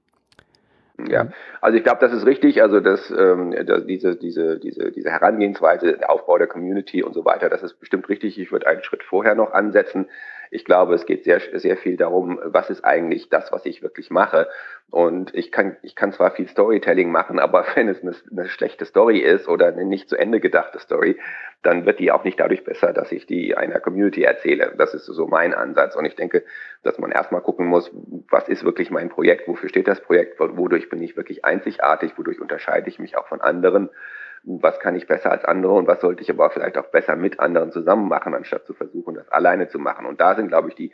Ja, 1.09 1.29
also 1.61 1.77
ich 1.77 1.85
glaube, 1.85 2.01
das 2.01 2.13
ist 2.13 2.27
richtig. 2.27 2.63
Also 2.63 2.81
dass, 2.81 3.11
ähm, 3.11 3.55
dass 3.67 3.87
diese, 3.87 4.17
diese, 4.17 4.59
diese, 4.59 4.91
diese 4.91 5.11
Herangehensweise, 5.11 5.99
der 5.99 6.11
Aufbau 6.11 6.39
der 6.39 6.47
Community 6.47 7.03
und 7.03 7.15
so 7.15 7.25
weiter, 7.25 7.49
das 7.49 7.63
ist 7.63 7.81
bestimmt 7.81 8.09
richtig. 8.09 8.39
Ich 8.39 8.53
würde 8.53 8.67
einen 8.67 8.83
Schritt 8.83 9.03
vorher 9.03 9.35
noch 9.35 9.53
ansetzen. 9.53 10.07
Ich 10.51 10.65
glaube, 10.65 10.95
es 10.95 11.07
geht 11.07 11.25
sehr, 11.25 11.41
sehr 11.55 11.77
viel 11.77 11.97
darum, 11.97 12.41
was 12.43 12.71
ist 12.71 12.85
eigentlich 12.85 13.29
das, 13.29 13.53
was 13.53 13.65
ich 13.67 13.83
wirklich 13.83 14.11
mache. 14.11 14.49
Und 14.91 15.33
ich 15.35 15.53
kann, 15.53 15.77
ich 15.83 15.95
kann 15.95 16.13
zwar 16.13 16.33
viel 16.33 16.49
Storytelling 16.49 17.13
machen, 17.13 17.39
aber 17.39 17.65
wenn 17.75 17.89
es 17.89 18.03
eine, 18.03 18.15
eine 18.31 18.49
schlechte 18.49 18.85
Story 18.85 19.19
ist 19.19 19.49
oder 19.49 19.69
eine 19.69 19.85
nicht 19.85 20.09
zu 20.09 20.17
Ende 20.17 20.41
gedachte 20.41 20.81
Story, 20.81 21.19
dann 21.63 21.87
wird 21.87 22.01
die 22.01 22.11
auch 22.11 22.25
nicht 22.25 22.41
dadurch 22.41 22.65
besser, 22.65 22.93
dass 22.93 23.13
ich 23.13 23.27
die 23.27 23.57
einer 23.57 23.81
Community 23.81 24.23
erzähle. 24.23 24.75
Das 24.77 24.95
ist 24.95 25.07
so 25.07 25.27
mein 25.27 25.55
Ansatz. 25.55 25.95
Und 25.95 26.05
ich 26.05 26.17
denke, 26.17 26.45
dass 26.83 26.99
man 26.99 27.13
erstmal 27.13 27.43
gucken 27.43 27.67
muss, 27.67 27.91
was 28.29 28.49
ist 28.49 28.65
wirklich 28.65 28.91
mein 28.91 29.09
Projekt, 29.11 29.47
wofür 29.47 29.69
steht 29.69 29.87
das 29.87 30.01
Projekt, 30.01 30.41
wodurch 30.41 30.89
bin 30.89 31.03
ich 31.03 31.17
wirklich 31.17 31.45
einzigartig, 31.45 32.17
wodurch 32.17 32.41
unterscheide 32.41 32.89
ich 32.89 32.99
mich 32.99 33.17
auch 33.17 33.29
von 33.29 33.41
anderen 33.41 33.91
was 34.43 34.81
kann 34.81 34.97
ich 34.97 35.07
besser 35.07 35.31
als 35.31 35.45
andere 35.45 35.73
und 35.73 35.87
was 35.87 36.01
sollte 36.01 36.23
ich 36.23 36.31
aber 36.31 36.51
vielleicht 36.51 36.79
auch 36.79 36.87
besser 36.87 37.17
mit 37.17 37.41
anderen 37.41 37.73
zusammen 37.73 38.09
machen, 38.09 38.35
anstatt 38.35 38.67
zu 38.67 38.75
versuchen, 38.75 39.15
das 39.15 39.29
alleine 39.31 39.69
zu 39.69 39.79
machen. 39.79 40.07
Und 40.07 40.21
da 40.21 40.35
sind, 40.35 40.49
glaube 40.49 40.69
ich, 40.69 40.75
die, 40.75 40.93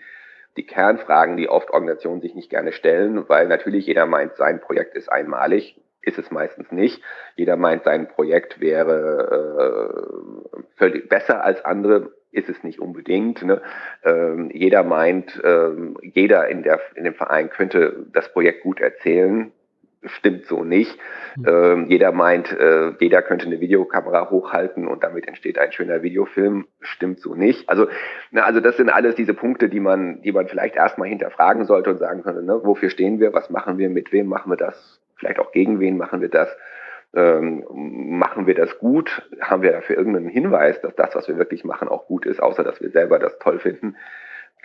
die 0.56 0.66
Kernfragen, 0.66 1.36
die 1.36 1.48
oft 1.48 1.70
Organisationen 1.70 2.20
sich 2.20 2.34
nicht 2.34 2.50
gerne 2.50 2.72
stellen, 2.72 3.28
weil 3.28 3.46
natürlich 3.46 3.86
jeder 3.86 4.06
meint, 4.06 4.36
sein 4.36 4.60
Projekt 4.60 4.96
ist 4.96 5.10
einmalig, 5.10 5.80
ist 6.02 6.18
es 6.18 6.30
meistens 6.30 6.70
nicht. 6.72 7.02
Jeder 7.34 7.56
meint, 7.56 7.84
sein 7.84 8.08
Projekt 8.08 8.60
wäre 8.60 10.14
äh, 10.48 10.58
völlig 10.76 11.08
besser 11.08 11.44
als 11.44 11.64
andere, 11.64 12.12
ist 12.30 12.48
es 12.48 12.62
nicht 12.62 12.80
unbedingt. 12.80 13.42
Ne? 13.42 13.62
Ähm, 14.04 14.50
jeder 14.52 14.82
meint, 14.82 15.40
ähm, 15.44 15.96
jeder 16.02 16.48
in, 16.48 16.62
der, 16.62 16.80
in 16.94 17.04
dem 17.04 17.14
Verein 17.14 17.50
könnte 17.50 18.06
das 18.12 18.32
Projekt 18.32 18.62
gut 18.62 18.80
erzählen 18.80 19.52
stimmt 20.06 20.46
so 20.46 20.64
nicht. 20.64 20.98
Mhm. 21.36 21.44
Ähm, 21.46 21.86
jeder 21.88 22.12
meint, 22.12 22.52
äh, 22.52 22.92
jeder 22.98 23.22
könnte 23.22 23.46
eine 23.46 23.60
Videokamera 23.60 24.30
hochhalten 24.30 24.86
und 24.86 25.02
damit 25.02 25.28
entsteht 25.28 25.58
ein 25.58 25.72
schöner 25.72 26.02
Videofilm. 26.02 26.66
Stimmt 26.80 27.20
so 27.20 27.34
nicht. 27.34 27.68
Also, 27.68 27.88
na, 28.30 28.44
also 28.44 28.60
das 28.60 28.76
sind 28.76 28.90
alles 28.90 29.14
diese 29.14 29.34
Punkte, 29.34 29.68
die 29.68 29.80
man, 29.80 30.22
die 30.22 30.32
man 30.32 30.48
vielleicht 30.48 30.76
erstmal 30.76 31.08
hinterfragen 31.08 31.64
sollte 31.64 31.90
und 31.90 31.98
sagen 31.98 32.22
könnte, 32.22 32.42
ne, 32.42 32.60
wofür 32.64 32.90
stehen 32.90 33.20
wir, 33.20 33.32
was 33.32 33.50
machen 33.50 33.78
wir, 33.78 33.88
mit 33.90 34.12
wem 34.12 34.26
machen 34.26 34.50
wir 34.50 34.56
das, 34.56 35.00
vielleicht 35.16 35.38
auch 35.38 35.52
gegen 35.52 35.80
wen 35.80 35.96
machen 35.96 36.20
wir 36.20 36.28
das. 36.28 36.48
Ähm, 37.14 37.64
machen 37.70 38.46
wir 38.46 38.54
das 38.54 38.78
gut? 38.78 39.22
Haben 39.40 39.62
wir 39.62 39.72
dafür 39.72 39.96
irgendeinen 39.96 40.28
Hinweis, 40.28 40.80
dass 40.82 40.94
das, 40.96 41.14
was 41.14 41.28
wir 41.28 41.38
wirklich 41.38 41.64
machen, 41.64 41.88
auch 41.88 42.06
gut 42.06 42.26
ist, 42.26 42.42
außer 42.42 42.62
dass 42.62 42.80
wir 42.80 42.90
selber 42.90 43.18
das 43.18 43.38
toll 43.38 43.58
finden? 43.58 43.96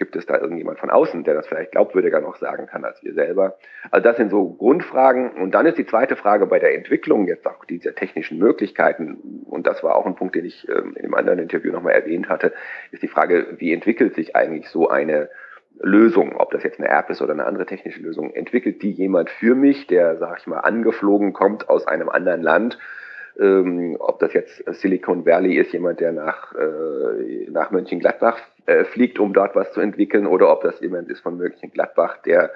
Gibt 0.01 0.15
es 0.15 0.25
da 0.25 0.39
irgendjemand 0.39 0.79
von 0.79 0.89
außen, 0.89 1.24
der 1.25 1.36
das 1.36 1.46
vielleicht 1.46 1.74
glaubwürdiger 1.74 2.22
noch 2.22 2.38
sagen 2.38 2.65
kann 2.65 2.84
als 2.84 3.03
wir 3.03 3.13
selber? 3.13 3.60
Also 3.91 4.03
das 4.03 4.17
sind 4.17 4.31
so 4.31 4.50
Grundfragen. 4.50 5.29
Und 5.34 5.51
dann 5.51 5.67
ist 5.67 5.77
die 5.77 5.86
zweite 5.86 6.15
Frage 6.15 6.48
bei 6.48 6.58
der 6.58 6.74
Entwicklung 6.74 7.27
jetzt 7.27 7.46
auch 7.46 7.65
dieser 7.65 7.93
technischen 7.93 8.39
Möglichkeiten. 8.39 9.43
Und 9.46 9.67
das 9.67 9.84
war 9.84 9.96
auch 9.96 10.08
ein 10.08 10.15
Punkt, 10.15 10.34
den 10.34 10.46
ich 10.46 10.67
ähm, 10.70 10.96
in 10.96 11.03
einem 11.03 11.13
anderen 11.13 11.38
Interview 11.38 11.72
nochmal 11.72 11.93
erwähnt 11.93 12.29
hatte, 12.29 12.51
ist 12.89 13.03
die 13.03 13.08
Frage, 13.08 13.46
wie 13.60 13.72
entwickelt 13.72 14.15
sich 14.15 14.36
eigentlich 14.36 14.70
so 14.70 14.89
eine 14.89 15.29
Lösung, 15.79 16.36
ob 16.36 16.50
das 16.50 16.63
jetzt 16.63 16.79
eine 16.79 16.89
App 16.89 17.12
ist 17.12 17.22
oder 17.22 17.34
eine 17.34 17.46
andere 17.46 17.67
technische 17.67 18.01
Lösung, 18.01 18.34
entwickelt 18.34 18.81
die 18.81 18.89
jemand 18.93 19.29
für 19.29 19.53
mich, 19.53 19.86
der, 19.86 20.17
sag 20.17 20.39
ich 20.39 20.48
mal, 20.48 20.62
angeflogen 20.62 21.31
kommt 21.31 21.70
aus 21.70 21.86
einem 21.86 22.10
anderen 22.10 22.41
Land 22.41 22.79
ähm, 23.41 23.98
ob 24.00 24.19
das 24.19 24.33
jetzt 24.33 24.63
Silicon 24.79 25.25
Valley 25.25 25.57
ist, 25.57 25.74
jemand, 25.74 26.00
der 26.00 26.12
nach, 26.12 26.53
äh, 26.53 27.50
nach 27.50 27.71
Mönchengladbach 27.71 28.39
äh, 28.67 28.86
fliegt, 28.86 29.19
um 29.19 29.33
dort 29.33 29.55
was 29.55 29.71
zu 29.74 29.81
entwickeln, 29.81 30.27
oder 30.27 30.51
ob 30.51 30.62
das 30.62 30.79
jemand 30.79 31.10
ist 31.10 31.21
von 31.21 31.38
Mönchengladbach, 31.38 32.17
der 32.19 32.51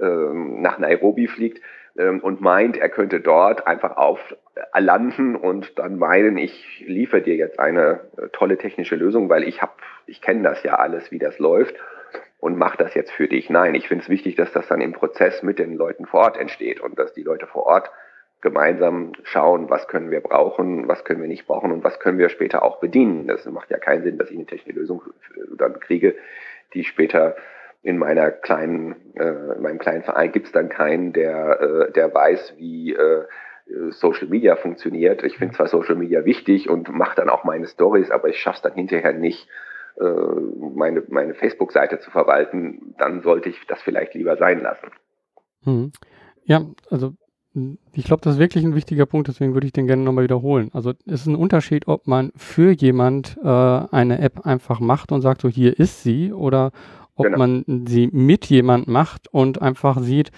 ähm, 0.00 0.60
nach 0.60 0.78
Nairobi 0.78 1.26
fliegt 1.26 1.62
ähm, 1.96 2.20
und 2.20 2.42
meint, 2.42 2.76
er 2.76 2.90
könnte 2.90 3.20
dort 3.20 3.66
einfach 3.66 3.96
auf 3.96 4.36
äh, 4.54 4.80
landen 4.80 5.36
und 5.36 5.78
dann 5.78 5.96
meinen, 5.96 6.36
ich 6.36 6.84
liefere 6.86 7.22
dir 7.22 7.36
jetzt 7.36 7.58
eine 7.58 8.00
äh, 8.18 8.28
tolle 8.32 8.58
technische 8.58 8.96
Lösung, 8.96 9.30
weil 9.30 9.44
ich 9.44 9.62
habe, 9.62 9.72
ich 10.06 10.20
kenne 10.20 10.42
das 10.42 10.62
ja 10.62 10.74
alles, 10.74 11.10
wie 11.10 11.18
das 11.18 11.38
läuft 11.38 11.74
und 12.38 12.58
mache 12.58 12.76
das 12.76 12.94
jetzt 12.94 13.10
für 13.10 13.26
dich. 13.26 13.48
Nein, 13.48 13.74
ich 13.74 13.88
finde 13.88 14.04
es 14.04 14.10
wichtig, 14.10 14.36
dass 14.36 14.52
das 14.52 14.68
dann 14.68 14.82
im 14.82 14.92
Prozess 14.92 15.42
mit 15.42 15.58
den 15.58 15.76
Leuten 15.76 16.04
vor 16.04 16.20
Ort 16.20 16.36
entsteht 16.36 16.80
und 16.80 16.98
dass 16.98 17.14
die 17.14 17.22
Leute 17.22 17.46
vor 17.46 17.64
Ort 17.64 17.90
gemeinsam 18.46 19.10
schauen, 19.24 19.68
was 19.70 19.88
können 19.88 20.12
wir 20.12 20.20
brauchen, 20.20 20.86
was 20.86 21.04
können 21.04 21.20
wir 21.20 21.26
nicht 21.28 21.48
brauchen 21.48 21.72
und 21.72 21.82
was 21.82 21.98
können 21.98 22.16
wir 22.16 22.28
später 22.28 22.62
auch 22.62 22.78
bedienen. 22.78 23.26
Das 23.26 23.44
macht 23.46 23.70
ja 23.70 23.78
keinen 23.78 24.04
Sinn, 24.04 24.18
dass 24.18 24.30
ich 24.30 24.36
eine 24.36 24.46
technische 24.46 24.78
Lösung 24.78 25.02
dann 25.58 25.80
kriege, 25.80 26.14
die 26.72 26.84
später 26.84 27.34
in 27.82 27.98
meiner 27.98 28.30
kleinen, 28.30 28.94
äh, 29.16 29.56
in 29.56 29.62
meinem 29.62 29.78
kleinen 29.78 30.04
Verein 30.04 30.30
gibt 30.30 30.46
es 30.46 30.52
dann 30.52 30.68
keinen, 30.68 31.12
der, 31.12 31.60
äh, 31.60 31.92
der 31.92 32.14
weiß, 32.14 32.54
wie 32.56 32.94
äh, 32.94 33.24
Social 33.90 34.28
Media 34.28 34.54
funktioniert. 34.54 35.24
Ich 35.24 35.38
finde 35.38 35.56
zwar 35.56 35.66
Social 35.66 35.96
Media 35.96 36.24
wichtig 36.24 36.70
und 36.70 36.88
mache 36.88 37.16
dann 37.16 37.28
auch 37.28 37.42
meine 37.42 37.66
Stories, 37.66 38.12
aber 38.12 38.28
ich 38.28 38.38
schaffe 38.38 38.58
es 38.58 38.62
dann 38.62 38.74
hinterher 38.74 39.12
nicht, 39.12 39.48
äh, 39.98 40.04
meine, 40.04 41.02
meine 41.08 41.34
Facebook-Seite 41.34 41.98
zu 41.98 42.12
verwalten. 42.12 42.94
Dann 42.96 43.22
sollte 43.22 43.48
ich 43.48 43.66
das 43.66 43.82
vielleicht 43.82 44.14
lieber 44.14 44.36
sein 44.36 44.60
lassen. 44.60 44.86
Hm. 45.64 45.90
Ja, 46.44 46.62
also 46.90 47.14
ich 47.92 48.04
glaube, 48.04 48.20
das 48.22 48.34
ist 48.34 48.38
wirklich 48.38 48.64
ein 48.64 48.74
wichtiger 48.74 49.06
Punkt, 49.06 49.28
deswegen 49.28 49.54
würde 49.54 49.66
ich 49.66 49.72
den 49.72 49.86
gerne 49.86 50.02
nochmal 50.02 50.24
wiederholen. 50.24 50.70
Also 50.72 50.90
es 51.06 51.22
ist 51.22 51.26
ein 51.26 51.36
Unterschied, 51.36 51.88
ob 51.88 52.06
man 52.06 52.32
für 52.36 52.72
jemand 52.72 53.38
äh, 53.42 53.48
eine 53.48 54.18
App 54.18 54.44
einfach 54.44 54.80
macht 54.80 55.10
und 55.10 55.22
sagt, 55.22 55.40
so 55.40 55.48
hier 55.48 55.78
ist 55.78 56.02
sie, 56.02 56.32
oder 56.32 56.72
ob 57.14 57.24
genau. 57.24 57.38
man 57.38 57.64
sie 57.86 58.08
mit 58.12 58.46
jemand 58.46 58.88
macht 58.88 59.28
und 59.32 59.62
einfach 59.62 60.00
sieht, 60.00 60.32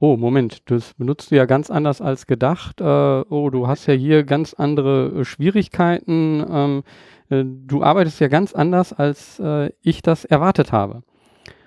oh 0.00 0.16
Moment, 0.16 0.70
das 0.70 0.94
benutzt 0.94 1.30
du 1.30 1.36
ja 1.36 1.46
ganz 1.46 1.70
anders 1.70 2.00
als 2.00 2.26
gedacht, 2.26 2.80
äh, 2.80 2.84
oh, 2.84 3.50
du 3.50 3.66
hast 3.66 3.86
ja 3.86 3.94
hier 3.94 4.24
ganz 4.24 4.52
andere 4.54 5.24
Schwierigkeiten, 5.24 6.44
ähm, 6.50 6.82
äh, 7.30 7.44
du 7.44 7.82
arbeitest 7.82 8.20
ja 8.20 8.28
ganz 8.28 8.54
anders, 8.54 8.92
als 8.92 9.38
äh, 9.40 9.70
ich 9.80 10.02
das 10.02 10.24
erwartet 10.26 10.72
habe. 10.72 11.02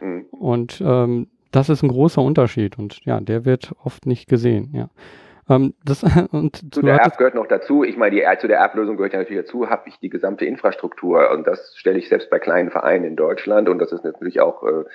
Mhm. 0.02 0.26
Und 0.32 0.84
ähm, 0.86 1.28
das 1.54 1.70
ist 1.70 1.84
ein 1.84 1.90
großer 1.90 2.22
Unterschied 2.22 2.78
und 2.78 3.06
ja, 3.06 3.22
der 3.22 3.46
wird 3.46 3.72
oft 3.84 4.06
nicht 4.06 4.28
gesehen, 4.28 4.72
ja. 4.74 4.90
Ähm, 5.50 5.74
das, 5.86 6.04
und 6.32 6.74
zu 6.74 6.82
der 6.82 7.06
App 7.06 7.18
gehört 7.18 7.36
noch 7.36 7.48
dazu, 7.48 7.84
ich 7.84 7.96
meine, 7.96 8.16
die, 8.16 8.26
zu 8.40 8.48
der 8.48 8.62
App-Lösung 8.62 8.98
gehört 8.98 9.14
ja 9.14 9.20
natürlich 9.20 9.44
dazu, 9.44 9.70
habe 9.70 9.88
ich 9.88 10.00
die 10.00 10.10
gesamte 10.10 10.46
Infrastruktur 10.46 11.32
und 11.32 11.46
das 11.46 11.76
stelle 11.78 12.00
ich 12.00 12.10
selbst 12.10 12.30
bei 12.30 12.40
kleinen 12.40 12.72
Vereinen 12.72 13.06
in 13.06 13.16
Deutschland 13.16 13.70
und 13.70 13.80
das 13.80 13.92
ist 13.92 14.04
natürlich 14.04 14.42
auch, 14.42 14.64
äh, 14.64 14.86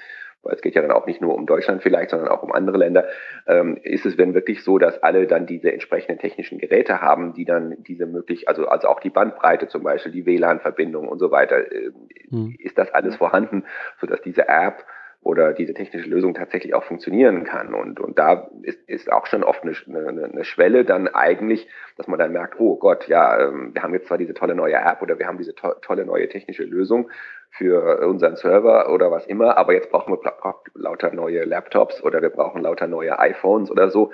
weil 0.42 0.54
es 0.54 0.62
geht 0.62 0.74
ja 0.74 0.82
dann 0.82 0.90
auch 0.90 1.06
nicht 1.06 1.20
nur 1.20 1.34
um 1.34 1.46
Deutschland 1.46 1.82
vielleicht, 1.82 2.10
sondern 2.10 2.28
auch 2.28 2.42
um 2.42 2.52
andere 2.52 2.78
Länder, 2.78 3.04
ähm, 3.46 3.78
ist 3.82 4.06
es 4.06 4.18
wenn 4.18 4.34
wirklich 4.34 4.64
so, 4.64 4.78
dass 4.78 5.02
alle 5.02 5.26
dann 5.26 5.46
diese 5.46 5.72
entsprechenden 5.72 6.18
technischen 6.18 6.58
Geräte 6.58 7.02
haben, 7.02 7.34
die 7.34 7.44
dann 7.44 7.76
diese 7.84 8.06
möglich, 8.06 8.48
also, 8.48 8.66
also 8.66 8.88
auch 8.88 9.00
die 9.00 9.10
Bandbreite 9.10 9.68
zum 9.68 9.82
Beispiel, 9.84 10.12
die 10.12 10.26
WLAN-Verbindung 10.26 11.08
und 11.08 11.18
so 11.18 11.30
weiter, 11.30 11.70
äh, 11.70 11.90
hm. 12.30 12.56
ist 12.58 12.78
das 12.78 12.90
alles 12.92 13.16
vorhanden, 13.16 13.64
sodass 14.00 14.22
diese 14.22 14.48
App 14.48 14.84
oder 15.20 15.52
diese 15.52 15.74
technische 15.74 16.09
Lösung 16.09 16.35
tatsächlich 16.35 16.74
auch 16.74 16.85
funktionieren 16.85 17.44
kann. 17.44 17.74
Und, 17.74 18.00
und 18.00 18.18
da 18.18 18.48
ist, 18.62 18.81
ist 18.88 19.11
auch 19.12 19.26
schon 19.26 19.44
oft 19.44 19.62
eine, 19.62 19.74
eine, 20.09 20.24
eine 20.24 20.44
Schwelle 20.44 20.85
dann 20.85 21.09
eigentlich, 21.09 21.68
dass 21.96 22.07
man 22.07 22.18
dann 22.18 22.33
merkt, 22.33 22.59
oh 22.59 22.76
Gott, 22.76 23.09
ja, 23.09 23.48
ähm, 23.48 23.74
wir 23.74 23.83
haben 23.83 23.94
jetzt 23.94 24.07
zwar 24.07 24.18
diese 24.18 24.35
tolle 24.35 24.54
neue 24.54 24.76
App 24.76 25.02
oder 25.02 25.18
wir 25.18 25.26
haben 25.26 25.38
diese 25.38 25.54
to 25.54 25.74
tolle 25.83 26.07
neue 26.07 26.28
technische 26.28 26.64
Lösung 26.64 27.11
für 27.50 28.07
unseren 28.07 28.37
Server 28.37 28.92
oder 28.92 29.11
was 29.11 29.26
immer, 29.26 29.57
aber 29.57 29.72
jetzt 29.72 29.90
brauchen 29.90 30.12
wir 30.12 30.54
lauter 30.74 31.12
neue 31.12 31.44
Laptops 31.44 32.02
oder 32.02 32.22
wir 32.22 32.31
brauchen 32.31 32.62
lauter 32.62 32.87
neue 32.87 33.18
iPhones 33.18 33.70
oder 33.70 33.90
so. 33.90 34.12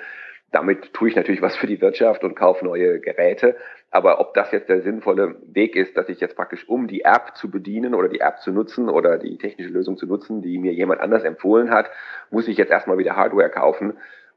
Damit 0.54 0.94
tue 0.94 1.08
ich 1.08 1.16
natürlich 1.16 1.42
was 1.42 1.56
für 1.56 1.66
die 1.66 1.80
Wirtschaft 1.80 2.22
und 2.22 2.36
kaufe 2.36 2.64
neue 2.64 3.00
Geräte. 3.00 3.56
Aber 3.90 4.20
ob 4.20 4.34
das 4.34 4.52
jetzt 4.52 4.68
der 4.68 4.82
sinnvolle 4.82 5.34
Weg 5.52 5.74
ist, 5.74 5.96
dass 5.96 6.08
ich 6.08 6.20
jetzt 6.20 6.36
praktisch, 6.36 6.68
um 6.68 6.86
die 6.86 7.02
App 7.02 7.32
zu 7.34 7.50
bedienen 7.50 7.92
oder 7.92 8.08
die 8.08 8.20
App 8.20 8.38
zu 8.38 8.52
nutzen 8.52 8.88
oder 8.88 9.18
die 9.18 9.36
technische 9.36 9.70
Lösung 9.70 9.96
zu 9.96 10.06
nutzen, 10.06 10.42
die 10.42 10.58
mir 10.58 10.72
jemand 10.72 11.00
anders 11.00 11.24
empfohlen 11.24 11.70
hat, 11.70 11.90
muss 12.30 12.46
ich 12.46 12.56
jetzt 12.56 12.70
erstmal 12.70 12.98
wieder 12.98 13.16
Hardware 13.16 13.50
kaufen. 13.50 13.94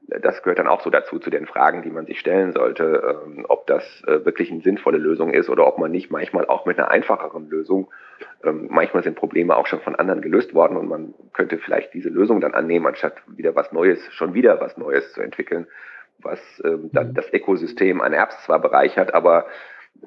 Das 0.08 0.42
gehört 0.42 0.58
dann 0.58 0.68
auch 0.68 0.82
so 0.82 0.90
dazu, 0.90 1.20
zu 1.20 1.30
den 1.30 1.46
Fragen, 1.46 1.84
die 1.84 1.92
man 1.92 2.08
sich 2.08 2.20
stellen 2.20 2.52
sollte, 2.52 3.22
ähm, 3.28 3.46
ob 3.48 3.68
das 3.68 3.84
äh, 4.08 4.26
wirklich 4.26 4.52
eine 4.52 4.62
sinnvolle 4.62 4.98
Lösung 4.98 5.32
ist 5.32 5.52
oder 5.52 5.68
ob 5.68 5.78
man 5.78 5.92
nicht 5.92 6.10
manchmal 6.10 6.48
auch 6.48 6.66
mit 6.66 6.80
einer 6.80 6.90
einfacheren 6.90 7.48
Lösung, 7.48 7.92
ähm, 8.44 8.70
manchmal 8.72 9.04
sind 9.04 9.18
Probleme 9.18 9.56
auch 9.56 9.68
schon 9.68 9.82
von 9.82 9.96
anderen 9.96 10.22
gelöst 10.22 10.56
worden 10.56 10.78
und 10.78 10.88
man 10.88 11.14
könnte 11.34 11.60
vielleicht 11.60 11.94
diese 11.94 12.10
Lösung 12.10 12.42
dann 12.42 12.56
annehmen, 12.56 12.88
anstatt 12.88 13.22
wieder 13.28 13.54
was 13.56 13.72
Neues, 13.72 14.00
schon 14.14 14.34
wieder 14.34 14.60
was 14.60 14.78
Neues 14.78 15.14
zu 15.14 15.22
entwickeln 15.22 15.68
was 16.20 16.40
ähm, 16.64 16.90
dann 16.94 17.10
mhm. 17.10 17.14
das 17.14 17.32
Ökosystem 17.34 18.02
an 18.02 18.14
Apps 18.14 18.44
zwar 18.46 18.60
bereichert, 18.60 19.14
aber 19.14 19.46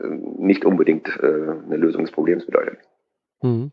äh, 0.00 0.06
nicht 0.06 0.64
unbedingt 0.64 1.08
äh, 1.22 1.26
eine 1.26 1.76
Lösung 1.76 2.02
des 2.04 2.12
Problems 2.12 2.46
bedeutet. 2.46 2.78
Mhm. 3.42 3.70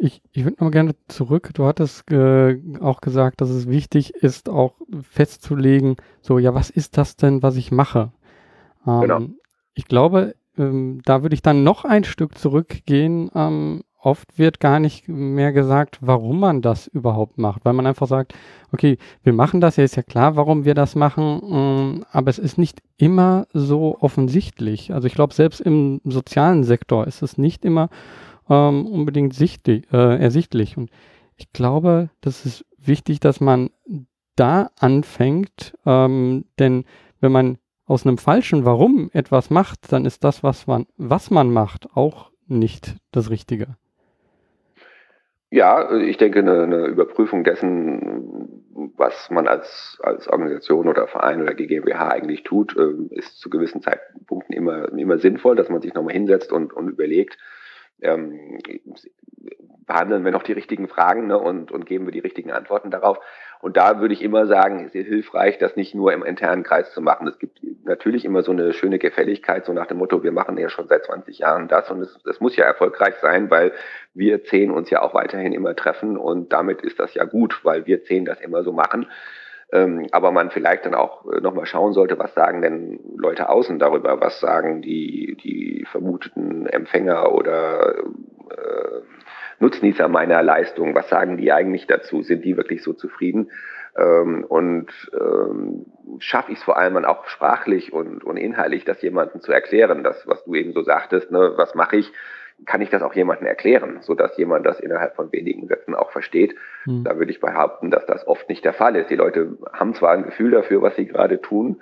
Ich, 0.00 0.22
ich 0.32 0.44
würde 0.44 0.62
noch 0.62 0.70
gerne 0.70 0.94
zurück. 1.08 1.50
Du 1.54 1.64
hattest 1.64 2.08
äh, 2.12 2.56
auch 2.80 3.00
gesagt, 3.00 3.40
dass 3.40 3.50
es 3.50 3.68
wichtig 3.68 4.14
ist, 4.14 4.48
auch 4.48 4.74
festzulegen, 5.02 5.96
so, 6.20 6.38
ja, 6.38 6.54
was 6.54 6.70
ist 6.70 6.96
das 6.96 7.16
denn, 7.16 7.42
was 7.42 7.56
ich 7.56 7.72
mache? 7.72 8.12
Ähm, 8.86 9.00
genau. 9.00 9.20
Ich 9.74 9.86
glaube, 9.86 10.36
ähm, 10.56 11.00
da 11.04 11.22
würde 11.22 11.34
ich 11.34 11.42
dann 11.42 11.64
noch 11.64 11.84
ein 11.84 12.04
Stück 12.04 12.38
zurückgehen. 12.38 13.30
Ähm, 13.98 14.08
oft 14.08 14.38
wird 14.38 14.60
gar 14.60 14.80
nicht 14.80 15.08
mehr 15.08 15.52
gesagt, 15.52 15.98
warum 16.00 16.40
man 16.40 16.62
das 16.62 16.86
überhaupt 16.86 17.38
macht, 17.38 17.64
weil 17.64 17.72
man 17.72 17.86
einfach 17.86 18.06
sagt, 18.06 18.34
okay, 18.72 18.98
wir 19.22 19.32
machen 19.32 19.60
das, 19.60 19.76
ja 19.76 19.84
ist 19.84 19.96
ja 19.96 20.02
klar, 20.02 20.36
warum 20.36 20.64
wir 20.64 20.74
das 20.74 20.94
machen, 20.94 21.40
mm, 22.00 22.04
aber 22.10 22.30
es 22.30 22.38
ist 22.38 22.58
nicht 22.58 22.80
immer 22.96 23.46
so 23.52 23.96
offensichtlich. 24.00 24.92
Also 24.92 25.06
ich 25.06 25.14
glaube, 25.14 25.34
selbst 25.34 25.60
im 25.60 26.00
sozialen 26.04 26.64
Sektor 26.64 27.06
ist 27.06 27.22
es 27.22 27.38
nicht 27.38 27.64
immer 27.64 27.88
ähm, 28.48 28.86
unbedingt 28.86 29.34
sichtlich, 29.34 29.84
äh, 29.92 30.18
ersichtlich. 30.18 30.76
Und 30.76 30.90
ich 31.36 31.52
glaube, 31.52 32.10
das 32.20 32.46
ist 32.46 32.64
wichtig, 32.78 33.20
dass 33.20 33.40
man 33.40 33.70
da 34.36 34.70
anfängt, 34.78 35.76
ähm, 35.84 36.44
denn 36.58 36.84
wenn 37.20 37.32
man 37.32 37.58
aus 37.86 38.06
einem 38.06 38.18
falschen 38.18 38.64
Warum 38.64 39.10
etwas 39.12 39.50
macht, 39.50 39.92
dann 39.92 40.04
ist 40.04 40.22
das, 40.22 40.42
was 40.42 40.66
man, 40.66 40.86
was 40.96 41.30
man 41.30 41.50
macht, 41.50 41.96
auch 41.96 42.30
nicht 42.46 42.96
das 43.10 43.30
Richtige. 43.30 43.76
Ja, 45.50 45.96
ich 45.96 46.18
denke, 46.18 46.40
eine, 46.40 46.62
eine 46.62 46.86
Überprüfung 46.86 47.42
dessen, 47.42 48.62
was 48.96 49.30
man 49.30 49.48
als, 49.48 49.98
als 50.02 50.28
Organisation 50.28 50.88
oder 50.88 51.06
Verein 51.08 51.40
oder 51.40 51.54
GmbH 51.54 52.08
eigentlich 52.08 52.42
tut, 52.42 52.76
ähm, 52.76 53.08
ist 53.10 53.38
zu 53.38 53.48
gewissen 53.48 53.80
Zeitpunkten 53.80 54.54
immer, 54.54 54.92
immer 54.92 55.18
sinnvoll, 55.18 55.56
dass 55.56 55.70
man 55.70 55.80
sich 55.80 55.94
nochmal 55.94 56.12
hinsetzt 56.12 56.52
und, 56.52 56.74
und 56.74 56.88
überlegt, 56.88 57.38
ähm, 58.02 58.58
behandeln 59.88 60.24
wir 60.24 60.30
noch 60.30 60.44
die 60.44 60.52
richtigen 60.52 60.86
Fragen 60.86 61.26
ne, 61.26 61.38
und, 61.38 61.72
und 61.72 61.86
geben 61.86 62.06
wir 62.06 62.12
die 62.12 62.20
richtigen 62.20 62.52
Antworten 62.52 62.90
darauf. 62.90 63.18
Und 63.60 63.76
da 63.76 64.00
würde 64.00 64.14
ich 64.14 64.22
immer 64.22 64.46
sagen, 64.46 64.84
es 64.86 64.94
ist 64.94 65.08
hilfreich, 65.08 65.58
das 65.58 65.74
nicht 65.74 65.94
nur 65.94 66.12
im 66.12 66.22
internen 66.22 66.62
Kreis 66.62 66.92
zu 66.92 67.00
machen. 67.00 67.26
Es 67.26 67.38
gibt 67.38 67.58
natürlich 67.84 68.24
immer 68.24 68.42
so 68.42 68.52
eine 68.52 68.72
schöne 68.72 69.00
Gefälligkeit, 69.00 69.64
so 69.64 69.72
nach 69.72 69.86
dem 69.86 69.98
Motto, 69.98 70.22
wir 70.22 70.30
machen 70.30 70.56
ja 70.58 70.68
schon 70.68 70.86
seit 70.86 71.04
20 71.04 71.38
Jahren 71.38 71.66
das 71.66 71.90
und 71.90 72.02
es, 72.02 72.16
das 72.24 72.38
muss 72.38 72.54
ja 72.54 72.66
erfolgreich 72.66 73.16
sein, 73.16 73.50
weil 73.50 73.72
wir 74.14 74.44
zehn 74.44 74.70
uns 74.70 74.90
ja 74.90 75.02
auch 75.02 75.14
weiterhin 75.14 75.52
immer 75.52 75.74
treffen 75.74 76.16
und 76.16 76.52
damit 76.52 76.82
ist 76.82 77.00
das 77.00 77.14
ja 77.14 77.24
gut, 77.24 77.64
weil 77.64 77.86
wir 77.86 78.04
zehn 78.04 78.24
das 78.24 78.40
immer 78.40 78.62
so 78.62 78.72
machen. 78.72 79.06
Ähm, 79.70 80.06
aber 80.12 80.30
man 80.30 80.50
vielleicht 80.50 80.86
dann 80.86 80.94
auch 80.94 81.30
äh, 81.30 81.40
nochmal 81.40 81.66
schauen 81.66 81.92
sollte, 81.92 82.18
was 82.18 82.32
sagen 82.34 82.62
denn 82.62 83.00
Leute 83.16 83.50
außen 83.50 83.78
darüber, 83.78 84.18
was 84.20 84.40
sagen 84.40 84.80
die, 84.80 85.36
die 85.42 85.84
vermuteten 85.90 86.66
Empfänger 86.66 87.34
oder 87.34 87.96
äh, 87.98 89.00
Nutznießer 89.60 90.08
meiner 90.08 90.42
Leistung, 90.42 90.94
was 90.94 91.08
sagen 91.08 91.36
die 91.36 91.52
eigentlich 91.52 91.86
dazu? 91.86 92.22
Sind 92.22 92.44
die 92.44 92.56
wirklich 92.56 92.82
so 92.82 92.92
zufrieden? 92.92 93.50
Ähm, 93.96 94.44
und 94.44 94.90
ähm, 95.12 95.86
schaffe 96.20 96.52
ich 96.52 96.58
es 96.58 96.64
vor 96.64 96.76
allem 96.76 96.94
dann 96.94 97.04
auch 97.04 97.26
sprachlich 97.26 97.92
und, 97.92 98.22
und 98.24 98.36
inhaltlich, 98.36 98.84
das 98.84 99.02
jemandem 99.02 99.40
zu 99.40 99.52
erklären, 99.52 100.04
das, 100.04 100.26
was 100.26 100.44
du 100.44 100.54
eben 100.54 100.72
so 100.72 100.82
sagtest, 100.82 101.30
ne, 101.30 101.54
was 101.56 101.74
mache 101.74 101.96
ich? 101.96 102.12
kann 102.66 102.80
ich 102.80 102.90
das 102.90 103.02
auch 103.02 103.14
jemandem 103.14 103.46
erklären, 103.46 103.98
so 104.00 104.14
dass 104.14 104.36
jemand 104.36 104.66
das 104.66 104.80
innerhalb 104.80 105.14
von 105.14 105.32
wenigen 105.32 105.68
Sätzen 105.68 105.94
auch 105.94 106.10
versteht. 106.10 106.54
Mhm. 106.86 107.04
Da 107.04 107.18
würde 107.18 107.30
ich 107.30 107.40
behaupten, 107.40 107.90
dass 107.90 108.06
das 108.06 108.26
oft 108.26 108.48
nicht 108.48 108.64
der 108.64 108.72
Fall 108.72 108.96
ist. 108.96 109.10
Die 109.10 109.16
Leute 109.16 109.56
haben 109.72 109.94
zwar 109.94 110.12
ein 110.12 110.24
Gefühl 110.24 110.50
dafür, 110.50 110.82
was 110.82 110.96
sie 110.96 111.06
gerade 111.06 111.40
tun, 111.40 111.80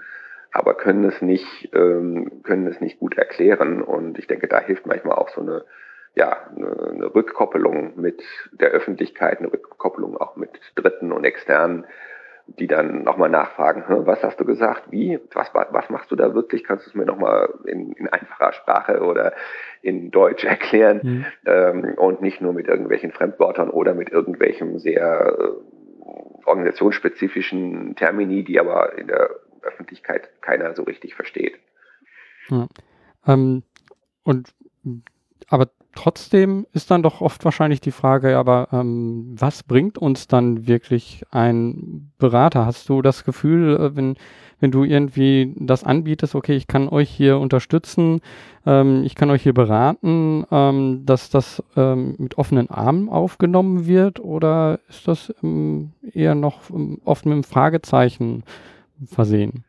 aber 0.52 0.74
können 0.74 1.04
es 1.04 1.22
nicht, 1.22 1.70
ähm, 1.74 2.42
können 2.42 2.66
es 2.66 2.80
nicht 2.80 2.98
gut 2.98 3.16
erklären. 3.16 3.82
Und 3.82 4.18
ich 4.18 4.26
denke, 4.26 4.48
da 4.48 4.60
hilft 4.60 4.86
manchmal 4.86 5.16
auch 5.16 5.30
so 5.30 5.40
eine, 5.40 5.64
ja, 6.16 6.48
eine, 6.56 7.14
Rückkoppelung 7.14 8.00
mit 8.00 8.22
der 8.50 8.70
Öffentlichkeit, 8.70 9.38
eine 9.38 9.52
Rückkoppelung 9.52 10.16
auch 10.16 10.36
mit 10.36 10.50
Dritten 10.74 11.12
und 11.12 11.24
Externen, 11.24 11.84
die 12.46 12.66
dann 12.66 13.02
nochmal 13.02 13.28
nachfragen, 13.28 13.84
was 14.06 14.22
hast 14.22 14.40
du 14.40 14.44
gesagt, 14.44 14.90
wie, 14.90 15.18
was, 15.34 15.52
was 15.52 15.90
machst 15.90 16.10
du 16.10 16.16
da 16.16 16.32
wirklich, 16.32 16.64
kannst 16.64 16.86
du 16.86 16.90
es 16.90 16.94
mir 16.94 17.04
nochmal 17.04 17.52
in, 17.66 17.92
in 17.92 18.08
einfacher 18.08 18.52
Sprache 18.52 19.00
oder 19.00 19.34
in 19.82 20.10
Deutsch 20.10 20.44
erklären 20.44 21.00
mhm. 21.02 21.26
ähm, 21.44 21.94
und 21.96 22.22
nicht 22.22 22.40
nur 22.40 22.52
mit 22.52 22.68
irgendwelchen 22.68 23.12
Fremdwörtern 23.12 23.68
oder 23.68 23.94
mit 23.94 24.10
irgendwelchen 24.10 24.78
sehr 24.78 25.36
äh, 25.38 26.46
organisationsspezifischen 26.46 27.96
Termini, 27.96 28.44
die 28.44 28.60
aber 28.60 28.96
in 28.96 29.08
der 29.08 29.28
Öffentlichkeit 29.62 30.30
keiner 30.40 30.74
so 30.74 30.84
richtig 30.84 31.14
versteht. 31.14 31.58
Ja. 32.48 32.68
Ähm, 33.26 33.64
und 34.22 34.54
aber 35.48 35.68
trotzdem 35.96 36.66
ist 36.72 36.90
dann 36.90 37.02
doch 37.02 37.20
oft 37.20 37.44
wahrscheinlich 37.44 37.80
die 37.80 37.90
Frage, 37.90 38.36
aber 38.36 38.68
ähm, 38.72 39.34
was 39.36 39.64
bringt 39.64 39.98
uns 39.98 40.28
dann 40.28 40.68
wirklich 40.68 41.24
ein 41.30 42.12
Berater? 42.18 42.66
Hast 42.66 42.88
du 42.88 43.02
das 43.02 43.24
Gefühl, 43.24 43.76
äh, 43.76 43.96
wenn, 43.96 44.16
wenn 44.60 44.70
du 44.70 44.84
irgendwie 44.84 45.54
das 45.56 45.82
anbietest, 45.82 46.34
okay, 46.34 46.54
ich 46.54 46.68
kann 46.68 46.88
euch 46.88 47.10
hier 47.10 47.38
unterstützen, 47.38 48.20
ähm, 48.64 49.02
ich 49.04 49.14
kann 49.16 49.30
euch 49.30 49.42
hier 49.42 49.54
beraten, 49.54 50.44
ähm, 50.50 51.02
dass 51.04 51.30
das 51.30 51.62
ähm, 51.76 52.14
mit 52.18 52.38
offenen 52.38 52.70
Armen 52.70 53.08
aufgenommen 53.08 53.86
wird 53.86 54.20
oder 54.20 54.78
ist 54.88 55.08
das 55.08 55.34
ähm, 55.42 55.92
eher 56.12 56.34
noch 56.34 56.70
ähm, 56.70 57.00
oft 57.04 57.26
mit 57.26 57.32
einem 57.32 57.44
Fragezeichen 57.44 58.44
versehen? 59.04 59.64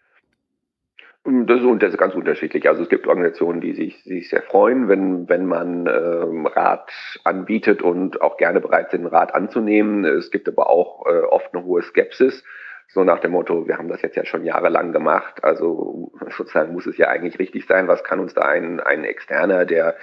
Das 1.30 1.60
ist, 1.60 1.98
ganz 1.98 2.16
unterschiedlich. 2.16 2.70
Also 2.70 2.84
es 2.84 2.90
gibt 2.90 3.06
Organisationen, 3.06 3.60
die 3.60 3.74
sich, 3.74 4.02
sich 4.04 4.30
sehr 4.30 4.44
freuen, 4.44 4.88
wenn, 4.88 5.28
wenn 5.28 5.46
man 5.46 5.86
ähm, 5.86 6.46
Rat 6.46 6.90
anbietet 7.26 7.82
und 7.82 8.22
auch 8.22 8.38
gerne 8.38 8.62
bereit 8.62 8.92
sind, 8.92 9.06
Rat 9.08 9.36
anzunehmen. 9.36 10.06
Es 10.06 10.32
gibt 10.32 10.48
aber 10.48 10.70
auch 10.70 11.06
äh, 11.06 11.20
oft 11.20 11.54
eine 11.54 11.66
hohe 11.66 11.82
Skepsis, 11.82 12.46
so 12.88 13.04
nach 13.04 13.20
dem 13.20 13.32
Motto, 13.32 13.68
wir 13.68 13.78
haben 13.78 13.90
das 13.90 14.02
jetzt 14.02 14.16
ja 14.16 14.24
schon 14.24 14.46
jahrelang 14.46 14.94
gemacht, 14.94 15.44
also 15.44 16.14
sozusagen 16.38 16.72
muss 16.72 16.86
es 16.86 16.98
ja 16.98 17.10
eigentlich 17.10 17.38
richtig 17.40 17.66
sein. 17.66 17.90
Was 17.90 18.06
kann 18.06 18.22
uns 18.22 18.34
da 18.34 18.44
ein, 18.44 18.80
ein 18.80 19.04
Externer, 19.04 19.66
der 19.66 19.98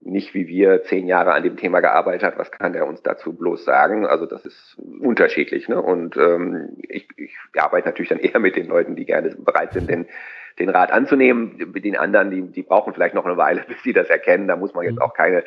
nicht 0.00 0.34
wie 0.34 0.48
wir 0.48 0.82
zehn 0.82 1.06
Jahre 1.06 1.32
an 1.32 1.44
dem 1.44 1.56
Thema 1.56 1.80
gearbeitet 1.80 2.24
hat, 2.24 2.38
was 2.38 2.50
kann 2.50 2.72
der 2.72 2.86
uns 2.86 3.02
dazu 3.02 3.32
bloß 3.32 3.64
sagen? 3.64 4.04
Also 4.04 4.26
das 4.26 4.44
ist 4.44 4.76
unterschiedlich. 5.00 5.68
Ne? 5.68 5.80
Und 5.80 6.16
ähm, 6.16 6.76
ich, 6.88 7.08
ich 7.16 7.36
arbeite 7.56 7.88
natürlich 7.88 8.10
dann 8.10 8.18
eher 8.18 8.40
mit 8.40 8.56
den 8.56 8.66
Leuten, 8.66 8.96
die 8.96 9.06
gerne 9.06 9.30
bereit 9.30 9.72
sind, 9.72 9.88
denn 9.88 10.06
den 10.58 10.68
Rat 10.68 10.92
anzunehmen. 10.92 11.72
Mit 11.72 11.84
den 11.84 11.96
anderen, 11.96 12.30
die, 12.30 12.42
die 12.42 12.62
brauchen 12.62 12.94
vielleicht 12.94 13.14
noch 13.14 13.26
eine 13.26 13.36
Weile, 13.36 13.62
bis 13.68 13.82
sie 13.82 13.92
das 13.92 14.08
erkennen. 14.08 14.48
Da 14.48 14.56
muss 14.56 14.74
man 14.74 14.84
jetzt 14.84 14.96
mhm. 14.96 15.02
auch 15.02 15.14
keine 15.14 15.44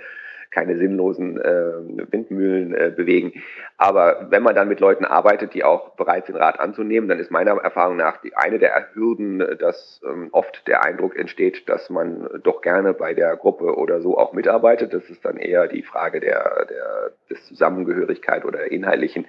keine 0.52 0.78
sinnlosen 0.78 1.40
äh, 1.40 2.12
Windmühlen 2.12 2.74
äh, 2.74 2.92
bewegen. 2.96 3.34
Aber 3.78 4.28
wenn 4.30 4.44
man 4.44 4.56
dann 4.56 4.68
mit 4.68 4.80
Leuten 4.80 5.06
arbeitet, 5.06 5.54
die 5.54 5.64
auch 5.64 5.92
bereit 5.96 6.26
sind, 6.26 6.38
Rat 6.38 6.60
anzunehmen, 6.60 7.08
dann 7.08 7.20
ist 7.20 7.32
meiner 7.32 7.52
Erfahrung 7.62 7.98
nach 7.98 8.18
die, 8.18 8.36
eine 8.36 8.58
der 8.58 8.88
Hürden, 8.94 9.40
dass 9.60 10.02
ähm, 10.04 10.30
oft 10.32 10.68
der 10.68 10.84
Eindruck 10.84 11.16
entsteht, 11.16 11.70
dass 11.70 11.90
man 11.90 12.28
doch 12.44 12.62
gerne 12.62 12.94
bei 12.94 13.14
der 13.14 13.36
Gruppe 13.38 13.76
oder 13.78 14.02
so 14.02 14.18
auch 14.18 14.34
mitarbeitet. 14.34 14.94
Das 14.94 15.08
ist 15.10 15.24
dann 15.24 15.38
eher 15.38 15.68
die 15.68 15.84
Frage 15.84 16.20
der, 16.20 16.66
der 16.70 17.12
des 17.30 17.46
Zusammengehörigkeit 17.46 18.44
oder 18.44 18.60
der 18.60 18.72
inhaltlichen 18.72 19.28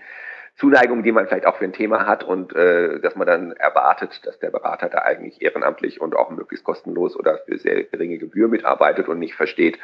Zuneigung, 0.61 1.03
die 1.03 1.11
man 1.11 1.27
vielleicht 1.27 1.47
auch 1.47 1.57
für 1.57 1.65
ein 1.65 1.73
Thema 1.73 2.07
hat 2.07 2.23
und 2.23 2.55
äh, 2.55 3.01
dass 3.01 3.17
man 3.17 3.27
dann 3.27 3.53
erwartet, 3.53 4.21
dass 4.25 4.39
der 4.41 4.51
Berater 4.51 4.91
da 4.91 4.99
eigentlich 4.99 5.41
ehrenamtlich 5.41 6.03
und 6.03 6.15
auch 6.15 6.29
möglichst 6.31 6.67
kostenlos 6.67 7.17
oder 7.17 7.39
für 7.47 7.57
sehr 7.57 7.85
geringe 7.85 8.19
Gebühr 8.19 8.47
mitarbeitet 8.47 9.09
und 9.09 9.19
nicht 9.19 9.35
versteht, 9.35 9.79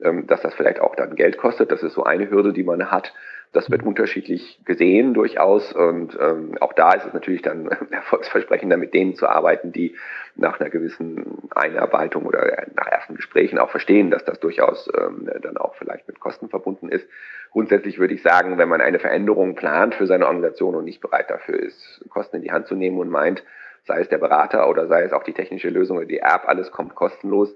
ähm, 0.00 0.28
dass 0.28 0.40
das 0.40 0.54
vielleicht 0.54 0.78
auch 0.78 0.94
dann 0.94 1.16
Geld 1.16 1.36
kostet. 1.36 1.72
Das 1.72 1.82
ist 1.82 1.94
so 1.94 2.04
eine 2.04 2.30
Hürde, 2.30 2.52
die 2.52 2.62
man 2.62 2.92
hat. 2.92 3.12
Das 3.52 3.70
wird 3.72 3.82
unterschiedlich 3.82 4.60
gesehen 4.64 5.14
durchaus 5.14 5.72
und 5.72 6.16
ähm, 6.20 6.56
auch 6.60 6.74
da 6.74 6.92
ist 6.92 7.06
es 7.06 7.12
natürlich 7.12 7.42
dann 7.42 7.66
erfolgsversprechender, 7.90 8.76
mit 8.76 8.94
denen 8.94 9.16
zu 9.16 9.26
arbeiten, 9.26 9.72
die 9.72 9.96
nach 10.36 10.58
einer 10.58 10.70
gewissen 10.70 11.48
Einarbeitung 11.54 12.26
oder 12.26 12.66
nach 12.74 12.86
ersten 12.86 13.14
Gesprächen 13.14 13.58
auch 13.58 13.70
verstehen, 13.70 14.10
dass 14.10 14.24
das 14.24 14.40
durchaus 14.40 14.90
ähm, 14.96 15.30
dann 15.42 15.56
auch 15.56 15.74
vielleicht 15.76 16.08
mit 16.08 16.20
Kosten 16.20 16.48
verbunden 16.48 16.88
ist. 16.88 17.06
Grundsätzlich 17.52 17.98
würde 17.98 18.14
ich 18.14 18.22
sagen, 18.22 18.58
wenn 18.58 18.68
man 18.68 18.80
eine 18.80 18.98
Veränderung 18.98 19.54
plant 19.54 19.94
für 19.94 20.06
seine 20.06 20.26
Organisation 20.26 20.74
und 20.74 20.84
nicht 20.84 21.00
bereit 21.00 21.30
dafür 21.30 21.60
ist, 21.60 22.04
Kosten 22.08 22.36
in 22.36 22.42
die 22.42 22.52
Hand 22.52 22.66
zu 22.66 22.74
nehmen 22.74 22.98
und 22.98 23.10
meint, 23.10 23.44
sei 23.84 24.00
es 24.00 24.08
der 24.08 24.18
Berater 24.18 24.68
oder 24.68 24.88
sei 24.88 25.02
es 25.02 25.12
auch 25.12 25.22
die 25.22 25.34
technische 25.34 25.68
Lösung 25.68 25.98
oder 25.98 26.06
die 26.06 26.20
App, 26.20 26.42
alles 26.46 26.72
kommt 26.72 26.94
kostenlos, 26.94 27.54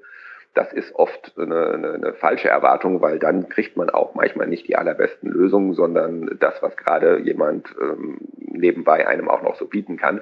das 0.54 0.72
ist 0.72 0.94
oft 0.94 1.34
eine, 1.38 1.72
eine, 1.72 1.92
eine, 1.94 2.14
falsche 2.14 2.48
Erwartung, 2.48 3.00
weil 3.00 3.18
dann 3.18 3.48
kriegt 3.48 3.76
man 3.76 3.90
auch 3.90 4.14
manchmal 4.14 4.46
nicht 4.46 4.66
die 4.66 4.76
allerbesten 4.76 5.30
Lösungen, 5.30 5.74
sondern 5.74 6.36
das, 6.40 6.62
was 6.62 6.76
gerade 6.76 7.20
jemand 7.20 7.74
ähm, 7.80 8.18
nebenbei 8.38 9.06
einem 9.06 9.28
auch 9.28 9.42
noch 9.42 9.56
so 9.56 9.66
bieten 9.66 9.96
kann. 9.96 10.20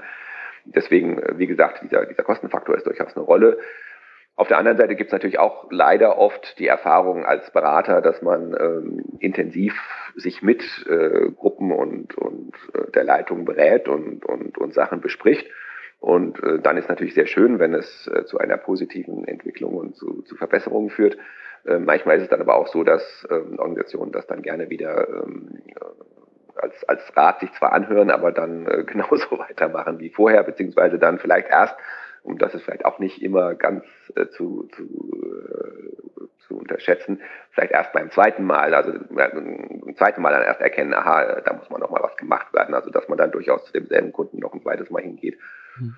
Deswegen, 0.74 1.18
äh, 1.18 1.38
wie 1.38 1.46
gesagt, 1.46 1.83
dieser, 1.83 2.07
dieser 2.07 2.22
Kostenfaktor 2.22 2.76
ist 2.76 2.87
durchaus 2.87 3.16
eine 3.16 3.24
Rolle. 3.24 3.59
Auf 4.35 4.48
der 4.48 4.59
anderen 4.59 4.76
Seite 4.76 4.96
gibt 4.96 5.09
es 5.09 5.12
natürlich 5.12 5.38
auch 5.38 5.68
leider 5.70 6.18
oft 6.18 6.59
die 6.59 6.66
Erfahrung 6.66 7.24
als 7.24 7.50
Berater, 7.52 8.02
dass 8.02 8.20
man 8.20 8.55
ähm, 8.61 9.02
intensiv 9.18 9.74
sich 10.14 10.42
mit 10.42 10.62
äh, 10.87 11.31
Gruppen 11.31 11.72
und, 11.72 12.16
und 12.18 12.55
äh, 12.74 12.90
der 12.92 13.05
Leitung 13.05 13.46
berät 13.46 13.88
und, 13.88 14.26
und, 14.26 14.59
und 14.59 14.74
Sachen 14.74 15.00
bespricht 15.00 15.46
und 16.00 16.42
äh, 16.42 16.61
dann 16.61 16.76
ist 16.76 16.88
natürlich 16.88 17.14
sehr 17.14 17.26
schön, 17.26 17.59
wenn 17.59 17.74
es 17.74 18.09
äh, 18.09 18.24
zu 18.24 18.38
einer 18.38 18.57
positiven 18.59 19.26
Entwicklung 19.26 19.74
und 19.74 19.96
zu, 19.96 20.22
zu 20.22 20.37
Verbesserungen 20.37 20.90
führt. 20.90 21.16
Äh, 21.64 21.79
manchmal 21.79 22.18
ist 22.18 22.24
es 22.24 22.29
dann 22.29 22.40
aber 22.40 22.57
auch 22.57 22.68
so, 22.68 22.85
dass 22.85 23.26
ähm, 23.31 23.59
Organisationen 23.59 24.12
das 24.12 24.26
dann 24.26 24.42
gerne 24.42 24.70
wieder 24.70 25.09
ähm, 25.09 25.62
äh, 25.66 26.15
als, 26.59 26.85
als 26.88 27.16
Rat 27.16 27.40
sich 27.40 27.53
zwar 27.53 27.73
anhören, 27.73 28.11
aber 28.11 28.33
dann 28.33 28.66
äh, 28.66 28.85
genauso 28.87 29.38
weitermachen 29.38 29.99
wie 29.99 30.11
vorher, 30.11 30.42
beziehungsweise 30.42 30.99
dann 30.99 31.19
vielleicht 31.19 31.49
erst, 31.49 31.75
und 32.23 32.42
das 32.42 32.55
ist 32.55 32.64
vielleicht 32.64 32.85
auch 32.85 32.99
nicht 32.99 33.23
immer 33.23 33.55
ganz 33.55 33.85
äh, 34.16 34.27
zu, 34.29 34.69
zu, 34.75 34.85
äh, 34.85 36.27
zu 36.47 36.59
unterschätzen, 36.59 37.21
vielleicht 37.51 37.73
erst 37.73 37.92
beim 37.92 38.11
zweiten 38.11 38.45
Mal, 38.45 38.75
also 38.75 38.92
beim 39.11 39.95
zweiten 39.97 40.23
Mal 40.23 40.33
dann 40.33 40.42
erst 40.42 40.61
erkennen, 40.61 40.95
aha, 40.95 41.40
da 41.40 41.53
muss 41.53 41.71
man 41.71 41.81
noch 41.81 41.90
mal 41.90 42.03
was 42.03 42.16
gemacht 42.16 42.53
werden, 42.53 42.75
also 42.75 42.90
dass 42.90 43.09
man 43.09 43.19
dann 43.19 43.31
durchaus 43.31 43.64
zu 43.64 43.73
demselben 43.73 44.12
Kunden 44.12 44.40
noch 44.40 44.53
ein 44.53 44.62
zweites 44.62 44.90
Mal 44.90 45.03
hingeht 45.03 45.38
hm. 45.79 45.97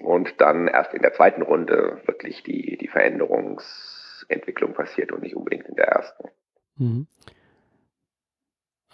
Und 0.00 0.40
dann 0.40 0.68
erst 0.68 0.94
in 0.94 1.02
der 1.02 1.12
zweiten 1.12 1.42
Runde 1.42 2.00
wirklich 2.06 2.42
die, 2.42 2.78
die 2.78 2.88
Veränderungsentwicklung 2.88 4.72
passiert 4.72 5.12
und 5.12 5.22
nicht 5.22 5.36
unbedingt 5.36 5.68
in 5.68 5.74
der 5.74 5.88
ersten. 5.88 6.28
Mhm. 6.76 7.06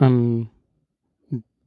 Ähm, 0.01 0.51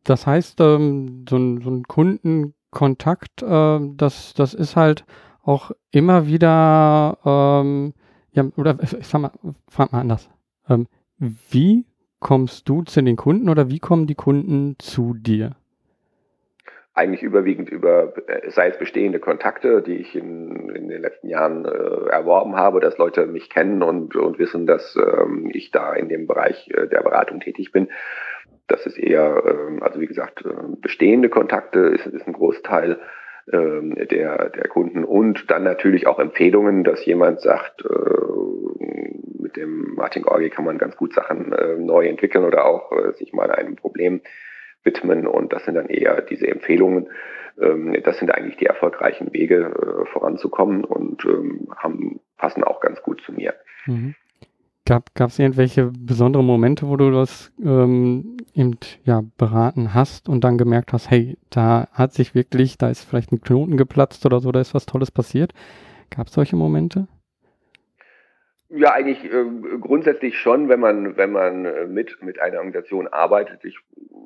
das 0.03 0.25
heißt, 0.27 0.59
ähm, 0.61 1.25
so, 1.29 1.37
ein, 1.37 1.61
so 1.61 1.69
ein 1.69 1.83
Kundenkontakt, 1.83 3.43
äh, 3.43 3.79
das, 3.95 4.33
das 4.33 4.53
ist 4.53 4.75
halt 4.75 5.05
auch 5.43 5.71
immer 5.91 6.27
wieder, 6.27 7.17
ähm, 7.25 7.93
ja, 8.31 8.45
oder 8.55 8.77
ich 8.81 9.07
sag 9.07 9.21
mal, 9.21 9.31
frag 9.67 9.91
mal 9.91 10.01
anders. 10.01 10.29
Ähm, 10.69 10.87
wie 11.17 11.85
kommst 12.19 12.69
du 12.69 12.83
zu 12.83 13.01
den 13.01 13.15
Kunden 13.15 13.49
oder 13.49 13.69
wie 13.69 13.79
kommen 13.79 14.07
die 14.07 14.15
Kunden 14.15 14.75
zu 14.79 15.13
dir? 15.13 15.55
eigentlich 16.93 17.23
überwiegend 17.23 17.69
über, 17.69 18.13
äh, 18.27 18.49
sei 18.49 18.67
es 18.67 18.77
bestehende 18.77 19.19
Kontakte, 19.19 19.81
die 19.81 19.95
ich 19.95 20.15
in, 20.15 20.69
in 20.69 20.89
den 20.89 21.01
letzten 21.01 21.29
Jahren 21.29 21.65
äh, 21.65 22.09
erworben 22.09 22.55
habe, 22.55 22.81
dass 22.81 22.97
Leute 22.97 23.25
mich 23.27 23.49
kennen 23.49 23.81
und, 23.81 24.15
und 24.15 24.39
wissen, 24.39 24.65
dass 24.67 24.97
ähm, 24.97 25.49
ich 25.53 25.71
da 25.71 25.93
in 25.93 26.09
dem 26.09 26.27
Bereich 26.27 26.69
äh, 26.69 26.87
der 26.87 27.01
Beratung 27.01 27.39
tätig 27.39 27.71
bin. 27.71 27.89
Das 28.71 28.86
ist 28.86 28.97
eher, 28.97 29.43
ähm, 29.45 29.84
also 29.84 29.99
wie 29.99 30.07
gesagt, 30.07 30.45
äh, 30.45 30.49
bestehende 30.81 31.27
Kontakte 31.27 31.79
ist, 31.79 32.05
ist 32.05 32.25
ein 32.25 32.34
Großteil 32.34 32.99
ähm, 33.51 33.95
der, 33.95 34.49
der 34.49 34.67
Kunden 34.69 35.03
und 35.03 35.51
dann 35.51 35.63
natürlich 35.63 36.07
auch 36.07 36.19
Empfehlungen, 36.19 36.86
dass 36.86 37.05
jemand 37.05 37.41
sagt, 37.41 37.84
äh, 37.84 39.41
mit 39.41 39.57
dem 39.57 39.95
Martin 39.95 40.23
Gorgi 40.23 40.49
kann 40.49 40.63
man 40.63 40.77
ganz 40.77 40.95
gut 40.95 41.13
Sachen 41.13 41.51
äh, 41.51 41.75
neu 41.75 42.07
entwickeln 42.07 42.45
oder 42.45 42.65
auch 42.65 42.93
äh, 42.93 43.12
sich 43.13 43.34
mal 43.34 43.51
einem 43.51 43.75
Problem 43.75 44.21
widmen 44.84 45.27
und 45.27 45.51
das 45.51 45.65
sind 45.65 45.75
dann 45.75 45.89
eher 45.89 46.21
diese 46.21 46.47
Empfehlungen. 46.47 47.10
Ähm, 47.60 47.97
das 48.03 48.19
sind 48.19 48.34
eigentlich 48.34 48.55
die 48.55 48.67
erfolgreichen 48.67 49.34
Wege 49.34 50.05
voranzukommen 50.13 50.86
und 50.86 51.25
ähm, 51.25 51.67
haben, 51.75 52.21
passen 52.38 52.63
auch 52.63 52.79
ganz 52.79 53.01
gut 53.01 53.21
zu 53.21 53.34
mir. 53.34 53.53
Mhm. 53.86 54.15
Gab 55.13 55.30
es 55.30 55.39
irgendwelche 55.39 55.91
besonderen 55.97 56.45
Momente, 56.45 56.88
wo 56.88 56.97
du 56.97 57.12
das 57.12 57.51
ähm, 57.63 58.38
eben 58.54 58.77
ja, 59.06 59.23
beraten 59.38 59.93
hast 59.93 60.27
und 60.27 60.43
dann 60.43 60.58
gemerkt 60.58 60.91
hast, 60.91 61.10
hey, 61.10 61.38
da 61.49 61.88
hat 61.93 62.13
sich 62.13 62.36
wirklich, 62.36 62.77
da 62.77 62.89
ist 62.89 63.06
vielleicht 63.06 63.32
ein 63.32 63.41
Knoten 63.41 63.77
geplatzt 63.77 64.25
oder 64.25 64.41
so, 64.41 64.51
da 64.51 64.60
ist 64.60 64.73
was 64.73 64.86
Tolles 64.86 65.12
passiert? 65.12 65.54
Gab 66.10 66.27
es 66.27 66.34
solche 66.34 66.58
Momente? 66.58 67.08
Ja, 68.73 68.93
eigentlich 68.93 69.25
äh, 69.25 69.45
grundsätzlich 69.81 70.38
schon, 70.39 70.69
wenn 70.69 70.79
man, 70.79 71.17
wenn 71.17 71.31
man 71.34 71.65
äh, 71.65 71.88
mit, 71.88 72.21
mit 72.23 72.39
einer 72.39 72.60
Organisation 72.60 73.07
arbeitet. 73.07 73.65
Ich 73.65 73.77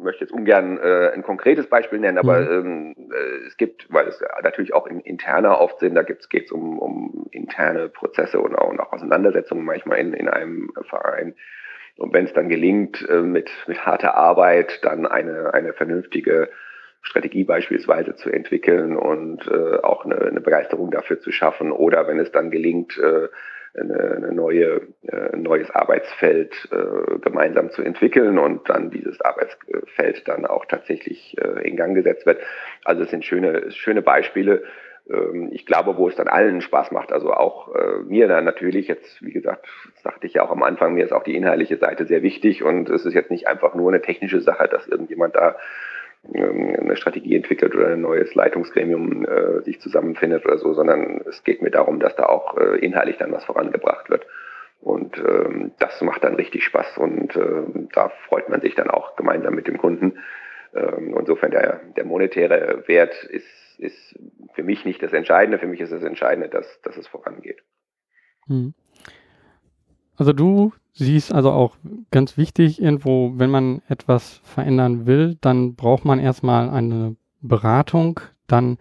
möchte 0.04 0.24
jetzt 0.24 0.32
ungern 0.32 0.78
äh, 0.78 1.12
ein 1.14 1.24
konkretes 1.24 1.68
Beispiel 1.68 1.98
nennen, 1.98 2.20
aber 2.20 2.42
mhm. 2.42 2.96
ähm, 2.98 3.12
äh, 3.12 3.48
es 3.48 3.58
gibt, 3.58 3.92
weil 3.92 4.08
es 4.08 4.22
natürlich 4.44 4.74
auch 4.76 4.86
in, 4.86 5.00
interner 5.00 5.60
oft 5.60 5.80
sind, 5.80 5.96
da 5.96 6.04
geht 6.04 6.30
es 6.30 6.52
um, 6.52 6.78
um 6.78 7.26
interne 7.32 7.90
Prozesse 7.90 8.40
und 8.40 8.56
auch, 8.56 8.70
und 8.70 8.80
auch 8.80 8.94
Auseinandersetzungen 8.94 9.66
manchmal 9.66 9.98
in, 9.98 10.14
in 10.14 10.30
einem 10.30 10.72
Verein. 10.84 11.34
Und 11.98 12.14
wenn 12.14 12.26
es 12.26 12.34
dann 12.34 12.48
gelingt, 12.48 13.08
äh, 13.10 13.22
mit, 13.22 13.50
mit 13.66 13.84
harter 13.84 14.14
Arbeit 14.14 14.84
dann 14.84 15.08
eine, 15.08 15.56
eine 15.56 15.74
vernünftige 15.74 16.50
Strategie 17.02 17.46
beispielsweise 17.46 18.16
zu 18.16 18.30
entwickeln 18.30 18.96
und 18.96 19.48
äh, 19.48 19.78
auch 19.82 20.06
eine, 20.06 20.20
eine 20.22 20.42
Begeisterung 20.42 20.92
dafür 20.92 21.20
zu 21.20 21.32
schaffen, 21.32 21.72
oder 21.72 22.08
wenn 22.08 22.20
es 22.20 22.32
dann 22.32 22.52
gelingt, 22.52 22.96
äh, 23.00 23.28
eine, 23.80 24.32
neue, 24.34 24.82
äh, 25.04 25.34
ein 25.34 25.44
neues 25.44 25.70
Arbeitsfeld 25.72 26.54
äh, 26.72 27.20
gemeinsam 27.20 27.72
zu 27.72 27.82
entwickeln 27.82 28.38
und 28.38 28.70
dann 28.70 28.92
dieses 28.92 29.22
Arbeitsfeld 29.22 30.28
dann 30.28 30.46
auch 30.46 30.66
tatsächlich 30.66 31.36
äh, 31.40 31.68
in 31.68 31.76
Gang 31.76 31.96
gesetzt 31.96 32.26
wird. 32.26 32.40
Also 32.84 33.04
es 33.04 33.10
sind 33.10 33.26
schöne, 33.26 33.72
schöne 33.72 34.02
Beispiele. 34.02 34.64
Ähm, 35.10 35.50
ich 35.52 35.66
glaube, 35.66 35.98
wo 35.98 36.08
es 36.08 36.16
dann 36.16 36.28
allen 36.28 36.62
Spaß 36.62 36.92
macht, 36.92 37.12
also 37.12 37.32
auch 37.32 37.74
äh, 37.76 38.00
mir 38.06 38.28
dann 38.28 38.46
natürlich, 38.46 38.88
jetzt 38.88 39.24
wie 39.24 39.34
gesagt, 39.34 39.68
sagte 40.04 40.28
ich 40.28 40.34
ja 40.34 40.44
auch 40.44 40.52
am 40.52 40.64
Anfang, 40.64 40.94
mir 40.94 41.04
ist 41.04 41.14
auch 41.14 41.24
die 41.24 41.36
inhaltliche 41.36 41.78
Seite 41.78 42.06
sehr 42.06 42.24
wichtig 42.24 42.64
und 42.64 42.90
es 42.90 43.06
ist 43.06 43.14
jetzt 43.14 43.32
nicht 43.32 43.48
einfach 43.48 43.76
nur 43.76 43.92
eine 43.92 44.02
technische 44.02 44.42
Sache, 44.42 44.68
dass 44.68 44.88
irgendjemand 44.88 45.36
da 45.36 45.56
eine 46.34 46.96
Strategie 46.96 47.36
entwickelt 47.36 47.76
oder 47.76 47.90
ein 47.90 48.02
neues 48.02 48.34
Leitungsgremium 48.36 49.26
äh, 49.26 49.62
sich 49.62 49.80
zusammenfindet 49.80 50.46
oder 50.46 50.58
so, 50.58 50.74
sondern 50.74 51.22
es 51.30 51.44
geht 51.44 51.62
mir 51.62 51.72
darum, 51.72 52.00
dass 52.00 52.16
da 52.16 52.26
auch 52.26 52.58
äh, 52.58 52.78
inhaltlich 52.80 53.18
dann 53.18 53.32
was 53.32 53.46
vorangebracht 53.46 54.10
wird. 54.10 54.26
Und 54.82 55.18
ähm, 55.18 55.72
das 55.80 56.02
macht 56.02 56.24
dann 56.24 56.36
richtig 56.36 56.64
Spaß 56.64 56.98
und 56.98 57.36
äh, 57.36 57.88
da 57.94 58.10
freut 58.28 58.50
man 58.50 58.62
sich 58.62 58.76
dann 58.76 58.90
auch 58.90 59.16
gemeinsam 59.16 59.56
mit 59.56 59.68
dem 59.68 59.78
Kunden. 59.78 60.20
Ähm, 60.76 61.16
insofern 61.18 61.52
der, 61.52 61.82
der 61.96 62.06
monetäre 62.06 62.84
Wert 62.88 63.24
ist, 63.24 63.80
ist 63.80 64.20
für 64.54 64.64
mich 64.64 64.86
nicht 64.86 65.02
das 65.02 65.14
Entscheidende. 65.14 65.60
Für 65.60 65.68
mich 65.68 65.82
ist 65.82 65.94
das 65.94 66.04
Entscheidende, 66.04 66.50
dass, 66.50 66.82
dass 66.82 66.98
es 66.98 67.08
vorangeht. 67.08 67.64
Hm. 68.48 68.74
Also 70.18 70.34
du 70.34 70.72
siehst 70.94 71.34
also 71.34 71.52
auch 71.52 71.76
ganz 72.12 72.38
wichtig 72.38 72.82
irgendwo, 72.82 73.34
wenn 73.36 73.50
man 73.50 73.82
etwas 73.88 74.42
verändern 74.44 75.06
will, 75.06 75.38
dann 75.42 75.76
braucht 75.76 76.06
man 76.06 76.20
erstmal 76.20 76.70
eine 76.70 77.16
Beratung, 77.42 78.20
dann 78.48 78.78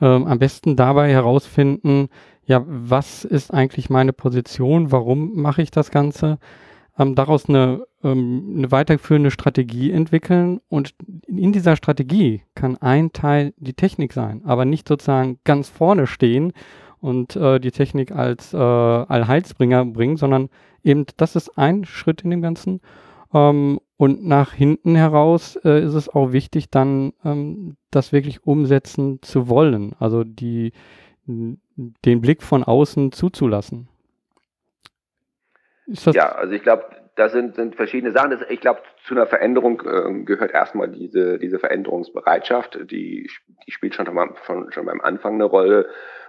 ähm, 0.00 0.26
am 0.26 0.38
besten 0.38 0.76
dabei 0.76 1.10
herausfinden, 1.10 2.08
ja, 2.46 2.62
was 2.66 3.24
ist 3.24 3.52
eigentlich 3.52 3.88
meine 3.88 4.12
Position, 4.12 4.92
warum 4.92 5.34
mache 5.34 5.62
ich 5.62 5.70
das 5.70 5.90
Ganze, 5.90 6.38
ähm, 6.98 7.14
daraus 7.14 7.48
eine, 7.48 7.86
ähm, 8.02 8.54
eine 8.58 8.70
weiterführende 8.70 9.30
Strategie 9.30 9.90
entwickeln. 9.90 10.60
Und 10.68 10.94
in 11.26 11.52
dieser 11.52 11.76
Strategie 11.76 12.42
kann 12.54 12.76
ein 12.76 13.12
Teil 13.12 13.54
die 13.56 13.74
Technik 13.74 14.12
sein, 14.12 14.42
aber 14.44 14.64
nicht 14.64 14.86
sozusagen 14.86 15.38
ganz 15.44 15.68
vorne 15.68 16.06
stehen 16.06 16.52
und 17.00 17.36
äh, 17.36 17.58
die 17.58 17.72
Technik 17.72 18.12
als 18.12 18.52
äh, 18.52 18.56
Allheilsbringer 18.58 19.84
bringen, 19.86 20.16
sondern 20.16 20.48
eben, 20.84 21.06
das 21.16 21.36
ist 21.36 21.58
ein 21.58 21.84
Schritt 21.84 22.22
in 22.22 22.30
dem 22.30 22.42
Ganzen. 22.42 22.80
Ähm, 23.32 23.80
und 23.96 24.24
nach 24.24 24.52
hinten 24.52 24.94
heraus 24.94 25.56
äh, 25.64 25.82
ist 25.82 25.94
es 25.94 26.08
auch 26.08 26.32
wichtig, 26.32 26.70
dann 26.70 27.12
ähm, 27.24 27.76
das 27.90 28.12
wirklich 28.12 28.44
umsetzen 28.46 29.20
zu 29.22 29.48
wollen. 29.48 29.94
Also 29.98 30.24
die, 30.24 30.72
den 31.26 32.20
Blick 32.20 32.42
von 32.42 32.64
außen 32.64 33.12
zuzulassen. 33.12 33.88
ja, 35.86 36.32
also 36.32 36.52
ich 36.52 36.62
glaube, 36.62 36.84
das 37.16 37.32
sind, 37.32 37.54
sind 37.54 37.76
verschiedene 37.76 38.12
Sachen. 38.12 38.36
Ich 38.48 38.60
glaube, 38.60 38.80
zu 39.06 39.14
einer 39.14 39.26
Veränderung 39.26 39.82
äh, 39.86 40.24
gehört 40.24 40.52
erstmal 40.52 40.88
diese, 40.88 41.38
diese 41.38 41.58
Veränderungsbereitschaft. 41.58 42.90
Die, 42.90 43.30
die 43.66 43.70
spielt 43.70 43.94
schon, 43.94 44.06
schon, 44.46 44.72
schon 44.72 44.86
beim 44.86 45.00
Anfang 45.00 45.34
eine 45.34 45.44
Rolle 45.44 45.88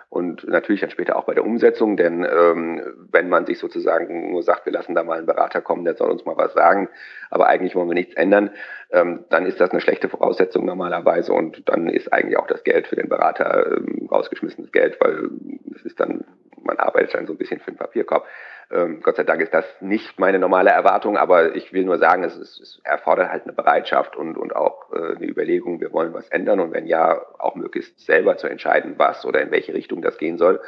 und 0.09 0.47
natürlich 0.47 0.81
dann 0.81 0.89
später 0.89 1.15
auch 1.15 1.25
bei 1.25 1.33
der 1.33 1.45
Umsetzung, 1.45 1.97
denn 1.97 2.23
ähm, 2.23 2.81
wenn 3.11 3.29
man 3.29 3.45
sich 3.45 3.59
sozusagen 3.59 4.31
nur 4.31 4.43
sagt, 4.43 4.65
wir 4.65 4.73
lassen 4.73 4.95
da 4.95 5.03
mal 5.03 5.17
einen 5.17 5.25
Berater 5.25 5.61
kommen, 5.61 5.85
der 5.85 5.95
soll 5.95 6.09
uns 6.09 6.25
mal 6.25 6.37
was 6.37 6.53
sagen, 6.53 6.89
aber 7.29 7.47
eigentlich 7.47 7.75
wollen 7.75 7.89
wir 7.89 7.95
nichts 7.95 8.15
ändern, 8.15 8.51
ähm, 8.91 9.25
dann 9.29 9.45
ist 9.45 9.59
das 9.59 9.71
eine 9.71 9.81
schlechte 9.81 10.09
Voraussetzung 10.09 10.65
normalerweise 10.65 11.33
und 11.33 11.67
dann 11.67 11.89
ist 11.89 12.13
eigentlich 12.13 12.37
auch 12.37 12.47
das 12.47 12.63
Geld 12.63 12.87
für 12.87 12.95
den 12.95 13.09
Berater 13.09 13.77
ähm, 13.77 14.07
rausgeschmissenes 14.11 14.71
Geld, 14.71 14.97
weil 14.99 15.29
es 15.75 15.83
ist 15.83 15.99
dann, 15.99 16.23
man 16.63 16.77
arbeitet 16.77 17.15
dann 17.15 17.27
so 17.27 17.33
ein 17.33 17.37
bisschen 17.37 17.59
für 17.59 17.71
den 17.71 17.77
Papierkorb. 17.77 18.25
Ähm, 18.71 19.01
Gott 19.01 19.15
sei 19.17 19.23
Dank 19.23 19.41
ist 19.41 19.53
das 19.53 19.65
nicht 19.79 20.19
meine 20.19 20.39
normale 20.39 20.71
Erwartung, 20.71 21.17
aber 21.17 21.55
ich 21.55 21.71
will 21.71 21.83
nur 21.83 21.97
sagen, 21.97 22.23
es, 22.23 22.35
ist, 22.35 22.59
es 22.59 22.81
erfordert 22.83 23.29
halt 23.29 23.43
eine 23.43 23.53
Bereitschaft 23.53 24.15
und, 24.15 24.37
und 24.37 24.55
auch 24.55 24.91
äh, 24.91 25.15
eine 25.15 25.25
Überlegung, 25.27 25.79
wir 25.79 25.93
wollen 25.93 26.13
was 26.13 26.27
ändern 26.29 26.59
und 26.59 26.73
wenn 26.73 26.87
ja, 26.87 27.21
auch 27.37 27.55
möglichst 27.55 27.99
selber 27.99 28.37
zu 28.37 28.47
entscheiden, 28.47 28.95
was 28.97 29.25
oder 29.25 29.41
in 29.41 29.51
welche 29.51 29.73
Richtung 29.73 30.01
das 30.01 30.17
gehen 30.17 30.37
soll. 30.37 30.59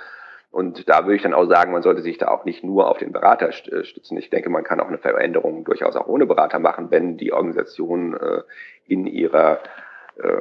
Und 0.52 0.88
da 0.90 1.04
würde 1.04 1.16
ich 1.16 1.24
dann 1.24 1.34
auch 1.34 1.46
sagen, 1.46 1.72
man 1.72 1.82
sollte 1.82 2.02
sich 2.02 2.18
da 2.18 2.30
auch 2.30 2.46
nicht 2.46 2.64
nur 2.64 2.90
auf 2.90 2.98
den 2.98 3.12
Berater 3.12 3.50
äh, 3.50 3.84
stützen. 3.84 4.18
Ich 4.18 4.30
denke, 4.30 4.50
man 4.50 4.64
kann 4.64 4.80
auch 4.80 4.88
eine 4.88 4.98
Veränderung 4.98 5.64
durchaus 5.64 5.96
auch 5.96 6.08
ohne 6.08 6.26
Berater 6.26 6.60
machen, 6.60 6.90
wenn 6.92 7.18
die 7.18 7.34
Organisation 7.34 8.16
äh, 8.16 8.42
in 8.86 9.06
ihrer 9.06 9.60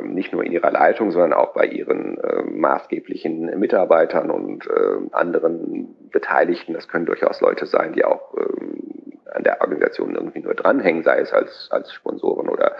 nicht 0.02 0.32
nur 0.32 0.44
in 0.44 0.52
ihrer 0.52 0.70
Leitung, 0.70 1.10
sondern 1.10 1.32
auch 1.32 1.52
bei 1.52 1.66
ihren 1.66 2.18
äh, 2.18 2.42
maßgeblichen 2.42 3.58
Mitarbeitern 3.58 4.30
und 4.30 4.66
äh, 4.66 5.12
anderen 5.12 5.94
Beteiligten. 6.10 6.74
Das 6.74 6.88
können 6.88 7.06
durchaus 7.06 7.40
Leute 7.40 7.66
sein, 7.66 7.92
die 7.92 8.04
auch 8.04 8.34
ähm, 8.36 9.18
an 9.32 9.42
der 9.42 9.60
Organisation 9.60 10.14
irgendwie 10.14 10.40
nur 10.40 10.54
dranhängen, 10.54 11.02
sei 11.02 11.20
es 11.20 11.32
als, 11.32 11.68
als 11.70 11.92
Sponsoren 11.92 12.48
oder 12.48 12.76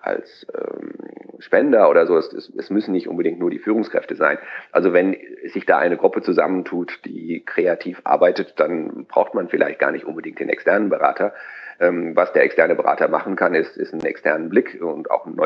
als 0.00 0.46
ähm, 0.54 0.94
Spender 1.38 1.90
oder 1.90 2.06
so. 2.06 2.16
Es, 2.16 2.32
es, 2.32 2.48
es 2.56 2.70
müssen 2.70 2.92
nicht 2.92 3.08
unbedingt 3.08 3.38
nur 3.38 3.50
die 3.50 3.58
Führungskräfte 3.58 4.16
sein. 4.16 4.38
Also 4.72 4.92
wenn 4.92 5.16
sich 5.46 5.66
da 5.66 5.78
eine 5.78 5.96
Gruppe 5.96 6.22
zusammentut, 6.22 7.00
die 7.04 7.44
kreativ 7.44 8.00
arbeitet, 8.04 8.54
dann 8.56 9.06
braucht 9.06 9.34
man 9.34 9.48
vielleicht 9.48 9.78
gar 9.78 9.92
nicht 9.92 10.04
unbedingt 10.04 10.40
den 10.40 10.48
externen 10.48 10.88
Berater. 10.88 11.34
Ähm, 11.80 12.16
was 12.16 12.32
der 12.32 12.42
externe 12.42 12.74
Berater 12.74 13.08
machen 13.08 13.36
kann, 13.36 13.54
ist, 13.54 13.76
ist 13.76 13.92
einen 13.92 14.04
externen 14.04 14.48
Blick 14.48 14.80
und 14.82 15.10
auch 15.10 15.26
einen 15.26 15.38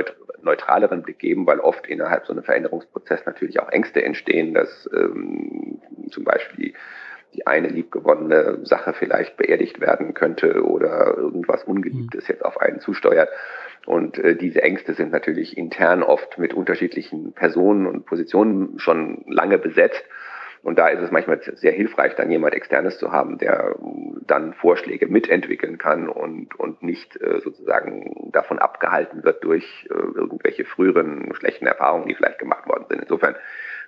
neutraleren 0.42 1.02
Blick 1.02 1.18
geben, 1.18 1.46
weil 1.46 1.60
oft 1.60 1.86
innerhalb 1.86 2.26
so 2.26 2.32
einem 2.32 2.42
Veränderungsprozess 2.42 3.26
natürlich 3.26 3.60
auch 3.60 3.68
Ängste 3.68 4.02
entstehen, 4.02 4.54
dass 4.54 4.88
ähm, 4.94 5.80
zum 6.10 6.24
Beispiel 6.24 6.74
die 7.34 7.46
eine 7.46 7.68
liebgewonnene 7.68 8.60
Sache 8.64 8.92
vielleicht 8.92 9.36
beerdigt 9.36 9.80
werden 9.80 10.14
könnte 10.14 10.64
oder 10.64 11.16
irgendwas 11.16 11.64
Ungeliebtes 11.64 12.28
jetzt 12.28 12.44
auf 12.44 12.60
einen 12.60 12.80
zusteuert. 12.80 13.28
Und 13.86 14.18
äh, 14.18 14.36
diese 14.36 14.62
Ängste 14.62 14.94
sind 14.94 15.12
natürlich 15.12 15.56
intern 15.56 16.02
oft 16.02 16.38
mit 16.38 16.54
unterschiedlichen 16.54 17.32
Personen 17.32 17.86
und 17.86 18.06
Positionen 18.06 18.78
schon 18.78 19.24
lange 19.26 19.58
besetzt. 19.58 20.04
Und 20.62 20.78
da 20.78 20.88
ist 20.88 21.02
es 21.02 21.10
manchmal 21.10 21.40
sehr 21.42 21.72
hilfreich, 21.72 22.14
dann 22.14 22.30
jemand 22.30 22.54
externes 22.54 22.98
zu 22.98 23.10
haben, 23.10 23.38
der 23.38 23.74
dann 24.26 24.54
Vorschläge 24.54 25.08
mitentwickeln 25.08 25.76
kann 25.76 26.08
und, 26.08 26.58
und 26.58 26.82
nicht 26.82 27.20
äh, 27.20 27.40
sozusagen 27.40 28.30
davon 28.30 28.60
abgehalten 28.60 29.24
wird 29.24 29.42
durch 29.42 29.88
äh, 29.90 29.94
irgendwelche 29.94 30.64
früheren 30.64 31.34
schlechten 31.34 31.66
Erfahrungen, 31.66 32.06
die 32.06 32.14
vielleicht 32.14 32.38
gemacht 32.38 32.68
worden 32.68 32.86
sind. 32.88 33.00
Insofern, 33.02 33.34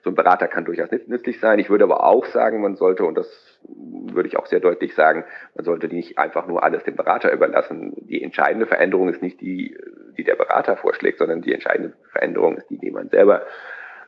so 0.02 0.10
ein 0.10 0.16
Berater 0.16 0.48
kann 0.48 0.66
durchaus 0.66 0.90
nützlich 0.90 1.40
sein. 1.40 1.58
Ich 1.58 1.70
würde 1.70 1.84
aber 1.84 2.04
auch 2.04 2.26
sagen, 2.26 2.60
man 2.60 2.76
sollte, 2.76 3.04
und 3.04 3.16
das 3.16 3.26
würde 3.62 4.28
ich 4.28 4.36
auch 4.36 4.46
sehr 4.46 4.60
deutlich 4.60 4.94
sagen, 4.94 5.24
man 5.54 5.64
sollte 5.64 5.88
nicht 5.88 6.18
einfach 6.18 6.46
nur 6.46 6.62
alles 6.62 6.84
dem 6.84 6.94
Berater 6.94 7.32
überlassen. 7.32 7.94
Die 7.96 8.22
entscheidende 8.22 8.66
Veränderung 8.66 9.08
ist 9.08 9.22
nicht 9.22 9.40
die, 9.40 9.78
die 10.18 10.24
der 10.24 10.36
Berater 10.36 10.76
vorschlägt, 10.76 11.18
sondern 11.18 11.40
die 11.40 11.54
entscheidende 11.54 11.94
Veränderung 12.12 12.58
ist 12.58 12.68
die, 12.68 12.78
die 12.78 12.90
man 12.90 13.08
selber 13.08 13.46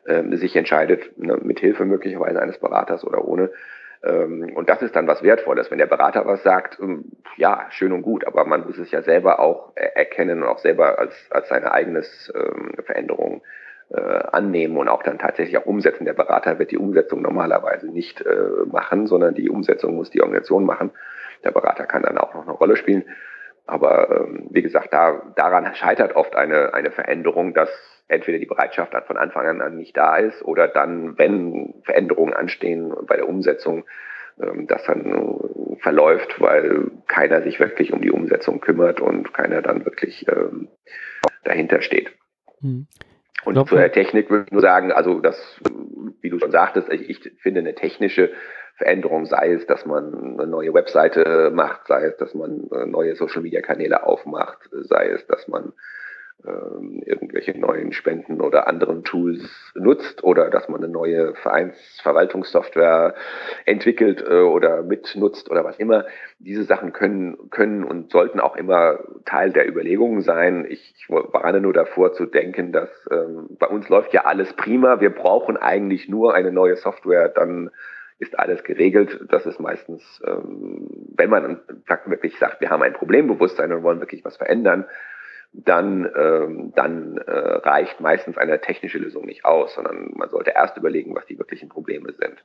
ähm, 0.07 0.37
sich 0.37 0.57
entscheidet, 0.57 1.19
ne, 1.19 1.39
mit 1.43 1.61
Hilfe 1.61 1.85
möglicherweise 1.85 2.41
eines 2.41 2.59
Beraters 2.59 3.05
oder 3.05 3.25
ohne. 3.25 3.51
Ähm, 4.03 4.53
und 4.55 4.69
das 4.69 4.83
ist 4.83 4.95
dann 4.95 5.07
was 5.07 5.23
Wertvolles. 5.23 5.71
Wenn 5.71 5.79
der 5.79 5.87
Berater 5.87 6.27
was 6.27 6.43
sagt, 6.43 6.79
ähm, 6.81 7.13
ja, 7.37 7.67
schön 7.71 7.93
und 7.93 8.03
gut, 8.03 8.27
aber 8.27 8.45
man 8.45 8.67
muss 8.67 8.79
es 8.79 8.91
ja 8.91 9.03
selber 9.03 9.41
auch 9.41 9.73
erkennen 9.75 10.43
und 10.43 10.49
auch 10.49 10.59
selber 10.59 10.99
als, 10.99 11.15
als 11.31 11.49
seine 11.49 11.73
eigenes 11.73 12.33
ähm, 12.35 12.73
Veränderung 12.85 13.43
äh, 13.91 14.01
annehmen 14.01 14.77
und 14.77 14.89
auch 14.89 15.03
dann 15.03 15.19
tatsächlich 15.19 15.57
auch 15.59 15.67
umsetzen. 15.67 16.05
Der 16.05 16.15
Berater 16.15 16.59
wird 16.59 16.71
die 16.71 16.79
Umsetzung 16.79 17.23
normalerweise 17.23 17.87
nicht 17.87 18.21
äh, 18.21 18.37
machen, 18.67 19.07
sondern 19.07 19.35
die 19.35 19.49
Umsetzung 19.49 19.95
muss 19.95 20.11
die 20.11 20.23
Organisation 20.23 20.65
machen. 20.65 20.91
Der 21.45 21.51
Berater 21.53 21.87
kann 21.87 22.03
dann 22.03 22.19
auch 22.19 22.35
noch 22.35 22.43
eine 22.43 22.53
Rolle 22.53 22.77
spielen. 22.77 23.05
Aber 23.67 24.11
ähm, 24.11 24.47
wie 24.51 24.63
gesagt, 24.63 24.93
da, 24.93 25.23
daran 25.35 25.75
scheitert 25.75 26.15
oft 26.15 26.37
eine, 26.37 26.75
eine 26.75 26.91
Veränderung, 26.91 27.55
dass 27.55 27.71
entweder 28.09 28.39
die 28.39 28.47
Bereitschaft 28.47 28.95
von 29.07 29.17
Anfang 29.17 29.61
an 29.61 29.77
nicht 29.77 29.97
da 29.97 30.17
ist 30.17 30.43
oder 30.45 30.69
dann, 30.69 31.19
wenn 31.19 31.75
Veränderungen 31.85 32.35
anstehen 32.35 32.95
bei 33.07 33.17
der 33.17 33.29
Umsetzung, 33.29 33.85
ähm, 34.41 34.67
das 34.67 34.85
dann 34.85 35.79
verläuft, 35.81 36.41
weil 36.41 36.91
keiner 37.07 37.43
sich 37.43 37.61
wirklich 37.61 37.93
um 37.93 38.01
die 38.01 38.11
Umsetzung 38.11 38.61
kümmert 38.61 39.01
und 39.01 39.33
keiner 39.35 39.63
dann 39.63 39.85
wirklich 39.85 40.27
ähm, 40.29 40.69
dahinter 41.45 41.81
steht. 41.83 42.13
Hm. 42.61 42.87
Und 43.45 43.55
glaub, 43.55 43.69
zur 43.69 43.93
Technik 43.93 44.31
würde 44.31 44.45
ich 44.47 44.53
nur 44.53 44.63
sagen, 44.63 44.91
also 44.91 45.21
das, 45.21 45.61
wie 46.21 46.31
du 46.31 46.39
schon 46.39 46.51
sagtest, 46.51 46.93
ich, 46.93 47.09
ich 47.09 47.33
finde 47.41 47.61
eine 47.61 47.75
technische 47.75 48.33
Veränderung, 48.77 49.27
sei 49.27 49.53
es, 49.53 49.67
dass 49.67 49.87
man 49.87 50.39
eine 50.39 50.47
neue 50.47 50.75
Webseite 50.75 51.51
macht, 51.53 51.87
sei 51.87 52.05
es, 52.05 52.17
dass 52.17 52.35
man 52.35 52.69
äh, 52.73 52.87
neue 52.87 53.15
Social-Media-Kanäle 53.15 54.05
aufmacht, 54.05 54.69
sei 54.73 55.09
es, 55.09 55.27
dass 55.27 55.49
man 55.49 55.73
ähm, 56.45 57.03
irgendwelche 57.05 57.59
neuen 57.59 57.93
Spenden 57.93 58.41
oder 58.41 58.67
anderen 58.69 59.05
Tools 59.05 59.73
nutzt 59.75 60.23
oder 60.23 60.51
dass 60.51 60.69
man 60.69 60.83
eine 60.83 60.93
neue 60.93 61.35
Vereinsverwaltungssoftware 61.35 63.15
entwickelt 63.65 64.23
äh, 64.29 64.41
oder 64.41 64.83
mitnutzt 64.83 65.51
oder 65.51 65.65
was 65.65 65.79
immer. 65.79 66.05
Diese 66.39 66.65
Sachen 66.65 66.93
können, 66.93 67.51
können 67.51 67.85
und 67.85 68.11
sollten 68.13 68.41
auch 68.41 68.57
immer 68.57 68.99
Teil 69.25 69.53
der 69.53 69.69
Überlegungen 69.69 70.21
sein. 70.21 70.67
Ich, 70.69 70.95
ich 70.97 71.09
warne 71.09 71.61
nur 71.61 71.73
davor 71.73 72.13
zu 72.13 72.27
denken, 72.27 72.73
dass 72.73 72.91
ähm, 73.11 73.57
bei 73.59 73.67
uns 73.67 73.89
läuft 73.89 74.13
ja 74.13 74.25
alles 74.25 74.53
prima. 74.53 75.01
Wir 75.01 75.11
brauchen 75.11 75.57
eigentlich 75.57 76.09
nur 76.09 76.35
eine 76.35 76.53
neue 76.53 76.77
Software, 76.77 77.29
dann 77.29 77.71
ist 78.19 78.39
alles 78.39 78.63
geregelt. 78.63 79.21
Das 79.31 79.47
ist 79.47 79.61
meistens, 79.61 80.23
ähm, 80.27 80.89
wenn 81.17 81.31
man 81.31 81.61
wirklich 82.07 82.39
sagt, 82.39 82.61
wir 82.61 82.71
haben 82.71 82.83
ein 82.83 82.95
Problembewusstsein 82.95 83.73
und 83.73 83.83
wollen 83.83 84.01
wirklich 84.01 84.25
was 84.25 84.37
verändern, 84.37 84.87
dann, 85.53 86.11
ähm, 86.17 86.73
dann 86.75 87.19
äh, 87.19 87.31
reicht 87.31 88.01
meistens 88.01 88.37
eine 88.37 88.61
technische 88.61 88.99
Lösung 88.99 89.25
nicht 89.25 89.45
aus, 89.45 89.75
sondern 89.75 90.13
man 90.15 90.29
sollte 90.29 90.51
erst 90.51 90.77
überlegen, 90.77 91.15
was 91.15 91.27
die 91.27 91.39
wirklichen 91.39 91.69
Probleme 91.69 92.13
sind. 92.13 92.45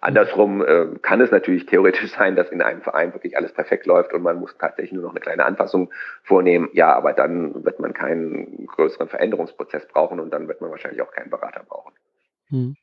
Andersrum 0.00 0.62
äh, 0.62 0.86
kann 1.00 1.20
es 1.20 1.30
natürlich 1.30 1.66
theoretisch 1.66 2.10
sein, 2.18 2.34
dass 2.34 2.50
in 2.50 2.60
einem 2.60 2.82
Verein 2.82 3.12
wirklich 3.14 3.36
alles 3.36 3.52
perfekt 3.52 3.86
läuft 3.86 4.12
und 4.12 4.22
man 4.22 4.40
muss 4.40 4.56
tatsächlich 4.58 4.92
nur 4.92 5.04
noch 5.04 5.10
eine 5.10 5.20
kleine 5.20 5.44
Anpassung 5.44 5.90
vornehmen. 6.24 6.68
Ja, 6.72 6.92
aber 6.94 7.12
dann 7.12 7.64
wird 7.64 7.78
man 7.78 7.94
keinen 7.94 8.66
größeren 8.66 9.08
Veränderungsprozess 9.08 9.86
brauchen 9.86 10.18
und 10.18 10.30
dann 10.30 10.48
wird 10.48 10.60
man 10.60 10.70
wahrscheinlich 10.70 11.02
auch 11.02 11.12
keinen 11.12 11.30
Berater 11.30 11.62
brauchen. 11.66 11.92
Hm. 12.48 12.76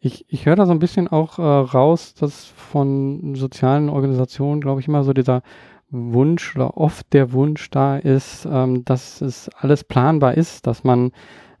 Ich, 0.00 0.24
ich 0.28 0.46
höre 0.46 0.56
da 0.56 0.64
so 0.64 0.72
ein 0.72 0.78
bisschen 0.78 1.08
auch 1.08 1.38
äh, 1.38 1.42
raus, 1.42 2.14
dass 2.14 2.46
von 2.46 3.34
sozialen 3.34 3.88
Organisationen, 3.88 4.60
glaube 4.60 4.80
ich, 4.80 4.88
immer 4.88 5.02
so 5.02 5.12
dieser 5.12 5.42
Wunsch 5.90 6.54
oder 6.56 6.76
oft 6.76 7.12
der 7.12 7.32
Wunsch 7.32 7.70
da 7.70 7.96
ist, 7.96 8.46
ähm, 8.50 8.84
dass 8.84 9.20
es 9.20 9.48
alles 9.60 9.84
planbar 9.84 10.34
ist, 10.34 10.66
dass 10.66 10.84
man 10.84 11.12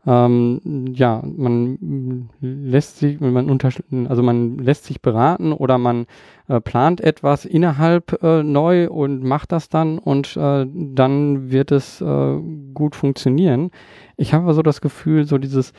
ähm, 0.06 0.86
ja, 0.94 1.22
man 1.22 2.30
lässt 2.40 2.98
sich, 2.98 3.20
man 3.20 3.50
unter, 3.50 3.68
also 4.08 4.22
man 4.22 4.56
lässt 4.58 4.84
sich 4.84 5.02
beraten 5.02 5.52
oder 5.52 5.76
man 5.76 6.06
äh, 6.48 6.60
plant 6.60 7.02
etwas 7.02 7.44
innerhalb 7.44 8.22
äh, 8.22 8.42
neu 8.42 8.88
und 8.88 9.22
macht 9.22 9.52
das 9.52 9.68
dann 9.68 9.98
und 9.98 10.34
äh, 10.36 10.66
dann 10.66 11.50
wird 11.50 11.72
es 11.72 12.00
äh, 12.00 12.38
gut 12.72 12.96
funktionieren. 12.96 13.70
Ich 14.16 14.32
habe 14.32 14.54
so 14.54 14.62
das 14.62 14.80
Gefühl, 14.80 15.26
so 15.26 15.36
dieses 15.36 15.74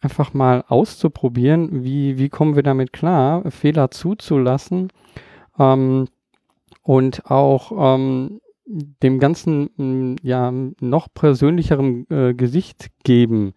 einfach 0.00 0.32
mal 0.32 0.64
auszuprobieren, 0.68 1.84
wie, 1.84 2.16
wie 2.18 2.30
kommen 2.30 2.56
wir 2.56 2.62
damit 2.62 2.94
klar, 2.94 3.50
Fehler 3.50 3.90
zuzulassen 3.90 4.88
ähm, 5.58 6.06
und 6.86 7.28
auch 7.28 7.96
ähm, 7.96 8.40
dem 8.64 9.18
Ganzen 9.18 9.70
mm, 9.76 10.16
ja 10.22 10.52
noch 10.80 11.08
persönlicherem 11.12 12.06
äh, 12.10 12.32
Gesicht 12.32 12.90
geben. 13.02 13.54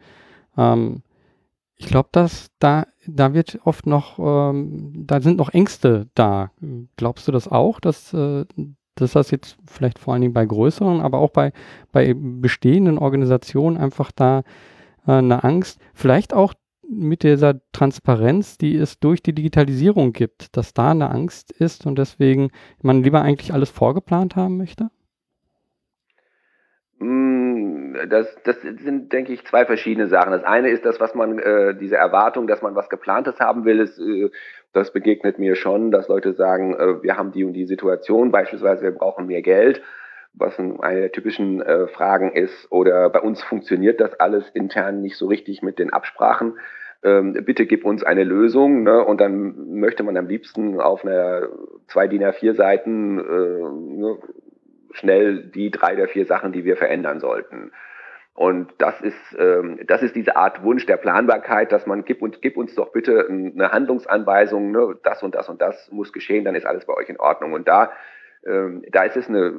Ähm, 0.58 1.04
ich 1.76 1.86
glaube, 1.86 2.10
dass 2.12 2.50
da, 2.58 2.88
da 3.06 3.34
wird 3.36 3.60
oft 3.64 3.86
noch, 3.86 4.18
ähm, 4.20 4.94
da 4.96 5.22
sind 5.22 5.38
noch 5.38 5.54
Ängste 5.54 6.08
da. 6.16 6.52
Glaubst 6.98 7.28
du 7.28 7.32
das 7.32 7.48
auch, 7.48 7.80
dass, 7.80 8.14
äh, 8.14 8.46
dass 8.96 9.14
das 9.14 9.30
jetzt 9.30 9.58
vielleicht 9.66 10.00
vor 10.00 10.14
allen 10.14 10.22
Dingen 10.22 10.34
bei 10.34 10.46
größeren, 10.46 11.00
aber 11.00 11.20
auch 11.20 11.30
bei, 11.30 11.54
bei 11.92 12.16
bestehenden 12.16 12.98
Organisationen 12.98 13.78
einfach 13.78 14.12
da 14.12 14.40
äh, 15.06 15.12
eine 15.12 15.44
Angst, 15.44 15.80
vielleicht 15.94 16.34
auch 16.34 16.56
mit 16.90 17.24
dieser 17.24 17.56
Transparenz, 17.72 18.58
die 18.58 18.76
es 18.76 19.00
durch 19.00 19.22
die 19.22 19.34
Digitalisierung 19.34 20.12
gibt, 20.12 20.58
dass 20.58 20.74
da 20.74 20.92
eine 20.92 21.12
Angst 21.12 21.52
ist 21.52 21.86
und 21.86 22.00
deswegen 22.00 22.52
man 22.82 23.04
lieber 23.04 23.22
eigentlich 23.22 23.54
alles 23.54 23.70
vorgeplant 23.70 24.36
haben 24.36 24.58
möchte? 24.58 24.90
Mm, 26.98 27.94
das, 28.10 28.28
das 28.44 28.62
sind, 28.62 29.14
denke 29.14 29.34
ich, 29.34 29.46
zwei 29.46 29.66
verschiedene 29.66 30.08
Sachen. 30.08 30.32
Das 30.32 30.44
eine 30.44 30.70
ist 30.70 30.84
das, 30.84 31.00
was 31.00 31.14
man, 31.14 31.38
äh, 31.40 31.76
diese 31.76 31.96
Erwartung, 31.96 32.48
dass 32.48 32.62
man 32.62 32.76
was 32.76 32.90
Geplantes 32.90 33.40
haben 33.40 33.66
will, 33.66 33.80
ist, 33.80 34.00
äh, 34.00 34.32
das 34.74 34.92
begegnet 34.92 35.40
mir 35.40 35.56
schon, 35.56 35.92
dass 35.92 36.08
Leute 36.08 36.34
sagen, 36.34 36.74
äh, 36.74 37.04
wir 37.04 37.18
haben 37.18 37.32
die 37.32 37.44
und 37.44 37.54
die 37.54 37.66
Situation, 37.66 38.32
beispielsweise 38.32 38.84
wir 38.84 38.92
brauchen 38.92 39.28
mehr 39.28 39.42
Geld 39.42 39.82
was 40.34 40.58
eine 40.60 41.02
der 41.02 41.12
typischen 41.12 41.62
äh, 41.62 41.88
Fragen 41.88 42.32
ist, 42.32 42.72
oder 42.72 43.10
bei 43.10 43.20
uns 43.20 43.44
funktioniert 43.44 44.00
das 44.00 44.20
alles 44.20 44.50
intern 44.50 45.02
nicht 45.02 45.18
so 45.18 45.28
richtig 45.28 45.62
mit 45.62 45.80
den 45.80 45.92
Absprachen. 45.92 46.58
Ähm, 47.02 47.34
bitte 47.46 47.66
gib 47.66 47.86
uns 47.86 48.04
eine 48.04 48.24
Lösung. 48.24 48.84
Ne? 48.84 49.04
Und 49.04 49.22
dann 49.22 49.80
möchte 49.80 50.04
man 50.04 50.18
am 50.18 50.28
liebsten 50.28 50.80
auf 50.82 51.06
einer 51.06 51.48
zwei 51.88 52.08
DIN 52.08 52.24
A4 52.24 52.56
Seiten 52.56 53.20
äh, 53.20 54.02
ne, 54.02 54.18
schnell 54.92 55.44
die 55.44 55.72
drei 55.72 55.96
der 55.96 56.08
vier 56.08 56.26
Sachen, 56.26 56.52
die 56.52 56.66
wir 56.66 56.76
verändern 56.76 57.20
sollten. 57.20 57.72
Und 58.34 58.74
das 58.78 59.02
ist, 59.02 59.36
ähm, 59.38 59.80
das 59.86 60.02
ist 60.02 60.16
diese 60.16 60.36
Art 60.36 60.64
Wunsch 60.64 60.86
der 60.86 60.98
Planbarkeit, 60.98 61.72
dass 61.72 61.86
man 61.86 62.06
gib 62.06 62.22
uns, 62.22 62.40
gib 62.42 62.58
uns 62.58 62.74
doch 62.76 62.92
bitte 62.92 63.28
eine 63.28 63.72
Handlungsanweisung, 63.72 64.72
ne? 64.72 64.98
das 65.04 65.24
und 65.24 65.36
das 65.36 65.50
und 65.50 65.62
das 65.62 65.92
muss 65.92 66.14
geschehen, 66.14 66.46
dann 66.46 66.56
ist 66.56 66.66
alles 66.66 66.86
bei 66.86 66.94
euch 66.94 67.10
in 67.10 67.20
Ordnung. 67.20 67.54
Und 67.54 67.68
da, 67.68 67.92
ähm, 68.46 68.84
da 68.92 69.04
ist 69.04 69.18
es 69.18 69.28
eine 69.28 69.54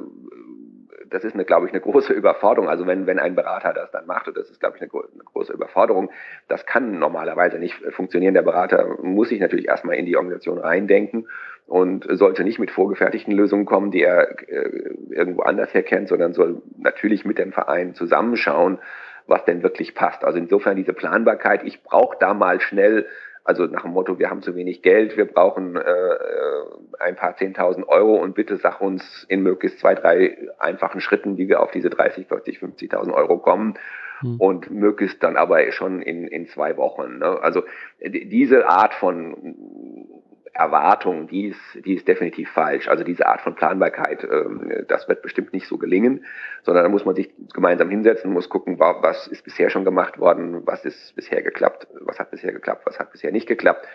das 1.11 1.23
ist, 1.23 1.33
eine, 1.33 1.45
glaube 1.45 1.67
ich, 1.67 1.73
eine 1.73 1.81
große 1.81 2.13
Überforderung. 2.13 2.69
Also 2.69 2.87
wenn, 2.87 3.05
wenn 3.05 3.19
ein 3.19 3.35
Berater 3.35 3.73
das 3.73 3.91
dann 3.91 4.05
macht, 4.05 4.27
das 4.35 4.49
ist, 4.49 4.59
glaube 4.59 4.77
ich, 4.77 4.81
eine, 4.81 4.91
eine, 4.91 5.23
große 5.23 5.53
Überforderung, 5.53 6.09
das 6.47 6.65
kann 6.65 6.97
normalerweise 6.97 7.59
nicht 7.59 7.75
funktionieren. 7.91 8.33
Der 8.33 8.41
Berater 8.41 8.97
muss 9.01 9.29
sich 9.29 9.39
natürlich 9.39 9.67
erstmal 9.67 9.95
in 9.95 10.05
die 10.05 10.15
Organisation 10.15 10.57
reindenken 10.57 11.27
und 11.67 12.05
sollte 12.09 12.43
nicht 12.43 12.59
mit 12.59 12.71
vorgefertigten 12.71 13.33
Lösungen 13.33 13.65
kommen, 13.65 13.91
die 13.91 14.03
er 14.03 14.39
äh, 14.49 14.93
irgendwo 15.09 15.43
anders 15.43 15.73
herkennt, 15.73 16.07
sondern 16.07 16.33
soll 16.33 16.61
natürlich 16.77 17.25
mit 17.25 17.37
dem 17.37 17.51
Verein 17.51 17.93
zusammenschauen, 17.93 18.79
was 19.27 19.45
denn 19.45 19.63
wirklich 19.63 19.95
passt. 19.95 20.23
Also 20.23 20.39
insofern 20.39 20.75
diese 20.75 20.93
Planbarkeit, 20.93 21.63
ich 21.63 21.83
brauche 21.83 22.17
da 22.19 22.33
mal 22.33 22.59
schnell 22.61 23.05
also 23.43 23.65
nach 23.65 23.83
dem 23.83 23.91
Motto, 23.91 24.19
wir 24.19 24.29
haben 24.29 24.41
zu 24.41 24.55
wenig 24.55 24.81
Geld, 24.81 25.17
wir 25.17 25.25
brauchen 25.25 25.75
äh, 25.75 25.79
äh 25.79 26.65
ein 26.99 27.15
paar 27.15 27.35
10.000 27.35 27.87
Euro 27.87 28.15
und 28.15 28.35
bitte 28.35 28.57
sag 28.57 28.79
uns 28.79 29.25
in 29.27 29.41
möglichst 29.41 29.79
zwei, 29.79 29.95
drei 29.95 30.37
einfachen 30.59 31.01
Schritten, 31.01 31.37
wie 31.37 31.47
wir 31.47 31.61
auf 31.63 31.71
diese 31.71 31.89
30, 31.89 32.27
40, 32.27 32.59
50.000 32.59 33.11
Euro 33.11 33.39
kommen. 33.39 33.73
Hm. 34.19 34.39
Und 34.39 34.69
möglichst 34.69 35.23
dann 35.23 35.35
aber 35.35 35.71
schon 35.71 36.03
in, 36.03 36.27
in 36.27 36.45
zwei 36.47 36.77
Wochen. 36.77 37.17
Ne? 37.17 37.39
Also 37.41 37.63
diese 37.99 38.67
Art 38.67 38.93
von 38.93 40.20
Erwartung, 40.53 41.27
die 41.27 41.47
ist, 41.47 41.85
die 41.85 41.95
ist 41.95 42.07
definitiv 42.07 42.49
falsch. 42.51 42.87
Also 42.87 43.03
diese 43.03 43.25
Art 43.25 43.41
von 43.41 43.55
Planbarkeit, 43.55 44.23
ähm, 44.23 44.85
das 44.87 45.07
wird 45.07 45.21
bestimmt 45.21 45.53
nicht 45.53 45.67
so 45.67 45.77
gelingen, 45.77 46.25
sondern 46.63 46.83
da 46.83 46.89
muss 46.89 47.05
man 47.05 47.15
sich 47.15 47.31
gemeinsam 47.53 47.89
hinsetzen, 47.89 48.31
muss 48.31 48.49
gucken, 48.49 48.79
was 48.79 49.27
ist 49.27 49.43
bisher 49.43 49.69
schon 49.69 49.85
gemacht 49.85 50.19
worden, 50.19 50.65
was 50.65 50.83
ist 50.83 51.15
bisher 51.15 51.41
geklappt, 51.41 51.87
was 52.01 52.19
hat 52.19 52.31
bisher 52.31 52.51
geklappt, 52.51 52.85
was 52.85 52.99
hat 52.99 53.11
bisher 53.11 53.31
nicht 53.31 53.47
geklappt. 53.47 53.87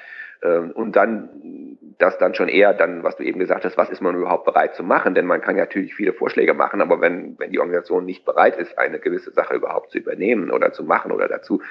Ähm, 0.42 0.70
und 0.72 0.96
dann 0.96 1.76
das 1.98 2.18
dann 2.18 2.34
schon 2.34 2.48
eher 2.48 2.74
dann, 2.74 3.02
was 3.02 3.16
du 3.16 3.22
eben 3.22 3.38
gesagt 3.38 3.64
hast, 3.64 3.78
was 3.78 3.88
ist 3.88 4.02
man 4.02 4.16
überhaupt 4.16 4.44
bereit 4.44 4.74
zu 4.74 4.82
machen? 4.82 5.14
Denn 5.14 5.26
man 5.26 5.40
kann 5.40 5.56
natürlich 5.56 5.94
viele 5.94 6.12
Vorschläge 6.12 6.52
machen, 6.52 6.82
aber 6.82 7.00
wenn, 7.00 7.38
wenn 7.38 7.50
die 7.50 7.58
Organisation 7.58 8.04
nicht 8.04 8.24
bereit 8.24 8.56
ist, 8.56 8.78
eine 8.78 8.98
gewisse 8.98 9.30
Sache 9.30 9.54
überhaupt 9.54 9.90
zu 9.92 9.98
übernehmen 9.98 10.50
oder 10.50 10.72
zu 10.72 10.84
machen 10.84 11.10
oder 11.10 11.28
dazu, 11.28 11.62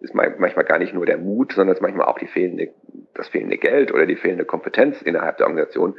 ist 0.00 0.14
manchmal 0.14 0.64
gar 0.64 0.78
nicht 0.78 0.94
nur 0.94 1.06
der 1.06 1.18
Mut, 1.18 1.52
sondern 1.52 1.72
es 1.72 1.78
ist 1.78 1.82
manchmal 1.82 2.06
auch 2.06 2.18
die 2.18 2.26
fehlende, 2.26 2.70
das 3.14 3.28
fehlende 3.28 3.58
Geld 3.58 3.92
oder 3.92 4.06
die 4.06 4.16
fehlende 4.16 4.44
Kompetenz 4.44 5.02
innerhalb 5.02 5.38
der 5.38 5.46
Organisation, 5.46 5.96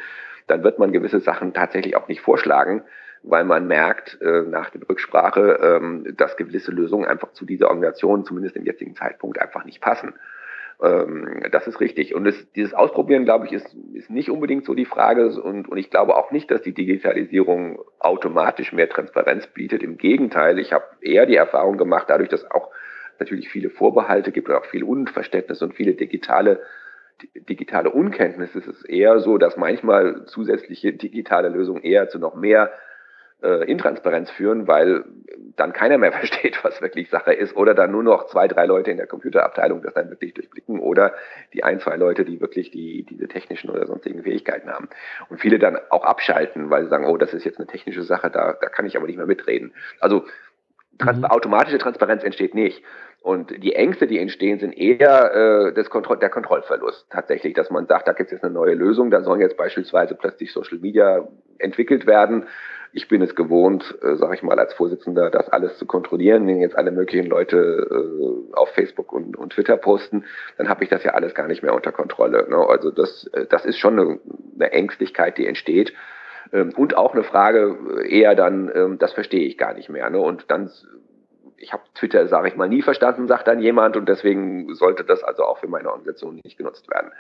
dann 0.48 0.64
wird 0.64 0.80
man 0.80 0.92
gewisse 0.92 1.20
Sachen 1.20 1.54
tatsächlich 1.54 1.96
auch 1.96 2.08
nicht 2.08 2.22
vorschlagen, 2.22 2.84
weil 3.24 3.44
man 3.44 3.68
merkt 3.68 4.20
äh, 4.22 4.44
nach 4.44 4.70
der 4.70 4.88
Rücksprache, 4.88 5.60
ähm, 5.62 6.14
dass 6.18 6.38
gewisse 6.38 6.72
Lösungen 6.72 7.06
einfach 7.06 7.34
zu 7.34 7.46
dieser 7.46 7.68
Organisation, 7.68 8.26
zumindest 8.26 8.56
im 8.56 8.66
jetzigen 8.66 8.96
Zeitpunkt, 8.96 9.40
einfach 9.42 9.66
nicht 9.66 9.82
passen. 9.82 10.14
Ähm, 10.82 11.44
das 11.52 11.68
ist 11.68 11.82
richtig. 11.82 12.16
Und 12.16 12.26
es, 12.26 12.52
dieses 12.54 12.74
Ausprobieren, 12.74 13.26
glaube 13.26 13.46
ich, 13.46 13.52
ist, 13.52 13.76
ist 13.94 14.10
nicht 14.10 14.30
unbedingt 14.30 14.66
so 14.66 14.74
die 14.74 14.86
Frage. 14.86 15.28
Und, 15.42 15.68
und 15.68 15.78
ich 15.78 15.90
glaube 15.90 16.16
auch 16.16 16.32
nicht, 16.32 16.50
dass 16.50 16.62
die 16.62 16.74
Digitalisierung 16.74 17.80
automatisch 18.00 18.72
mehr 18.72 18.90
Transparenz 18.90 19.48
bietet. 19.48 19.84
Im 19.84 19.98
Gegenteil, 19.98 20.58
ich 20.58 20.72
habe 20.72 20.86
eher 21.02 21.26
die 21.26 21.36
Erfahrung 21.36 21.78
gemacht, 21.78 22.06
dadurch, 22.08 22.30
dass 22.30 22.50
auch 22.50 22.72
natürlich 23.20 23.50
viele 23.50 23.70
Vorbehalte 23.70 24.32
gibt 24.32 24.50
und 24.50 24.56
auch 24.56 24.66
viel 24.66 24.84
Unverständnis 24.84 25.62
und 25.62 25.74
viele 25.74 25.94
digitale 25.94 26.62
digitale 27.36 27.90
Unkenntnis 27.90 28.56
ist 28.56 28.68
es 28.68 28.86
eher 28.86 29.20
so, 29.20 29.38
dass 29.38 29.58
manchmal 29.58 30.26
zusätzliche 30.26 30.94
digitale 30.94 31.50
Lösungen 31.50 31.84
eher 31.84 32.08
zu 32.08 32.18
noch 32.18 32.36
mehr 32.36 32.72
äh, 33.42 33.70
Intransparenz 33.70 34.32
führen, 34.32 34.68
weil 34.68 35.06
dann 35.56 35.74
keiner 35.74 35.98
mehr 35.98 36.12
versteht, 36.14 36.64
was 36.64 36.82
wirklich 36.82 37.10
Sache 37.10 37.34
ist, 37.34 37.56
oder 37.56 37.74
dann 37.74 37.92
nur 37.92 38.04
noch 38.04 38.28
zwei, 38.28 38.48
drei 38.48 38.66
Leute 38.66 38.92
in 38.92 38.98
der 38.98 39.08
Computerabteilung 39.08 39.82
das 39.82 39.94
dann 39.94 40.10
wirklich 40.10 40.34
durchblicken, 40.34 40.80
oder 40.80 41.14
die 41.54 41.64
ein, 41.64 41.80
zwei 41.80 41.96
Leute, 41.96 42.26
die 42.26 42.42
wirklich 42.42 42.72
die, 42.72 43.04
diese 43.04 43.28
technischen 43.28 43.70
oder 43.70 43.86
sonstigen 43.86 44.24
Fähigkeiten 44.24 44.70
haben. 44.70 44.90
Und 45.30 45.40
viele 45.40 45.60
dann 45.60 45.78
auch 45.90 46.04
abschalten, 46.04 46.70
weil 46.70 46.84
sie 46.84 46.90
sagen, 46.90 47.06
oh, 47.06 47.18
das 47.18 47.34
ist 47.34 47.46
jetzt 47.46 47.60
eine 47.60 47.68
technische 47.68 48.04
Sache, 48.04 48.30
da, 48.30 48.58
da 48.60 48.70
kann 48.70 48.86
ich 48.86 48.98
aber 48.98 49.08
nicht 49.08 49.18
mehr 49.18 49.26
mitreden. 49.28 49.74
Also 50.00 50.26
trans 50.98 51.20
mhm. 51.20 51.26
automatische 51.26 51.78
Transparenz 51.78 52.24
entsteht 52.24 52.54
nicht. 52.54 52.84
Und 53.22 53.64
die 53.64 53.74
Ängste, 53.76 54.08
die 54.08 54.18
entstehen, 54.18 54.60
sind 54.60 54.72
eher 54.72 55.34
äh, 55.68 55.74
das 55.74 55.90
Kontroll 55.90 56.18
der 56.18 56.30
Kontrollverlust 56.30 57.08
tatsächlich, 57.10 57.54
dass 57.54 57.70
man 57.70 57.86
sagt, 57.86 58.08
da 58.08 58.14
gibt 58.14 58.28
es 58.28 58.34
jetzt 58.34 58.44
eine 58.44 58.54
neue 58.54 58.74
Lösung, 58.74 59.12
da 59.12 59.22
sollen 59.22 59.42
jetzt 59.42 59.58
beispielsweise 59.58 60.16
plötzlich 60.16 60.54
Social 60.54 60.80
Media 60.80 61.28
entwickelt 61.58 62.08
werden 62.08 62.46
ich 62.92 63.08
bin 63.08 63.22
es 63.22 63.36
gewohnt, 63.36 63.98
äh, 64.02 64.16
sage 64.16 64.36
ich 64.36 64.44
mal 64.44 64.60
als 64.60 64.74
Vorsitzender, 64.74 65.30
das 65.30 65.50
alles 65.50 65.78
zu 65.78 65.86
kontrollieren, 65.86 66.48
wenn 66.48 66.60
jetzt 66.60 66.78
alle 66.78 66.92
möglichen 66.92 67.28
Leute 67.28 67.58
äh, 67.58 68.56
auf 68.56 68.70
Facebook 68.70 69.14
und, 69.14 69.38
und 69.38 69.54
Twitter 69.54 69.78
posten, 69.78 70.26
dann 70.58 70.70
habe 70.70 70.84
ich 70.84 70.90
das 70.90 71.04
ja 71.04 71.14
alles 71.14 71.36
gar 71.36 71.48
nicht 71.48 71.62
mehr 71.62 71.74
unter 71.74 71.92
Kontrolle. 71.92 72.48
Ne? 72.50 72.58
Also 72.58 72.92
das, 72.92 73.28
äh, 73.34 73.46
das 73.46 73.66
ist 73.66 73.78
schon 73.78 74.00
eine, 74.00 74.20
eine 74.56 74.72
Ängstlichkeit, 74.72 75.38
die 75.38 75.46
entsteht. 75.46 75.94
Ähm, 76.52 76.74
und 76.76 76.98
auch 76.98 77.14
eine 77.14 77.24
Frage 77.24 77.78
äh, 78.02 78.20
eher 78.20 78.36
dann, 78.36 78.72
ähm, 78.74 78.98
das 78.98 79.14
verstehe 79.14 79.46
ich 79.46 79.58
gar 79.58 79.74
nicht 79.74 79.90
mehr. 79.90 80.10
Ne? 80.10 80.20
Und 80.20 80.50
dann 80.50 80.72
ich 81.60 81.74
habe 81.74 81.84
Twitter, 81.96 82.28
sage 82.28 82.48
ich 82.48 82.56
mal, 82.56 82.70
nie 82.70 82.82
verstanden, 82.82 83.28
sagt 83.28 83.48
dann 83.48 83.60
jemand, 83.60 83.98
und 83.98 84.08
deswegen 84.08 84.74
sollte 84.76 85.04
das 85.04 85.24
also 85.24 85.44
auch 85.44 85.60
für 85.60 85.68
meine 85.68 85.90
Organisation 85.90 86.40
nicht 86.44 86.58
genutzt 86.58 86.90
werden. 86.90 87.12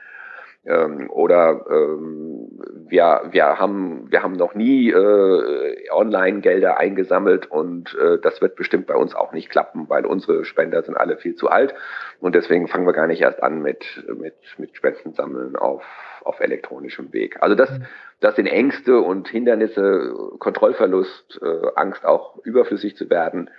Ähm, 0.65 1.09
oder 1.09 1.65
ähm, 1.69 2.49
wir, 2.89 3.29
wir, 3.31 3.59
haben, 3.59 4.11
wir 4.11 4.23
haben 4.23 4.33
noch 4.33 4.55
nie 4.55 4.89
äh, 4.91 5.89
Online-Gelder 5.89 6.77
eingesammelt 6.77 7.49
und 7.49 7.95
äh, 7.95 8.19
das 8.19 8.41
wird 8.41 8.57
bestimmt 8.57 8.87
bei 8.87 8.95
uns 8.95 9.15
auch 9.15 9.31
nicht 9.31 9.49
klappen, 9.49 9.87
weil 9.87 10.05
unsere 10.05 10.43
Spender 10.43 10.83
sind 10.83 10.97
alle 10.97 11.15
viel 11.15 11.35
zu 11.35 11.49
alt 11.49 11.73
und 12.19 12.35
deswegen 12.35 12.67
fangen 12.67 12.85
wir 12.85 12.91
gar 12.91 13.07
nicht 13.07 13.21
erst 13.21 13.41
an 13.41 13.61
mit, 13.61 14.03
mit, 14.19 14.35
mit 14.57 14.75
Spendensammeln 14.75 15.55
auf, 15.55 15.83
auf 16.25 16.41
elektronischem 16.41 17.13
Weg. 17.13 17.37
Also 17.41 17.55
das, 17.55 17.71
das 18.19 18.35
sind 18.35 18.47
Ängste 18.47 18.99
und 18.99 19.29
Hindernisse, 19.29 20.13
Kontrollverlust, 20.39 21.39
äh, 21.41 21.67
Angst 21.75 22.03
auch 22.05 22.37
überflüssig 22.43 22.97
zu 22.97 23.09
werden. 23.09 23.49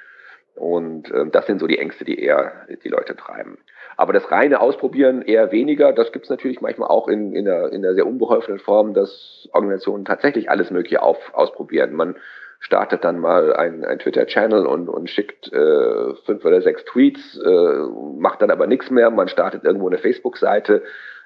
Und 0.61 1.11
äh, 1.11 1.25
das 1.33 1.47
sind 1.47 1.59
so 1.59 1.67
die 1.67 1.79
Ängste, 1.79 2.05
die 2.05 2.23
eher 2.23 2.53
die 2.85 2.91
Leute 2.91 3.17
treiben. 3.17 3.57
Aber 3.97 4.13
das 4.13 4.31
reine 4.31 4.61
Ausprobieren 4.61 5.23
eher 5.23 5.53
weniger, 5.53 5.95
das 5.95 6.13
gibt 6.13 6.27
es 6.27 6.31
natürlich 6.31 6.61
manchmal 6.61 6.91
auch 6.91 7.09
in, 7.09 7.33
in, 7.33 7.49
einer, 7.49 7.73
in 7.73 7.83
einer 7.83 7.95
sehr 7.95 8.07
unbeholfenen 8.07 8.59
Form, 8.59 8.93
dass 8.93 9.49
Organisationen 9.55 10.05
tatsächlich 10.05 10.51
alles 10.51 10.71
Mögliche 10.71 11.01
auf, 11.01 11.17
ausprobieren. 11.33 11.95
Man 11.95 12.17
startet 12.59 13.05
dann 13.05 13.21
mal 13.21 13.57
ein, 13.57 13.87
ein 13.87 14.01
Twitter-Channel 14.01 14.67
und, 14.67 14.91
und 14.91 15.09
schickt 15.09 15.51
äh, 15.51 16.15
fünf 16.27 16.45
oder 16.45 16.61
sechs 16.61 16.85
Tweets, 16.85 17.41
äh, 17.43 17.79
macht 18.19 18.43
dann 18.43 18.51
aber 18.51 18.67
nichts 18.67 18.91
mehr. 18.91 19.11
Man 19.11 19.29
startet 19.29 19.65
irgendwo 19.65 19.89
eine 19.89 19.97
Facebook-Seite, 19.97 20.83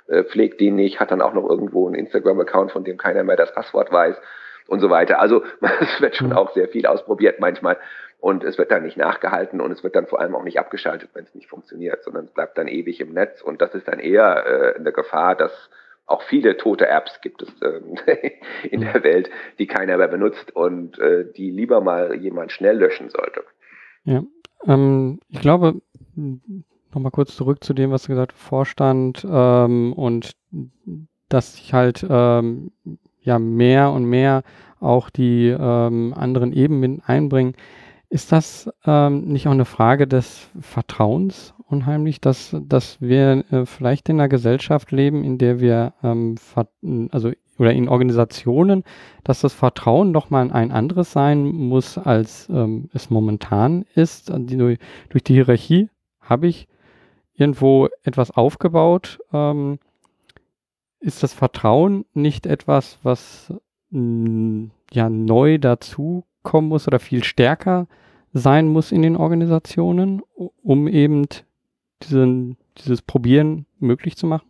äh, 0.06 0.22
pflegt 0.22 0.60
die 0.60 0.70
nicht, 0.70 1.00
hat 1.00 1.10
dann 1.10 1.22
auch 1.22 1.34
noch 1.34 1.50
irgendwo 1.50 1.88
einen 1.88 1.96
Instagram-Account, 1.96 2.70
von 2.70 2.84
dem 2.84 2.98
keiner 2.98 3.24
mehr 3.24 3.34
das 3.34 3.52
Passwort 3.52 3.90
weiß 3.90 4.14
und 4.68 4.78
so 4.78 4.90
weiter. 4.90 5.18
Also 5.18 5.42
es 5.80 6.00
wird 6.00 6.14
schon 6.14 6.28
mhm. 6.28 6.34
auch 6.34 6.52
sehr 6.52 6.68
viel 6.68 6.86
ausprobiert 6.86 7.40
manchmal 7.40 7.78
und 8.18 8.44
es 8.44 8.58
wird 8.58 8.70
dann 8.70 8.84
nicht 8.84 8.96
nachgehalten 8.96 9.60
und 9.60 9.70
es 9.72 9.82
wird 9.82 9.96
dann 9.96 10.06
vor 10.06 10.20
allem 10.20 10.34
auch 10.34 10.44
nicht 10.44 10.58
abgeschaltet, 10.58 11.10
wenn 11.14 11.24
es 11.24 11.34
nicht 11.34 11.48
funktioniert, 11.48 12.02
sondern 12.02 12.26
es 12.26 12.30
bleibt 12.32 12.58
dann 12.58 12.68
ewig 12.68 13.00
im 13.00 13.12
Netz 13.12 13.42
und 13.42 13.60
das 13.60 13.74
ist 13.74 13.88
dann 13.88 13.98
eher 13.98 14.46
äh, 14.46 14.78
eine 14.78 14.92
Gefahr, 14.92 15.34
dass 15.34 15.70
auch 16.06 16.22
viele 16.22 16.56
tote 16.56 16.86
Apps 16.86 17.20
gibt 17.22 17.42
es 17.42 17.48
ähm, 17.62 17.96
in 18.70 18.82
der 18.82 19.02
Welt, 19.02 19.30
die 19.58 19.66
keiner 19.66 19.96
mehr 19.96 20.08
benutzt 20.08 20.54
und 20.54 20.98
äh, 20.98 21.24
die 21.32 21.50
lieber 21.50 21.80
mal 21.80 22.14
jemand 22.16 22.52
schnell 22.52 22.78
löschen 22.78 23.08
sollte. 23.10 23.42
Ja, 24.04 24.22
ähm, 24.66 25.20
ich 25.30 25.40
glaube, 25.40 25.80
nochmal 26.94 27.10
kurz 27.10 27.36
zurück 27.36 27.64
zu 27.64 27.74
dem, 27.74 27.90
was 27.90 28.02
du 28.02 28.08
gesagt 28.08 28.32
hast, 28.32 28.42
Vorstand 28.42 29.26
ähm, 29.28 29.92
und 29.94 30.32
dass 31.28 31.56
sich 31.56 31.72
halt 31.72 32.06
ähm, 32.08 32.72
ja 33.20 33.38
mehr 33.38 33.90
und 33.90 34.04
mehr 34.04 34.42
auch 34.80 35.08
die 35.08 35.48
ähm, 35.48 36.14
anderen 36.14 36.52
Ebenen 36.52 37.02
einbringen. 37.06 37.54
Ist 38.14 38.30
das 38.30 38.70
ähm, 38.86 39.24
nicht 39.24 39.48
auch 39.48 39.50
eine 39.50 39.64
Frage 39.64 40.06
des 40.06 40.48
Vertrauens 40.60 41.52
unheimlich, 41.66 42.20
dass, 42.20 42.54
dass 42.62 43.00
wir 43.00 43.44
äh, 43.50 43.66
vielleicht 43.66 44.08
in 44.08 44.20
einer 44.20 44.28
Gesellschaft 44.28 44.92
leben, 44.92 45.24
in 45.24 45.36
der 45.36 45.58
wir, 45.58 45.94
ähm, 46.04 46.36
also 47.10 47.32
oder 47.58 47.72
in 47.72 47.88
Organisationen, 47.88 48.84
dass 49.24 49.40
das 49.40 49.52
Vertrauen 49.52 50.12
doch 50.12 50.30
mal 50.30 50.52
ein 50.52 50.70
anderes 50.70 51.10
sein 51.10 51.44
muss, 51.44 51.98
als 51.98 52.48
ähm, 52.50 52.88
es 52.92 53.10
momentan 53.10 53.84
ist. 53.96 54.30
Die, 54.32 54.78
durch 55.08 55.24
die 55.24 55.34
Hierarchie 55.34 55.90
habe 56.20 56.46
ich 56.46 56.68
irgendwo 57.32 57.88
etwas 58.04 58.30
aufgebaut. 58.30 59.18
Ähm, 59.32 59.80
ist 61.00 61.24
das 61.24 61.34
Vertrauen 61.34 62.04
nicht 62.14 62.46
etwas, 62.46 63.00
was 63.02 63.52
mh, 63.90 64.70
ja 64.92 65.10
neu 65.10 65.58
dazukommen 66.44 66.68
muss 66.68 66.86
oder 66.86 66.98
viel 66.98 67.24
stärker 67.24 67.86
sein 68.32 68.66
muss 68.68 68.92
in 68.92 69.02
den 69.02 69.16
Organisationen, 69.16 70.22
um 70.62 70.88
eben 70.88 71.26
diesen, 72.02 72.56
dieses 72.78 73.02
Probieren 73.02 73.66
möglich 73.78 74.16
zu 74.16 74.26
machen? 74.26 74.48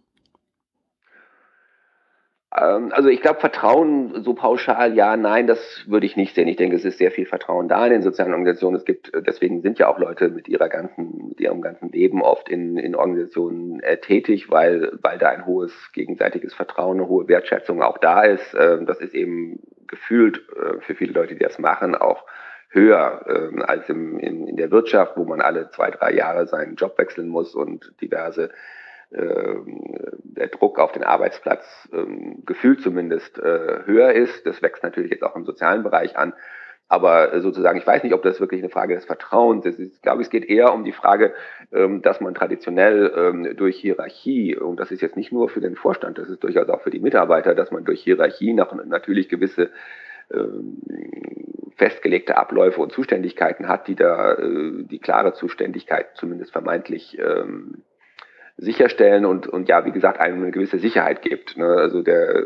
Ähm, 2.57 2.90
also 2.92 3.09
ich 3.09 3.20
glaube, 3.20 3.40
Vertrauen 3.40 4.22
so 4.22 4.32
pauschal, 4.34 4.95
ja, 4.95 5.16
nein, 5.16 5.47
das 5.47 5.84
würde 5.86 6.07
ich 6.07 6.16
nicht 6.16 6.34
sehen. 6.34 6.49
Ich 6.49 6.57
denke, 6.57 6.76
es 6.76 6.84
ist 6.84 6.99
sehr 6.99 7.11
viel 7.11 7.26
Vertrauen 7.26 7.68
da 7.68 7.84
in 7.84 7.92
den 7.92 8.03
sozialen 8.03 8.32
Organisationen. 8.32 8.76
Es 8.76 8.84
gibt, 8.84 9.12
deswegen 9.26 9.61
sind 9.61 9.78
ja 9.78 9.88
auch 9.88 9.99
Leute 9.99 10.30
mit 10.30 10.49
ihrer 10.49 10.68
ganzen, 10.68 11.28
mit 11.28 11.40
ihrem 11.40 11.61
ganzen 11.61 11.90
Leben 11.90 12.22
oft 12.22 12.49
in, 12.49 12.78
in 12.78 12.95
Organisationen 12.95 13.80
äh, 13.80 13.99
tätig, 13.99 14.51
weil, 14.51 14.92
weil 15.03 15.18
da 15.18 15.28
ein 15.28 15.47
hohes 15.47 15.72
gegenseitiges 15.92 16.55
Vertrauen, 16.55 17.01
eine 17.01 17.09
hohe 17.09 17.28
Wertschätzung 17.28 17.82
auch 17.82 17.99
da 17.99 18.22
ist. 18.22 18.57
Ähm, 18.59 18.86
das 18.86 19.01
ist 19.01 19.14
eben 19.14 19.61
gefühlt 19.95 20.42
äh, 20.57 20.80
für 20.80 20.95
viele 20.97 21.12
Leute, 21.12 21.34
die 21.34 21.45
das 21.45 21.59
machen, 21.59 21.95
auch 21.95 22.24
höher 22.68 23.24
ähm, 23.28 23.62
als 23.62 23.88
im, 23.88 24.18
in, 24.18 24.49
in 24.49 24.57
der 24.57 24.72
Wirtschaft, 24.72 25.16
wo 25.16 25.24
man 25.24 25.40
alle 25.40 25.70
zwei, 25.70 25.90
drei 25.92 26.12
Jahre 26.12 26.47
seinen 26.49 26.74
Job 26.74 26.99
wechseln 26.99 27.28
muss 27.28 27.55
und 27.55 27.92
diverse 28.01 28.51
ähm, 29.12 29.80
der 30.24 30.49
Druck 30.49 30.80
auf 30.80 30.90
den 30.90 31.05
Arbeitsplatz 31.05 31.88
ähm, 31.92 32.42
gefühlt 32.45 32.80
zumindest 32.80 33.38
äh, 33.38 33.84
höher 33.84 34.12
ist. 34.12 34.45
Das 34.45 34.61
wächst 34.62 34.82
natürlich 34.82 35.12
jetzt 35.12 35.22
auch 35.22 35.36
im 35.36 35.45
sozialen 35.45 35.84
Bereich 35.84 36.16
an. 36.18 36.32
Aber 36.95 37.40
sozusagen, 37.40 37.76
ich 37.76 37.86
weiß 37.86 38.05
nicht, 38.05 38.14
ob 38.14 38.22
das 38.22 38.38
wirklich 38.38 38.62
eine 38.62 38.70
Frage 38.70 38.95
des 38.95 39.05
Vertrauens 39.05 39.66
ist. 39.66 39.80
Ich 39.80 40.01
glaube, 40.01 40.22
es 40.22 40.30
geht 40.30 40.45
eher 40.45 40.72
um 40.72 40.84
die 40.84 40.92
Frage, 40.92 41.34
ähm, 41.72 42.03
dass 42.03 42.20
man 42.20 42.36
traditionell 42.36 43.12
ähm, 43.16 43.57
durch 43.57 43.76
Hierarchie, 43.78 44.57
und 44.57 44.78
das 44.78 44.92
ist 44.92 45.03
jetzt 45.03 45.16
nicht 45.16 45.32
nur 45.32 45.49
für 45.49 45.61
den 45.61 45.74
Vorstand, 45.74 46.18
das 46.18 46.28
ist 46.28 46.45
durchaus 46.45 46.68
auch 46.68 46.82
für 46.82 46.90
die 46.90 47.01
Mitarbeiter, 47.01 47.57
dass 47.57 47.72
man 47.72 47.84
durch 47.84 48.01
Hierarchie 48.01 48.53
nach, 48.53 48.72
natürlich 48.72 49.28
gewisse 49.28 49.70
ähm, 50.32 50.82
festgelegte 51.74 52.36
Abläufe 52.36 52.80
und 52.80 52.92
Zuständigkeiten 52.92 53.66
hat, 53.66 53.88
die 53.88 53.97
da 53.97 54.34
äh, 54.34 54.84
die 54.84 55.01
klare 55.01 55.32
Zuständigkeit 55.32 56.07
zumindest 56.14 56.53
vermeintlich 56.53 57.18
sicherstellen 58.57 59.24
und, 59.24 59.46
und 59.46 59.68
ja, 59.68 59.84
wie 59.84 59.92
gesagt, 59.92 60.20
einem 60.20 60.42
eine 60.42 60.52
gewisse 60.52 60.78
Sicherheit 60.78 61.22
gibt. 61.22 61.57
Ne? 61.57 61.66
Also 61.66 62.02
der, 62.02 62.42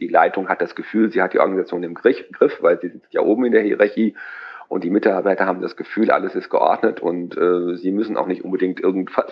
die 0.00 0.08
Leitung 0.08 0.48
hat 0.48 0.62
das 0.62 0.74
Gefühl, 0.74 1.12
sie 1.12 1.20
hat 1.20 1.34
die 1.34 1.40
Organisation 1.40 1.82
im 1.82 1.94
Griff, 1.94 2.24
weil 2.60 2.80
sie 2.80 2.88
sitzt 2.88 3.12
ja 3.12 3.20
oben 3.20 3.44
in 3.44 3.52
der 3.52 3.62
Hierarchie 3.62 4.14
und 4.72 4.84
die 4.84 4.90
Mitarbeiter 4.90 5.44
haben 5.44 5.60
das 5.60 5.76
Gefühl, 5.76 6.10
alles 6.10 6.34
ist 6.34 6.48
geordnet 6.48 7.00
und 7.00 7.36
äh, 7.36 7.76
sie 7.76 7.90
müssen 7.90 8.16
auch 8.16 8.26
nicht 8.26 8.42
unbedingt 8.42 8.80
irgendwas 8.80 9.30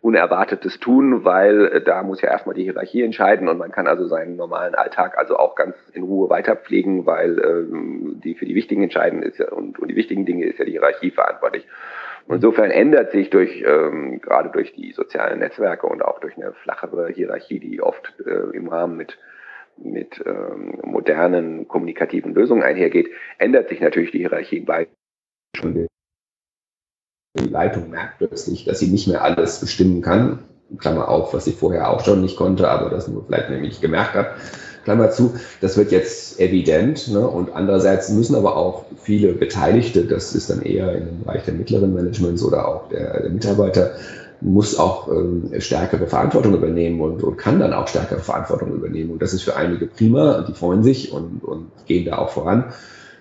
Unerwartetes 0.00 0.80
tun, 0.80 1.24
weil 1.24 1.66
äh, 1.66 1.80
da 1.80 2.02
muss 2.02 2.20
ja 2.20 2.28
erstmal 2.28 2.56
die 2.56 2.64
Hierarchie 2.64 3.02
entscheiden 3.02 3.48
und 3.48 3.56
man 3.56 3.70
kann 3.70 3.86
also 3.86 4.08
seinen 4.08 4.34
normalen 4.34 4.74
Alltag 4.74 5.16
also 5.16 5.36
auch 5.36 5.54
ganz 5.54 5.76
in 5.92 6.02
Ruhe 6.02 6.28
weiterpflegen, 6.28 7.06
weil 7.06 7.38
äh, 7.38 8.18
die 8.24 8.34
für 8.34 8.46
die 8.46 8.56
wichtigen 8.56 8.82
Entscheiden 8.82 9.22
ist 9.22 9.38
ja 9.38 9.52
und, 9.52 9.78
und 9.78 9.86
die 9.86 9.94
wichtigen 9.94 10.26
Dinge 10.26 10.46
ist 10.46 10.58
ja 10.58 10.64
die 10.64 10.72
Hierarchie 10.72 11.12
verantwortlich. 11.12 11.68
Insofern 12.28 12.70
ändert 12.70 13.12
sich 13.12 13.30
durch 13.30 13.64
ähm, 13.66 14.20
gerade 14.20 14.50
durch 14.50 14.72
die 14.74 14.92
sozialen 14.92 15.40
Netzwerke 15.40 15.86
und 15.86 16.02
auch 16.02 16.20
durch 16.20 16.36
eine 16.36 16.52
flachere 16.52 17.08
Hierarchie, 17.08 17.58
die 17.58 17.82
oft 17.82 18.14
äh, 18.24 18.56
im 18.56 18.68
Rahmen 18.68 18.96
mit 18.96 19.18
mit 19.82 20.22
ähm, 20.26 20.78
modernen 20.82 21.66
kommunikativen 21.66 22.34
Lösungen 22.34 22.62
einhergeht, 22.62 23.08
ändert 23.38 23.68
sich 23.68 23.80
natürlich 23.80 24.10
die 24.10 24.18
Hierarchie 24.18 24.60
bei. 24.60 24.88
Die 27.34 27.48
Leitung 27.48 27.90
merkt 27.90 28.18
plötzlich, 28.18 28.64
dass 28.64 28.80
sie 28.80 28.90
nicht 28.90 29.08
mehr 29.08 29.22
alles 29.22 29.60
bestimmen 29.60 30.02
kann. 30.02 30.40
Klammer 30.78 31.08
auf, 31.08 31.34
was 31.34 31.44
sie 31.44 31.52
vorher 31.52 31.90
auch 31.90 32.04
schon 32.04 32.20
nicht 32.20 32.36
konnte, 32.36 32.68
aber 32.68 32.90
das 32.90 33.08
nur 33.08 33.24
vielleicht 33.24 33.50
nämlich 33.50 33.80
gemerkt 33.80 34.14
hat. 34.14 34.36
Klammer 34.84 35.10
zu, 35.10 35.34
das 35.60 35.76
wird 35.76 35.92
jetzt 35.92 36.40
evident. 36.40 37.08
Ne? 37.08 37.26
Und 37.26 37.54
andererseits 37.54 38.10
müssen 38.10 38.34
aber 38.34 38.56
auch 38.56 38.84
viele 39.02 39.32
Beteiligte, 39.32 40.04
das 40.04 40.34
ist 40.34 40.50
dann 40.50 40.62
eher 40.62 40.92
im 40.96 41.24
Bereich 41.24 41.44
der 41.44 41.54
mittleren 41.54 41.94
Managements 41.94 42.42
oder 42.42 42.66
auch 42.66 42.88
der, 42.88 43.20
der 43.20 43.30
Mitarbeiter, 43.30 43.92
muss 44.40 44.78
auch 44.78 45.08
ähm, 45.08 45.50
stärkere 45.58 46.06
Verantwortung 46.06 46.54
übernehmen 46.54 47.00
und, 47.00 47.22
und 47.22 47.36
kann 47.36 47.60
dann 47.60 47.74
auch 47.74 47.88
stärkere 47.88 48.20
Verantwortung 48.20 48.72
übernehmen. 48.72 49.10
Und 49.10 49.20
das 49.20 49.34
ist 49.34 49.42
für 49.42 49.56
einige 49.56 49.86
prima, 49.86 50.44
die 50.48 50.54
freuen 50.54 50.82
sich 50.82 51.12
und, 51.12 51.44
und 51.44 51.66
gehen 51.86 52.06
da 52.06 52.18
auch 52.18 52.30
voran. 52.30 52.72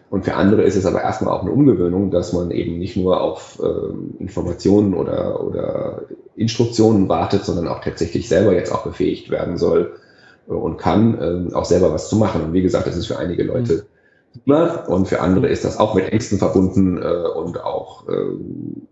Und 0.09 0.25
für 0.25 0.35
andere 0.35 0.63
ist 0.63 0.75
es 0.75 0.85
aber 0.85 1.01
erstmal 1.01 1.33
auch 1.33 1.41
eine 1.41 1.51
Umgewöhnung, 1.51 2.09
dass 2.09 2.33
man 2.33 2.51
eben 2.51 2.79
nicht 2.79 2.95
nur 2.95 3.21
auf 3.21 3.61
ähm, 3.61 4.15
Informationen 4.17 4.93
oder, 4.93 5.43
oder 5.43 6.03
Instruktionen 6.35 7.09
wartet, 7.09 7.43
sondern 7.43 7.67
auch 7.67 7.83
tatsächlich 7.83 8.27
selber 8.27 8.53
jetzt 8.53 8.71
auch 8.71 8.83
befähigt 8.83 9.29
werden 9.29 9.57
soll 9.57 9.91
und 10.55 10.77
kann, 10.77 11.17
ähm, 11.21 11.53
auch 11.53 11.65
selber 11.65 11.93
was 11.93 12.09
zu 12.09 12.15
machen. 12.15 12.41
Und 12.41 12.53
wie 12.53 12.61
gesagt, 12.61 12.87
das 12.87 12.97
ist 12.97 13.07
für 13.07 13.17
einige 13.17 13.43
Leute 13.43 13.85
prima 14.33 14.85
und 14.85 15.07
für 15.07 15.21
andere 15.21 15.47
ist 15.47 15.65
das 15.65 15.77
auch 15.77 15.95
mit 15.95 16.11
Ängsten 16.11 16.37
verbunden 16.37 16.97
äh, 16.97 17.27
und 17.35 17.63
auch 17.63 18.07
ähm, 18.07 18.87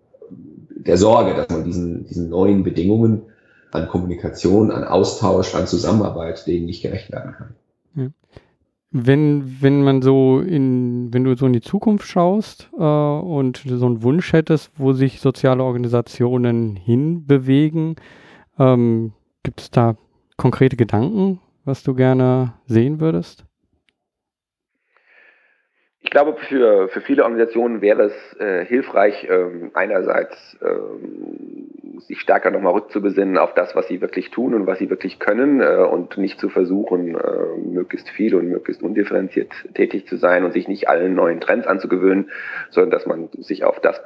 der 0.69 0.97
Sorge, 0.97 1.33
dass 1.35 1.49
man 1.49 1.63
diesen, 1.63 2.05
diesen 2.05 2.29
neuen 2.29 2.63
Bedingungen 2.63 3.23
an 3.71 3.87
Kommunikation, 3.87 4.71
an 4.71 4.83
Austausch, 4.83 5.53
an 5.55 5.67
Zusammenarbeit, 5.67 6.47
denen 6.47 6.65
nicht 6.65 6.81
gerecht 6.81 7.11
werden 7.11 7.33
kann. 7.33 7.55
Ja. 7.95 8.07
Wenn, 8.91 9.61
wenn 9.61 9.83
man 9.83 10.01
so 10.01 10.39
in, 10.39 11.13
wenn 11.13 11.25
du 11.25 11.35
so 11.35 11.45
in 11.45 11.53
die 11.53 11.61
Zukunft 11.61 12.07
schaust 12.07 12.69
äh, 12.77 12.81
und 12.81 13.63
so 13.67 13.85
einen 13.85 14.01
Wunsch 14.01 14.31
hättest, 14.31 14.71
wo 14.77 14.93
sich 14.93 15.19
soziale 15.19 15.63
Organisationen 15.63 16.77
hinbewegen, 16.77 17.97
ähm, 18.57 19.11
gibt 19.43 19.61
es 19.61 19.71
da 19.71 19.97
konkrete 20.37 20.77
Gedanken, 20.77 21.41
was 21.67 21.83
du 21.83 21.93
gerne 21.93 22.53
sehen 22.65 22.99
würdest? 22.99 23.45
Ich 25.99 26.11
glaube, 26.11 26.37
für, 26.47 26.87
für 26.87 27.01
viele 27.01 27.23
Organisationen 27.23 27.81
wäre 27.81 28.03
es 28.03 28.39
äh, 28.39 28.63
hilfreich, 28.65 29.27
ähm, 29.29 29.71
einerseits 29.73 30.57
ähm, 30.61 31.67
sich 31.99 32.21
stärker 32.21 32.49
nochmal 32.49 32.73
rückzubesinnen 32.73 33.37
auf 33.37 33.53
das, 33.53 33.75
was 33.75 33.87
sie 33.89 33.99
wirklich 33.99 34.31
tun 34.31 34.53
und 34.53 34.67
was 34.67 34.79
sie 34.79 34.89
wirklich 34.89 35.19
können 35.19 35.59
äh, 35.59 35.85
und 35.91 36.17
nicht 36.17 36.39
zu 36.39 36.47
versuchen, 36.47 37.15
äh, 37.15 37.57
möglichst 37.57 38.09
viel 38.09 38.35
und 38.35 38.47
möglichst 38.47 38.81
undifferenziert 38.81 39.51
tätig 39.73 40.07
zu 40.07 40.15
sein 40.15 40.45
und 40.45 40.53
sich 40.53 40.69
nicht 40.69 40.87
allen 40.87 41.13
neuen 41.13 41.41
Trends 41.41 41.67
anzugewöhnen, 41.67 42.29
sondern 42.69 42.91
dass 42.91 43.05
man 43.05 43.29
sich 43.39 43.65
auf 43.65 43.81
das 43.81 44.01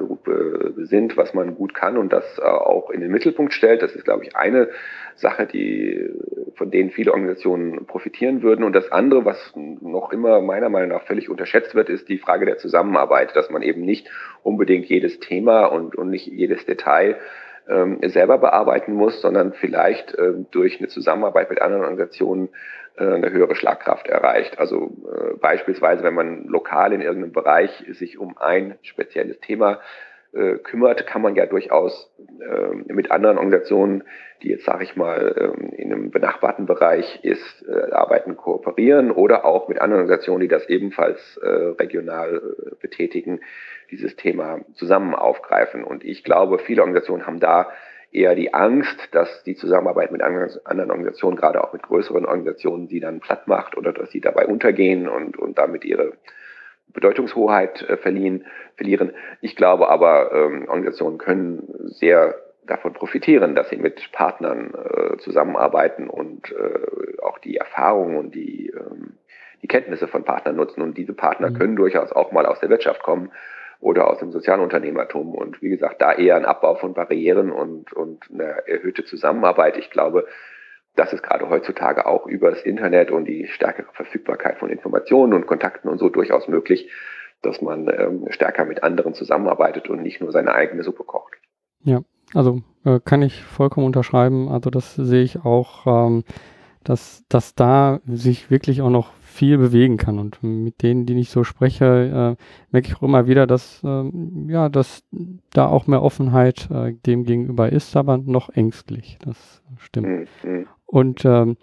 besinnt, 0.75 1.17
was 1.17 1.35
man 1.35 1.55
gut 1.55 1.75
kann 1.75 1.97
und 1.97 2.11
das 2.11 2.39
äh, 2.39 2.41
auch 2.41 2.89
in 2.89 3.01
den 3.01 3.11
Mittelpunkt 3.11 3.53
stellt. 3.53 3.83
Das 3.83 3.95
ist, 3.95 4.05
glaube 4.05 4.23
ich, 4.25 4.35
eine 4.35 4.69
Sache, 5.15 5.45
die 5.45 6.09
von 6.55 6.69
denen 6.69 6.91
viele 6.91 7.11
Organisationen 7.11 7.85
profitieren 7.85 8.43
würden. 8.43 8.63
Und 8.63 8.73
das 8.73 8.91
andere, 8.91 9.25
was 9.25 9.53
noch 9.55 10.11
immer 10.11 10.41
meiner 10.41 10.69
Meinung 10.69 10.89
nach 10.89 11.03
völlig 11.03 11.29
unterschätzt 11.29 11.73
wird, 11.75 11.89
ist 11.89 12.07
die 12.09 12.19
Frage 12.19 12.45
der 12.45 12.57
Zusammenarbeit, 12.57 13.35
dass 13.35 13.49
man 13.49 13.61
eben 13.61 13.81
nicht 13.81 14.09
unbedingt 14.43 14.85
jedes 14.85 15.19
Thema 15.19 15.65
und, 15.65 15.95
und 15.95 16.09
nicht 16.09 16.27
jedes 16.27 16.65
Detail 16.65 17.17
ähm, 17.69 17.99
selber 18.03 18.37
bearbeiten 18.37 18.93
muss, 18.93 19.21
sondern 19.21 19.53
vielleicht 19.53 20.17
ähm, 20.17 20.47
durch 20.51 20.79
eine 20.79 20.87
Zusammenarbeit 20.87 21.49
mit 21.49 21.61
anderen 21.61 21.83
Organisationen 21.83 22.49
äh, 22.97 23.05
eine 23.05 23.31
höhere 23.31 23.55
Schlagkraft 23.55 24.07
erreicht. 24.07 24.59
Also 24.59 24.91
äh, 25.05 25.37
beispielsweise, 25.37 26.03
wenn 26.03 26.13
man 26.13 26.45
lokal 26.45 26.93
in 26.93 27.01
irgendeinem 27.01 27.33
Bereich 27.33 27.71
sich 27.89 28.17
um 28.17 28.37
ein 28.37 28.75
spezielles 28.81 29.39
Thema 29.39 29.79
äh, 30.33 30.57
kümmert, 30.57 31.05
kann 31.07 31.21
man 31.21 31.35
ja 31.35 31.45
durchaus 31.45 32.09
äh, 32.39 32.93
mit 32.93 33.11
anderen 33.11 33.37
Organisationen, 33.37 34.03
die 34.41 34.49
jetzt, 34.49 34.65
sage 34.65 34.83
ich 34.83 34.95
mal, 34.95 35.35
ähm, 35.37 35.69
in 35.73 35.91
einem 35.91 36.11
benachbarten 36.11 36.65
Bereich 36.65 37.19
ist, 37.23 37.65
äh, 37.67 37.91
arbeiten, 37.91 38.37
kooperieren 38.37 39.11
oder 39.11 39.45
auch 39.45 39.67
mit 39.67 39.81
anderen 39.81 40.03
Organisationen, 40.03 40.41
die 40.41 40.47
das 40.47 40.67
ebenfalls 40.69 41.37
äh, 41.37 41.47
regional 41.47 42.37
äh, 42.37 42.75
betätigen, 42.81 43.41
dieses 43.91 44.15
Thema 44.15 44.61
zusammen 44.73 45.15
aufgreifen. 45.15 45.83
Und 45.83 46.03
ich 46.03 46.23
glaube, 46.23 46.59
viele 46.59 46.81
Organisationen 46.81 47.27
haben 47.27 47.39
da 47.39 47.69
eher 48.11 48.35
die 48.35 48.53
Angst, 48.53 49.09
dass 49.11 49.43
die 49.43 49.55
Zusammenarbeit 49.55 50.11
mit 50.11 50.21
anderen 50.21 50.91
Organisationen, 50.91 51.37
gerade 51.37 51.63
auch 51.63 51.73
mit 51.73 51.83
größeren 51.83 52.25
Organisationen, 52.25 52.87
die 52.87 52.99
dann 52.99 53.19
platt 53.19 53.47
macht 53.47 53.77
oder 53.77 53.93
dass 53.93 54.11
sie 54.11 54.21
dabei 54.21 54.47
untergehen 54.47 55.07
und, 55.07 55.37
und 55.37 55.57
damit 55.57 55.85
ihre 55.85 56.13
Bedeutungshoheit 56.93 57.81
äh, 57.83 57.97
verliehen, 57.97 58.45
verlieren. 58.75 59.13
Ich 59.41 59.55
glaube 59.55 59.89
aber, 59.89 60.31
ähm, 60.33 60.67
Organisationen 60.67 61.17
können 61.17 61.67
sehr 61.85 62.35
davon 62.65 62.93
profitieren, 62.93 63.55
dass 63.55 63.69
sie 63.69 63.77
mit 63.77 64.11
Partnern 64.11 64.73
äh, 64.73 65.17
zusammenarbeiten 65.17 66.09
und 66.09 66.51
äh, 66.51 67.21
auch 67.21 67.39
die 67.39 67.57
Erfahrungen 67.57 68.17
und 68.17 68.35
die, 68.35 68.71
ähm, 68.75 69.17
die 69.61 69.67
Kenntnisse 69.67 70.07
von 70.07 70.23
Partnern 70.23 70.55
nutzen. 70.55 70.81
Und 70.81 70.97
diese 70.97 71.13
Partner 71.13 71.49
mhm. 71.49 71.57
können 71.57 71.75
durchaus 71.75 72.11
auch 72.11 72.31
mal 72.31 72.45
aus 72.45 72.59
der 72.59 72.69
Wirtschaft 72.69 73.01
kommen 73.03 73.31
oder 73.79 74.09
aus 74.09 74.19
dem 74.19 74.31
Sozialunternehmertum. 74.31 75.33
Und 75.33 75.61
wie 75.61 75.69
gesagt, 75.69 76.01
da 76.01 76.13
eher 76.13 76.35
ein 76.35 76.45
Abbau 76.45 76.75
von 76.75 76.93
Barrieren 76.93 77.51
und, 77.51 77.91
und 77.93 78.25
eine 78.31 78.67
erhöhte 78.67 79.05
Zusammenarbeit. 79.05 79.77
Ich 79.77 79.89
glaube, 79.89 80.27
das 80.95 81.13
ist 81.13 81.23
gerade 81.23 81.49
heutzutage 81.49 82.05
auch 82.05 82.25
über 82.27 82.51
das 82.51 82.61
Internet 82.63 83.11
und 83.11 83.25
die 83.25 83.47
stärkere 83.47 83.91
Verfügbarkeit 83.93 84.57
von 84.57 84.69
Informationen 84.69 85.33
und 85.33 85.47
Kontakten 85.47 85.89
und 85.89 85.97
so 85.97 86.09
durchaus 86.09 86.47
möglich, 86.47 86.91
dass 87.41 87.61
man 87.61 87.87
ähm, 87.87 88.27
stärker 88.29 88.65
mit 88.65 88.83
anderen 88.83 89.13
zusammenarbeitet 89.13 89.89
und 89.89 90.01
nicht 90.01 90.21
nur 90.21 90.31
seine 90.31 90.53
eigene 90.53 90.83
Suppe 90.83 91.03
kocht. 91.03 91.33
Ja, 91.83 92.01
also 92.33 92.61
äh, 92.85 92.99
kann 93.03 93.21
ich 93.21 93.43
vollkommen 93.43 93.87
unterschreiben. 93.87 94.49
Also 94.49 94.69
das 94.69 94.95
sehe 94.95 95.23
ich 95.23 95.43
auch, 95.43 95.87
ähm, 95.87 96.23
dass, 96.83 97.23
dass 97.29 97.55
da 97.55 97.99
sich 98.05 98.51
wirklich 98.51 98.81
auch 98.81 98.89
noch 98.89 99.13
viel 99.21 99.57
bewegen 99.57 99.97
kann. 99.97 100.19
Und 100.19 100.43
mit 100.43 100.83
denen, 100.83 101.05
die 101.05 101.19
ich 101.19 101.29
so 101.29 101.43
spreche, 101.43 102.37
äh, 102.37 102.43
merke 102.71 102.87
ich 102.87 102.95
auch 102.95 103.03
immer 103.03 103.27
wieder, 103.27 103.47
dass, 103.47 103.81
äh, 103.83 104.11
ja, 104.47 104.69
dass 104.69 105.03
da 105.53 105.67
auch 105.67 105.87
mehr 105.87 106.03
Offenheit 106.03 106.69
äh, 106.69 106.93
dem 107.05 107.23
gegenüber 107.23 107.71
ist, 107.71 107.95
aber 107.95 108.17
noch 108.17 108.49
ängstlich. 108.49 109.17
Das 109.23 109.63
stimmt. 109.79 110.29
Mhm. 110.43 110.67
Und 110.91 111.23
ähm, 111.23 111.55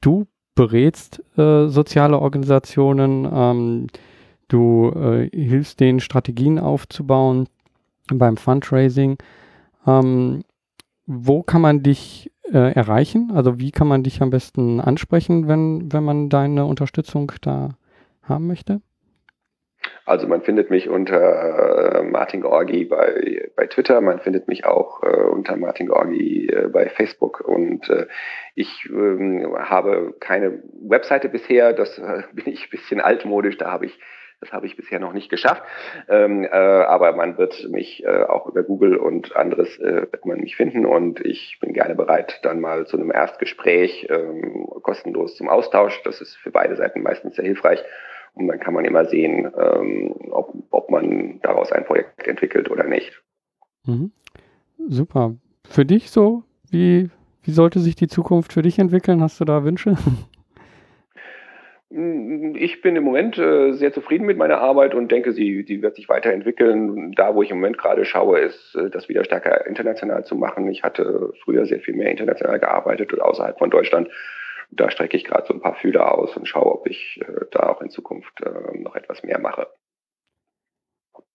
du 0.00 0.26
berätst 0.56 1.22
äh, 1.38 1.68
soziale 1.68 2.18
Organisationen, 2.18 3.28
ähm, 3.32 3.86
du 4.48 4.90
äh, 4.90 5.30
hilfst 5.32 5.78
denen 5.78 6.00
Strategien 6.00 6.58
aufzubauen 6.58 7.48
beim 8.12 8.36
Fundraising. 8.36 9.18
Ähm, 9.86 10.42
wo 11.06 11.44
kann 11.44 11.60
man 11.60 11.84
dich 11.84 12.32
äh, 12.52 12.72
erreichen? 12.72 13.30
Also 13.32 13.60
wie 13.60 13.70
kann 13.70 13.86
man 13.86 14.02
dich 14.02 14.20
am 14.20 14.30
besten 14.30 14.80
ansprechen, 14.80 15.46
wenn, 15.46 15.92
wenn 15.92 16.02
man 16.02 16.28
deine 16.28 16.64
Unterstützung 16.64 17.30
da 17.42 17.70
haben 18.22 18.48
möchte? 18.48 18.80
Also 20.06 20.28
man 20.28 20.42
findet 20.42 20.70
mich 20.70 20.88
unter 20.88 21.98
äh, 21.98 22.02
Martin 22.04 22.40
Georgi 22.40 22.84
bei, 22.84 23.50
bei 23.56 23.66
Twitter, 23.66 24.00
man 24.00 24.20
findet 24.20 24.46
mich 24.46 24.64
auch 24.64 25.02
äh, 25.02 25.06
unter 25.06 25.56
Martin 25.56 25.86
Georgi 25.86 26.46
äh, 26.46 26.68
bei 26.68 26.88
Facebook 26.88 27.40
und 27.40 27.90
ich 28.54 28.88
ähm, 28.88 29.56
habe 29.58 30.14
keine 30.20 30.62
Webseite 30.80 31.28
bisher, 31.28 31.72
das 31.72 31.96
bin 32.32 32.46
ich 32.46 32.66
ein 32.66 32.70
bisschen 32.70 33.00
altmodisch, 33.00 33.58
da 33.58 33.70
habe 33.70 33.86
ich 33.86 33.98
das 34.40 34.52
habe 34.52 34.66
ich 34.66 34.76
bisher 34.76 35.00
noch 35.00 35.14
nicht 35.14 35.30
geschafft. 35.30 35.62
Ähm, 36.08 36.44
äh, 36.44 36.48
aber 36.48 37.12
man 37.12 37.38
wird 37.38 37.68
mich 37.70 38.04
äh, 38.04 38.24
auch 38.24 38.46
über 38.46 38.62
Google 38.62 38.96
und 38.96 39.34
anderes 39.34 39.78
äh, 39.78 40.02
wird 40.12 40.26
man 40.26 40.40
mich 40.40 40.56
finden 40.56 40.84
und 40.84 41.24
ich 41.24 41.58
bin 41.60 41.72
gerne 41.72 41.94
bereit, 41.94 42.40
dann 42.42 42.60
mal 42.60 42.86
zu 42.86 42.98
einem 42.98 43.10
Erstgespräch 43.10 44.08
ähm, 44.10 44.66
kostenlos 44.82 45.36
zum 45.36 45.48
Austausch. 45.48 46.02
Das 46.02 46.20
ist 46.20 46.36
für 46.36 46.50
beide 46.50 46.76
Seiten 46.76 47.02
meistens 47.02 47.36
sehr 47.36 47.46
hilfreich. 47.46 47.82
Und 48.36 48.48
dann 48.48 48.60
kann 48.60 48.74
man 48.74 48.84
immer 48.84 49.06
sehen, 49.06 49.50
ähm, 49.58 50.14
ob, 50.30 50.54
ob 50.70 50.90
man 50.90 51.40
daraus 51.42 51.72
ein 51.72 51.84
Projekt 51.84 52.28
entwickelt 52.28 52.70
oder 52.70 52.84
nicht. 52.84 53.22
Mhm. 53.86 54.12
Super. 54.88 55.34
Für 55.68 55.84
dich 55.84 56.10
so, 56.10 56.44
wie, 56.70 57.10
wie 57.42 57.50
sollte 57.50 57.80
sich 57.80 57.96
die 57.96 58.08
Zukunft 58.08 58.52
für 58.52 58.62
dich 58.62 58.78
entwickeln? 58.78 59.22
Hast 59.22 59.40
du 59.40 59.44
da 59.44 59.64
Wünsche? 59.64 59.96
Mm, 61.88 62.56
ich 62.56 62.82
bin 62.82 62.96
im 62.96 63.04
Moment 63.04 63.38
äh, 63.38 63.72
sehr 63.72 63.92
zufrieden 63.92 64.26
mit 64.26 64.36
meiner 64.36 64.58
Arbeit 64.58 64.92
und 64.92 65.12
denke, 65.12 65.32
sie, 65.32 65.64
sie 65.66 65.82
wird 65.82 65.94
sich 65.94 66.08
weiterentwickeln. 66.08 67.12
Da, 67.12 67.34
wo 67.34 67.42
ich 67.42 67.50
im 67.50 67.58
Moment 67.58 67.78
gerade 67.78 68.04
schaue, 68.04 68.40
ist, 68.40 68.74
äh, 68.74 68.90
das 68.90 69.08
wieder 69.08 69.24
stärker 69.24 69.66
international 69.66 70.24
zu 70.24 70.34
machen. 70.34 70.68
Ich 70.68 70.82
hatte 70.82 71.32
früher 71.44 71.64
sehr 71.64 71.78
viel 71.78 71.94
mehr 71.94 72.10
international 72.10 72.58
gearbeitet 72.58 73.12
und 73.12 73.20
außerhalb 73.20 73.56
von 73.56 73.70
Deutschland. 73.70 74.08
Da 74.76 74.90
strecke 74.90 75.16
ich 75.16 75.24
gerade 75.24 75.46
so 75.46 75.54
ein 75.54 75.60
paar 75.60 75.74
Fühler 75.74 76.14
aus 76.14 76.36
und 76.36 76.46
schaue, 76.46 76.72
ob 76.80 76.86
ich 76.86 77.20
äh, 77.22 77.46
da 77.50 77.70
auch 77.70 77.80
in 77.80 77.90
Zukunft 77.90 78.40
äh, 78.42 78.78
noch 78.78 78.94
etwas 78.94 79.22
mehr 79.22 79.38
mache. 79.38 79.66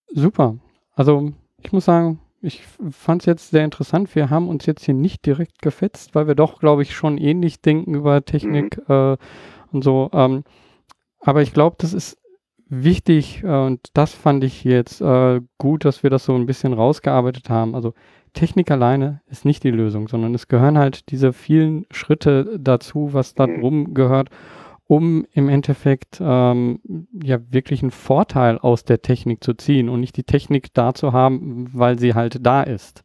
Super. 0.07 0.57
Also 0.93 1.33
ich 1.61 1.71
muss 1.71 1.85
sagen, 1.85 2.19
ich 2.41 2.63
fand 2.91 3.21
es 3.21 3.25
jetzt 3.27 3.49
sehr 3.51 3.63
interessant. 3.63 4.15
Wir 4.15 4.29
haben 4.29 4.49
uns 4.49 4.65
jetzt 4.65 4.83
hier 4.83 4.95
nicht 4.95 5.25
direkt 5.25 5.61
gefetzt, 5.61 6.15
weil 6.15 6.27
wir 6.27 6.35
doch, 6.35 6.59
glaube 6.59 6.81
ich, 6.81 6.95
schon 6.95 7.17
ähnlich 7.17 7.61
denken 7.61 7.93
über 7.93 8.25
Technik 8.25 8.77
mhm. 8.89 8.93
äh, 8.93 9.17
und 9.71 9.83
so. 9.83 10.09
Ähm, 10.11 10.43
aber 11.19 11.41
ich 11.43 11.53
glaube, 11.53 11.75
das 11.79 11.93
ist 11.93 12.17
wichtig 12.67 13.43
äh, 13.43 13.47
und 13.47 13.89
das 13.93 14.13
fand 14.13 14.43
ich 14.43 14.63
jetzt 14.63 15.01
äh, 15.01 15.41
gut, 15.59 15.85
dass 15.85 16.03
wir 16.03 16.09
das 16.09 16.25
so 16.25 16.33
ein 16.33 16.47
bisschen 16.47 16.73
rausgearbeitet 16.73 17.49
haben. 17.49 17.75
Also 17.75 17.93
Technik 18.34 18.71
alleine 18.71 19.21
ist 19.29 19.45
nicht 19.45 19.63
die 19.63 19.71
Lösung, 19.71 20.07
sondern 20.07 20.34
es 20.34 20.47
gehören 20.47 20.77
halt 20.77 21.11
diese 21.11 21.34
vielen 21.34 21.86
Schritte 21.91 22.57
dazu, 22.59 23.13
was 23.13 23.36
da 23.36 23.47
drum 23.47 23.79
mhm. 23.79 23.93
gehört, 23.93 24.29
um 24.88 25.25
im 25.34 25.49
Endeffekt 25.49 26.19
ähm, 26.21 26.79
ja 27.23 27.39
wirklich 27.49 27.82
einen 27.82 27.91
Vorteil 27.91 28.57
aus 28.57 28.84
der 28.84 29.01
Technik 29.01 29.43
zu 29.43 29.53
ziehen 29.53 29.89
und 29.89 29.99
nicht 30.01 30.17
die 30.17 30.23
Technik 30.23 30.73
da 30.73 30.93
zu 30.93 31.13
haben, 31.13 31.69
weil 31.73 31.97
sie 31.99 32.13
halt 32.13 32.45
da 32.45 32.63
ist. 32.63 33.03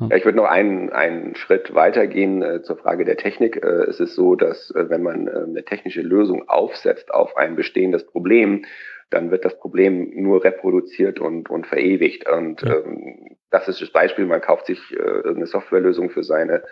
Ja, 0.00 0.16
ich 0.16 0.24
würde 0.24 0.38
noch 0.38 0.44
einen, 0.44 0.90
einen 0.90 1.34
Schritt 1.34 1.74
weitergehen 1.74 2.42
äh, 2.42 2.62
zur 2.62 2.76
Frage 2.76 3.04
der 3.04 3.16
Technik. 3.16 3.56
Äh, 3.56 3.86
es 3.88 3.98
ist 3.98 4.14
so, 4.14 4.36
dass 4.36 4.70
äh, 4.70 4.88
wenn 4.88 5.02
man 5.02 5.26
äh, 5.26 5.30
eine 5.30 5.64
technische 5.64 6.02
Lösung 6.02 6.48
aufsetzt 6.48 7.12
auf 7.12 7.36
ein 7.36 7.56
bestehendes 7.56 8.06
Problem, 8.06 8.64
dann 9.10 9.30
wird 9.30 9.44
das 9.44 9.58
Problem 9.58 10.10
nur 10.14 10.44
reproduziert 10.44 11.18
und, 11.20 11.48
und 11.50 11.66
verewigt. 11.66 12.28
Und 12.28 12.62
ja. 12.62 12.76
ähm, 12.76 13.36
das 13.50 13.68
ist 13.68 13.80
das 13.80 13.90
Beispiel, 13.90 14.26
man 14.26 14.40
kauft 14.40 14.66
sich 14.66 14.78
äh, 14.92 14.96
irgendeine 14.96 15.46
Softwarelösung 15.46 16.10
für 16.10 16.22
seine 16.22 16.62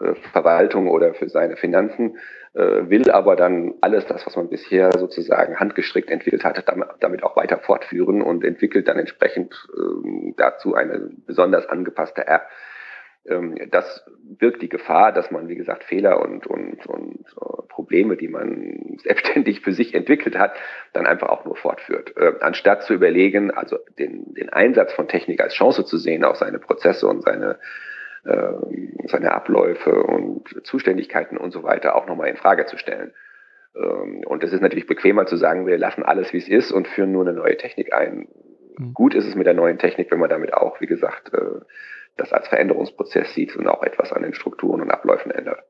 äh, 0.00 0.14
Verwaltung 0.32 0.88
oder 0.88 1.14
für 1.14 1.28
seine 1.28 1.56
Finanzen, 1.56 2.16
äh, 2.54 2.88
will 2.88 3.10
aber 3.10 3.36
dann 3.36 3.74
alles 3.80 4.06
das, 4.06 4.26
was 4.26 4.36
man 4.36 4.48
bisher 4.48 4.90
sozusagen 4.92 5.60
handgestrickt 5.60 6.10
entwickelt 6.10 6.44
hat, 6.44 6.64
damit 7.00 7.22
auch 7.22 7.36
weiter 7.36 7.58
fortführen 7.58 8.22
und 8.22 8.44
entwickelt 8.44 8.88
dann 8.88 8.98
entsprechend 8.98 9.54
ähm, 9.76 10.34
dazu 10.36 10.74
eine 10.74 11.10
besonders 11.26 11.66
angepasste 11.66 12.26
App. 12.26 12.42
Ähm, 13.26 13.56
das 13.70 14.04
birgt 14.38 14.62
die 14.62 14.68
Gefahr, 14.68 15.12
dass 15.12 15.30
man, 15.30 15.48
wie 15.48 15.56
gesagt, 15.56 15.84
Fehler 15.84 16.20
und, 16.20 16.46
und, 16.46 16.86
und 16.86 17.24
äh, 17.40 17.62
Probleme, 17.68 18.16
die 18.16 18.28
man 18.28 18.98
selbstständig 19.02 19.60
für 19.60 19.72
sich 19.72 19.94
entwickelt 19.94 20.38
hat, 20.38 20.54
dann 20.92 21.06
einfach 21.06 21.28
auch 21.28 21.44
nur 21.44 21.56
fortführt. 21.56 22.14
Anstatt 22.40 22.82
zu 22.84 22.94
überlegen, 22.94 23.50
also 23.50 23.78
den, 23.98 24.34
den 24.34 24.50
Einsatz 24.50 24.92
von 24.92 25.08
Technik 25.08 25.40
als 25.40 25.54
Chance 25.54 25.84
zu 25.84 25.98
sehen, 25.98 26.24
auch 26.24 26.36
seine 26.36 26.58
Prozesse 26.58 27.06
und 27.06 27.22
seine 27.22 27.58
äh, 28.24 28.52
seine 29.08 29.32
Abläufe 29.32 30.00
und 30.00 30.44
Zuständigkeiten 30.64 31.36
und 31.36 31.50
so 31.50 31.64
weiter 31.64 31.96
auch 31.96 32.06
nochmal 32.06 32.28
in 32.28 32.36
Frage 32.36 32.66
zu 32.66 32.78
stellen. 32.78 33.12
Ähm, 33.74 34.22
und 34.24 34.44
es 34.44 34.52
ist 34.52 34.60
natürlich 34.60 34.86
bequemer 34.86 35.26
zu 35.26 35.36
sagen, 35.36 35.66
wir 35.66 35.76
lassen 35.76 36.04
alles, 36.04 36.32
wie 36.32 36.38
es 36.38 36.48
ist 36.48 36.70
und 36.70 36.86
führen 36.86 37.10
nur 37.10 37.26
eine 37.26 37.32
neue 37.32 37.56
Technik 37.56 37.92
ein. 37.92 38.28
Mhm. 38.78 38.94
Gut 38.94 39.14
ist 39.16 39.26
es 39.26 39.34
mit 39.34 39.46
der 39.46 39.54
neuen 39.54 39.78
Technik, 39.78 40.12
wenn 40.12 40.20
man 40.20 40.30
damit 40.30 40.54
auch, 40.54 40.80
wie 40.80 40.86
gesagt, 40.86 41.34
äh, 41.34 41.60
das 42.16 42.32
als 42.32 42.48
Veränderungsprozess 42.48 43.34
sieht 43.34 43.56
und 43.56 43.66
auch 43.66 43.82
etwas 43.82 44.12
an 44.12 44.22
den 44.22 44.34
Strukturen 44.34 44.80
und 44.80 44.90
Abläufen 44.90 45.30
ändert. 45.30 45.62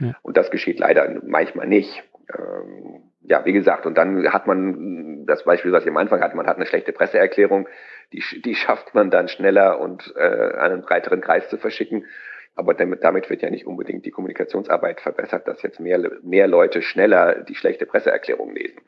Ja. 0.00 0.16
Und 0.22 0.36
das 0.36 0.50
geschieht 0.50 0.78
leider 0.78 1.20
manchmal 1.24 1.66
nicht. 1.66 2.02
Ähm, 2.34 3.02
ja, 3.20 3.44
wie 3.44 3.52
gesagt, 3.52 3.86
und 3.86 3.96
dann 3.96 4.32
hat 4.32 4.46
man 4.46 5.26
das 5.26 5.44
Beispiel, 5.44 5.72
was 5.72 5.84
ich 5.84 5.90
am 5.90 5.96
Anfang 5.96 6.20
hatte, 6.20 6.36
man 6.36 6.46
hat 6.46 6.56
eine 6.56 6.66
schlechte 6.66 6.92
Presseerklärung, 6.92 7.68
die, 8.12 8.22
die 8.44 8.54
schafft 8.54 8.94
man 8.94 9.10
dann 9.10 9.28
schneller 9.28 9.80
und 9.80 10.12
äh, 10.16 10.20
an 10.20 10.72
einen 10.72 10.82
breiteren 10.82 11.20
Kreis 11.20 11.48
zu 11.48 11.56
verschicken. 11.56 12.06
Aber 12.54 12.74
damit, 12.74 13.02
damit 13.02 13.30
wird 13.30 13.42
ja 13.42 13.50
nicht 13.50 13.66
unbedingt 13.66 14.04
die 14.04 14.10
Kommunikationsarbeit 14.10 15.00
verbessert, 15.00 15.48
dass 15.48 15.62
jetzt 15.62 15.80
mehr, 15.80 15.98
mehr 16.22 16.46
Leute 16.46 16.82
schneller 16.82 17.42
die 17.44 17.54
schlechte 17.54 17.86
Presseerklärung 17.86 18.54
lesen. 18.54 18.80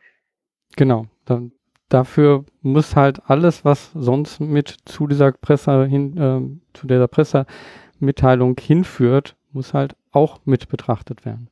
Genau. 0.77 1.07
Dann, 1.25 1.53
dafür 1.89 2.45
muss 2.63 2.97
halt 2.97 3.21
alles, 3.27 3.65
was 3.65 3.93
sonst 3.93 4.41
mit 4.41 4.77
zu 4.85 5.07
dieser 5.07 5.33
Presse 5.33 5.87
hin, 5.87 6.17
äh, 6.17 6.77
zu 6.77 6.87
dieser 6.87 7.09
Pressemitteilung 7.09 8.57
hinführt, 8.61 9.37
muss 9.53 9.75
halt 9.75 9.95
auch 10.13 10.41
mit 10.45 10.69
betrachtet 10.69 11.25
werden. 11.25 11.49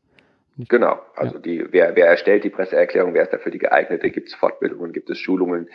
Genau, 0.68 1.00
also 1.16 1.36
ja. 1.36 1.40
die, 1.40 1.66
wer, 1.70 1.96
wer 1.96 2.06
erstellt 2.08 2.44
die 2.44 2.50
Presseerklärung, 2.50 3.14
wer 3.14 3.22
ist 3.22 3.32
dafür 3.32 3.50
die 3.50 3.58
geeignete, 3.58 4.10
gibt 4.10 4.28
es 4.28 4.34
Fortbildungen, 4.34 4.92
gibt 4.92 5.08
es 5.08 5.18
Schulungen, 5.18 5.68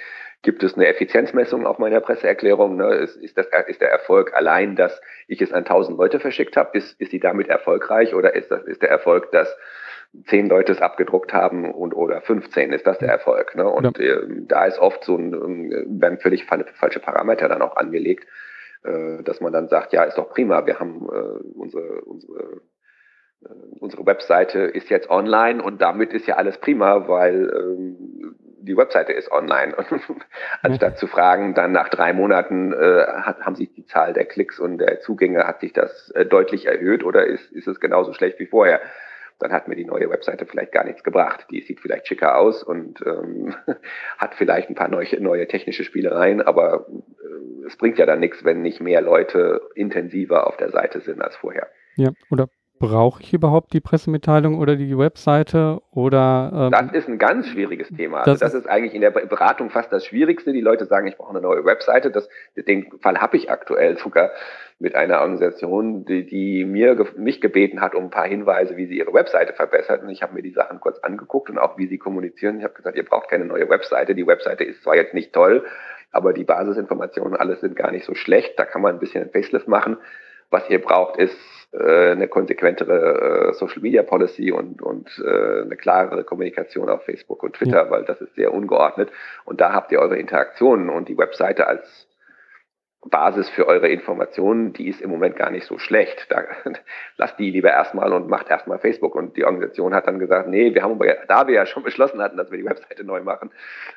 gibt 0.43 0.61
es 0.61 0.75
eine 0.75 0.85
Effizienzmessung 0.85 1.65
auf 1.65 1.79
meiner 1.79 1.99
Presseerklärung, 1.99 2.75
ne? 2.75 2.93
ist, 2.95 3.15
ist, 3.15 3.37
das, 3.37 3.47
ist 3.67 3.81
der 3.81 3.89
Erfolg 3.89 4.35
allein, 4.35 4.75
dass 4.75 5.01
ich 5.27 5.41
es 5.41 5.51
an 5.51 5.65
tausend 5.65 5.97
Leute 5.97 6.19
verschickt 6.19 6.57
habe, 6.57 6.77
ist, 6.77 6.99
ist 7.01 7.11
die 7.11 7.19
damit 7.19 7.47
erfolgreich 7.47 8.13
oder 8.13 8.35
ist, 8.35 8.51
das, 8.51 8.63
ist 8.65 8.83
der 8.83 8.89
Erfolg, 8.89 9.31
dass 9.31 9.53
zehn 10.25 10.47
Leute 10.47 10.71
es 10.71 10.81
abgedruckt 10.81 11.33
haben 11.33 11.71
und 11.71 11.93
oder 11.93 12.21
15 12.21 12.73
ist 12.73 12.87
das 12.87 12.97
der 12.99 13.09
Erfolg. 13.09 13.55
Ne? 13.55 13.67
Und 13.67 13.97
ja. 13.97 14.15
äh, 14.15 14.27
da 14.47 14.65
ist 14.65 14.79
oft 14.79 15.03
so 15.03 15.15
ein, 15.15 15.33
äh, 15.71 15.85
werden 15.87 16.19
völlig 16.19 16.45
falsche 16.45 16.99
Parameter 16.99 17.47
dann 17.47 17.61
auch 17.61 17.75
angelegt, 17.75 18.27
äh, 18.83 19.23
dass 19.23 19.41
man 19.41 19.53
dann 19.53 19.67
sagt, 19.67 19.93
ja, 19.93 20.03
ist 20.03 20.17
doch 20.17 20.29
prima, 20.29 20.65
wir 20.65 20.79
haben 20.79 21.07
äh, 21.09 21.57
unsere, 21.57 22.01
unsere 22.01 22.61
äh, 23.43 23.49
unsere 23.79 24.05
Webseite 24.05 24.59
ist 24.59 24.89
jetzt 24.89 25.09
online 25.09 25.61
und 25.61 25.81
damit 25.81 26.13
ist 26.13 26.27
ja 26.27 26.35
alles 26.35 26.57
prima, 26.57 27.07
weil 27.07 27.51
ähm, 27.55 28.35
die 28.59 28.75
Webseite 28.75 29.13
ist 29.13 29.31
online. 29.31 29.75
anstatt 30.61 30.93
ja. 30.93 30.95
zu 30.95 31.07
fragen, 31.07 31.53
dann 31.53 31.71
nach 31.71 31.89
drei 31.89 32.13
Monaten 32.13 32.73
äh, 32.73 33.05
hat, 33.07 33.41
haben 33.41 33.55
sich 33.55 33.73
die 33.73 33.85
Zahl 33.85 34.13
der 34.13 34.25
Klicks 34.25 34.59
und 34.59 34.77
der 34.79 34.99
Zugänge, 34.99 35.47
hat 35.47 35.61
sich 35.61 35.73
das 35.73 36.11
äh, 36.11 36.25
deutlich 36.25 36.65
erhöht 36.65 37.03
oder 37.03 37.25
ist, 37.25 37.51
ist 37.51 37.67
es 37.67 37.79
genauso 37.79 38.13
schlecht 38.13 38.39
wie 38.39 38.47
vorher? 38.47 38.81
Dann 39.39 39.51
hat 39.51 39.67
mir 39.67 39.75
die 39.75 39.85
neue 39.85 40.09
Webseite 40.09 40.45
vielleicht 40.45 40.71
gar 40.71 40.83
nichts 40.83 41.03
gebracht. 41.03 41.45
Die 41.51 41.61
sieht 41.61 41.79
vielleicht 41.79 42.07
schicker 42.07 42.37
aus 42.37 42.63
und 42.63 43.01
ähm, 43.05 43.55
hat 44.17 44.35
vielleicht 44.35 44.69
ein 44.69 44.75
paar 44.75 44.87
neue, 44.87 45.21
neue 45.21 45.47
technische 45.47 45.83
Spielereien, 45.83 46.41
aber 46.41 46.87
äh, 46.89 47.67
es 47.67 47.77
bringt 47.77 47.97
ja 47.97 48.05
dann 48.05 48.19
nichts, 48.19 48.43
wenn 48.43 48.61
nicht 48.61 48.81
mehr 48.81 49.01
Leute 49.01 49.61
intensiver 49.75 50.47
auf 50.47 50.57
der 50.57 50.71
Seite 50.71 51.01
sind 51.01 51.21
als 51.21 51.35
vorher. 51.35 51.67
Ja, 51.95 52.11
oder 52.29 52.49
brauche 52.79 53.21
ich 53.21 53.33
überhaupt 53.33 53.73
die 53.73 53.79
Pressemitteilung 53.79 54.57
oder 54.57 54.75
die 54.75 54.97
Webseite 54.97 55.81
oder 55.91 56.51
ähm, 56.53 56.71
das 56.71 57.03
ist 57.03 57.07
ein 57.07 57.17
ganz 57.17 57.47
schwieriges 57.47 57.89
Thema. 57.89 58.19
Also 58.19 58.31
das, 58.31 58.39
das 58.39 58.53
ist 58.53 58.67
eigentlich 58.67 58.93
in 58.93 59.01
der 59.01 59.11
Beratung 59.11 59.69
fast 59.69 59.91
das 59.91 60.05
Schwierigste. 60.05 60.53
Die 60.53 60.61
Leute 60.61 60.85
sagen, 60.85 61.07
ich 61.07 61.17
brauche 61.17 61.31
eine 61.31 61.41
neue 61.41 61.65
Webseite. 61.65 62.11
Das, 62.11 62.29
den 62.55 62.91
Fall 62.99 63.19
habe 63.19 63.37
ich 63.37 63.49
aktuell 63.49 63.97
sogar 63.97 64.31
mit 64.79 64.95
einer 64.95 65.21
Organisation, 65.21 66.05
die, 66.05 66.25
die 66.25 66.63
mir 66.65 66.95
mich 67.15 67.41
gebeten 67.41 67.81
hat 67.81 67.95
um 67.95 68.05
ein 68.05 68.09
paar 68.09 68.27
Hinweise, 68.27 68.77
wie 68.77 68.85
sie 68.85 68.97
ihre 68.97 69.13
Webseite 69.13 69.53
verbessert. 69.53 70.03
Und 70.03 70.09
ich 70.09 70.21
habe 70.21 70.35
mir 70.35 70.43
die 70.43 70.51
Sachen 70.51 70.79
kurz 70.79 70.99
angeguckt 70.99 71.49
und 71.49 71.57
auch 71.57 71.77
wie 71.77 71.87
sie 71.87 71.97
kommunizieren. 71.97 72.59
Ich 72.59 72.63
habe 72.63 72.75
gesagt, 72.75 72.95
ihr 72.95 73.05
braucht 73.05 73.29
keine 73.29 73.45
neue 73.45 73.69
Webseite. 73.69 74.13
Die 74.13 74.27
Webseite 74.27 74.63
ist 74.63 74.83
zwar 74.83 74.95
jetzt 74.95 75.13
nicht 75.13 75.33
toll, 75.33 75.65
aber 76.11 76.33
die 76.33 76.43
Basisinformationen 76.43 77.35
alles 77.35 77.61
sind 77.61 77.75
gar 77.75 77.91
nicht 77.91 78.05
so 78.05 78.13
schlecht. 78.13 78.57
Da 78.57 78.65
kann 78.65 78.81
man 78.81 78.95
ein 78.95 78.99
bisschen 78.99 79.23
ein 79.23 79.31
Facelift 79.31 79.67
machen. 79.67 79.97
Was 80.49 80.69
ihr 80.69 80.81
braucht, 80.81 81.17
ist 81.17 81.37
äh, 81.73 82.11
eine 82.11 82.27
konsequentere 82.27 83.49
äh, 83.49 83.53
Social 83.53 83.81
Media 83.81 84.03
Policy 84.03 84.51
und, 84.51 84.81
und 84.81 85.09
äh, 85.25 85.63
eine 85.63 85.75
klarere 85.75 86.23
Kommunikation 86.23 86.89
auf 86.89 87.03
Facebook 87.03 87.43
und 87.43 87.55
Twitter, 87.55 87.85
ja. 87.85 87.89
weil 87.89 88.05
das 88.05 88.21
ist 88.21 88.35
sehr 88.35 88.53
ungeordnet. 88.53 89.11
Und 89.43 89.59
da 89.59 89.73
habt 89.73 89.91
ihr 89.91 89.99
eure 89.99 90.17
Interaktionen 90.17 90.89
und 90.89 91.09
die 91.09 91.17
Webseite 91.17 91.67
als 91.67 92.07
Basis 93.09 93.49
für 93.49 93.67
eure 93.67 93.89
Informationen, 93.89 94.73
die 94.73 94.87
ist 94.87 95.01
im 95.01 95.09
Moment 95.09 95.35
gar 95.35 95.51
nicht 95.51 95.65
so 95.65 95.77
schlecht. 95.77 96.27
Da, 96.29 96.43
lasst 97.17 97.37
die 97.39 97.51
lieber 97.51 97.69
erstmal 97.69 98.13
und 98.13 98.29
macht 98.29 98.49
erstmal 98.49 98.79
Facebook. 98.79 99.15
Und 99.15 99.37
die 99.37 99.45
Organisation 99.45 99.93
hat 99.93 100.07
dann 100.07 100.19
gesagt, 100.19 100.47
nee, 100.47 100.73
wir 100.73 100.83
haben, 100.83 100.99
da 101.27 101.47
wir 101.47 101.55
ja 101.55 101.65
schon 101.65 101.83
beschlossen 101.83 102.21
hatten, 102.21 102.37
dass 102.37 102.51
wir 102.51 102.57
die 102.57 102.65
Webseite 102.65 103.03
neu 103.03 103.21
machen, 103.21 103.51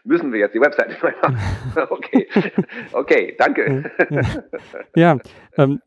müssen 0.05 0.33
wir 0.33 0.41
jetzt 0.41 0.55
die 0.55 0.61
Webseite 0.61 0.97
neu 1.03 1.13
machen. 1.23 1.39
okay, 1.91 2.29
okay, 2.93 3.37
danke. 3.39 3.91
Ja, 4.95 5.15
ja. 5.15 5.19
ähm, 5.57 5.81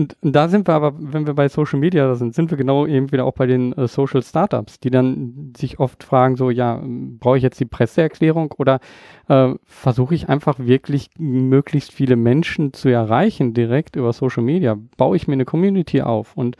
und, 0.00 0.16
da 0.22 0.48
sind 0.48 0.66
wir 0.66 0.72
aber, 0.72 0.94
wenn 0.98 1.26
wir 1.26 1.34
bei 1.34 1.48
Social 1.48 1.78
Media 1.78 2.14
sind, 2.14 2.34
sind 2.34 2.50
wir 2.50 2.56
genau 2.56 2.86
eben 2.86 3.12
wieder 3.12 3.26
auch 3.26 3.34
bei 3.34 3.46
den 3.46 3.74
äh, 3.74 3.86
Social 3.86 4.22
Startups, 4.22 4.80
die 4.80 4.90
dann 4.90 5.52
sich 5.54 5.78
oft 5.78 6.02
fragen, 6.02 6.36
so, 6.36 6.48
ja, 6.48 6.82
brauche 6.82 7.36
ich 7.36 7.42
jetzt 7.42 7.60
die 7.60 7.66
Presseerklärung 7.66 8.52
oder 8.56 8.80
äh, 9.28 9.52
versuche 9.66 10.14
ich 10.14 10.30
einfach 10.30 10.58
wirklich 10.58 11.10
möglichst 11.18 11.92
viele 11.92 12.16
Menschen 12.16 12.72
zu 12.72 12.88
erreichen 12.88 13.52
direkt 13.52 13.96
über 13.96 14.14
Social 14.14 14.42
Media? 14.42 14.78
Baue 14.96 15.16
ich 15.16 15.28
mir 15.28 15.34
eine 15.34 15.44
Community 15.44 16.00
auf 16.00 16.34
und 16.34 16.56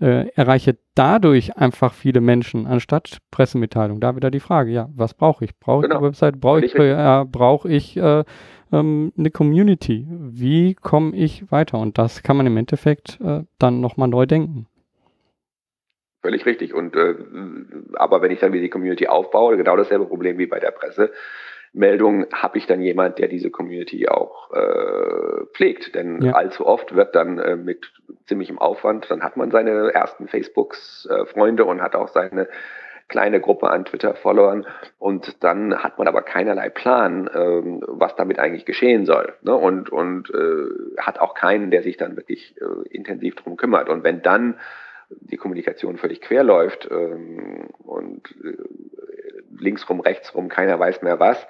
äh, 0.00 0.28
erreiche 0.34 0.76
dadurch 0.94 1.56
einfach 1.56 1.94
viele 1.94 2.20
Menschen 2.20 2.66
anstatt 2.66 3.18
Pressemitteilung. 3.30 4.00
Da 4.00 4.14
wieder 4.14 4.30
die 4.30 4.40
Frage, 4.40 4.72
ja, 4.72 4.90
was 4.94 5.14
brauche 5.14 5.46
ich? 5.46 5.58
Brauche 5.58 5.84
ich 5.84 5.88
genau. 5.88 6.00
eine 6.00 6.08
Website? 6.08 6.38
Brauche 6.38 6.64
ich, 6.64 6.74
äh, 6.74 7.24
brauche 7.26 7.70
ich 7.70 7.96
äh, 7.96 8.24
ähm, 8.74 9.12
eine 9.16 9.30
Community. 9.30 10.06
Wie 10.08 10.74
komme 10.74 11.14
ich 11.16 11.50
weiter? 11.50 11.78
Und 11.78 11.98
das 11.98 12.22
kann 12.22 12.36
man 12.36 12.46
im 12.46 12.56
Endeffekt 12.56 13.18
äh, 13.20 13.42
dann 13.58 13.80
nochmal 13.80 14.08
neu 14.08 14.26
denken. 14.26 14.66
Völlig 16.22 16.46
richtig. 16.46 16.72
Und 16.74 16.96
äh, 16.96 17.14
aber 17.94 18.22
wenn 18.22 18.30
ich 18.30 18.40
dann 18.40 18.52
wieder 18.52 18.62
die 18.62 18.70
Community 18.70 19.06
aufbaue, 19.06 19.56
genau 19.56 19.76
dasselbe 19.76 20.06
Problem 20.06 20.38
wie 20.38 20.46
bei 20.46 20.58
der 20.58 20.70
Pressemeldung, 20.72 22.26
habe 22.32 22.56
ich 22.56 22.66
dann 22.66 22.80
jemand, 22.80 23.18
der 23.18 23.28
diese 23.28 23.50
Community 23.50 24.08
auch 24.08 24.50
äh, 24.52 25.44
pflegt. 25.52 25.94
Denn 25.94 26.22
ja. 26.22 26.32
allzu 26.32 26.66
oft 26.66 26.96
wird 26.96 27.14
dann 27.14 27.38
äh, 27.38 27.56
mit 27.56 27.92
ziemlichem 28.26 28.58
Aufwand, 28.58 29.10
dann 29.10 29.22
hat 29.22 29.36
man 29.36 29.50
seine 29.50 29.92
ersten 29.92 30.26
Facebooks 30.26 31.06
äh, 31.10 31.40
und 31.40 31.82
hat 31.82 31.94
auch 31.94 32.08
seine 32.08 32.48
kleine 33.08 33.40
Gruppe 33.40 33.70
an 33.70 33.84
Twitter-Followern 33.84 34.66
und 34.98 35.42
dann 35.44 35.82
hat 35.82 35.98
man 35.98 36.08
aber 36.08 36.22
keinerlei 36.22 36.68
Plan, 36.70 37.28
ähm, 37.34 37.82
was 37.86 38.16
damit 38.16 38.38
eigentlich 38.38 38.64
geschehen 38.64 39.04
soll 39.06 39.34
ne? 39.42 39.54
und, 39.54 39.90
und 39.90 40.30
äh, 40.30 41.00
hat 41.00 41.18
auch 41.18 41.34
keinen, 41.34 41.70
der 41.70 41.82
sich 41.82 41.96
dann 41.96 42.16
wirklich 42.16 42.56
äh, 42.60 42.88
intensiv 42.88 43.34
drum 43.36 43.56
kümmert. 43.56 43.88
Und 43.88 44.04
wenn 44.04 44.22
dann 44.22 44.56
die 45.10 45.36
Kommunikation 45.36 45.98
völlig 45.98 46.20
quer 46.20 46.42
läuft 46.42 46.88
ähm, 46.90 47.68
und 47.78 48.34
äh, 48.42 48.56
linksrum, 49.58 50.00
rechtsrum, 50.00 50.48
keiner 50.48 50.78
weiß 50.78 51.02
mehr 51.02 51.20
was, 51.20 51.46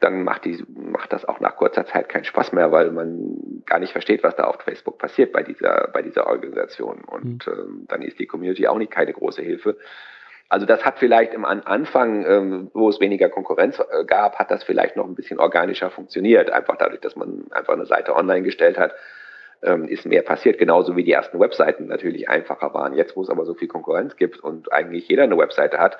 dann 0.00 0.24
macht, 0.24 0.44
die, 0.46 0.64
macht 0.68 1.12
das 1.12 1.26
auch 1.26 1.40
nach 1.40 1.56
kurzer 1.56 1.84
Zeit 1.84 2.08
keinen 2.08 2.24
Spaß 2.24 2.52
mehr, 2.52 2.72
weil 2.72 2.90
man 2.90 3.62
gar 3.66 3.78
nicht 3.78 3.92
versteht, 3.92 4.22
was 4.22 4.34
da 4.34 4.44
auf 4.44 4.60
Facebook 4.62 4.98
passiert 4.98 5.32
bei 5.32 5.42
dieser, 5.42 5.88
bei 5.92 6.02
dieser 6.02 6.26
Organisation. 6.26 7.02
Und 7.02 7.46
mhm. 7.46 7.52
ähm, 7.52 7.84
dann 7.88 8.02
ist 8.02 8.18
die 8.18 8.26
Community 8.26 8.66
auch 8.66 8.78
nicht 8.78 8.90
keine 8.90 9.12
große 9.12 9.42
Hilfe. 9.42 9.76
Also 10.50 10.66
das 10.66 10.84
hat 10.84 10.98
vielleicht 10.98 11.32
im 11.32 11.44
Anfang, 11.44 12.26
ähm, 12.26 12.70
wo 12.74 12.88
es 12.88 12.98
weniger 12.98 13.28
Konkurrenz 13.28 13.78
äh, 13.78 14.04
gab, 14.04 14.36
hat 14.36 14.50
das 14.50 14.64
vielleicht 14.64 14.96
noch 14.96 15.06
ein 15.06 15.14
bisschen 15.14 15.38
organischer 15.38 15.90
funktioniert. 15.90 16.50
Einfach 16.50 16.76
dadurch, 16.76 17.00
dass 17.00 17.14
man 17.14 17.44
einfach 17.52 17.72
eine 17.72 17.86
Seite 17.86 18.16
online 18.16 18.42
gestellt 18.42 18.76
hat, 18.76 18.92
ähm, 19.62 19.86
ist 19.86 20.06
mehr 20.06 20.22
passiert. 20.22 20.58
Genauso 20.58 20.96
wie 20.96 21.04
die 21.04 21.12
ersten 21.12 21.38
Webseiten 21.38 21.86
natürlich 21.86 22.28
einfacher 22.28 22.74
waren. 22.74 22.94
Jetzt, 22.94 23.16
wo 23.16 23.22
es 23.22 23.30
aber 23.30 23.44
so 23.44 23.54
viel 23.54 23.68
Konkurrenz 23.68 24.16
gibt 24.16 24.40
und 24.40 24.72
eigentlich 24.72 25.06
jeder 25.08 25.22
eine 25.22 25.38
Webseite 25.38 25.78
hat, 25.78 25.98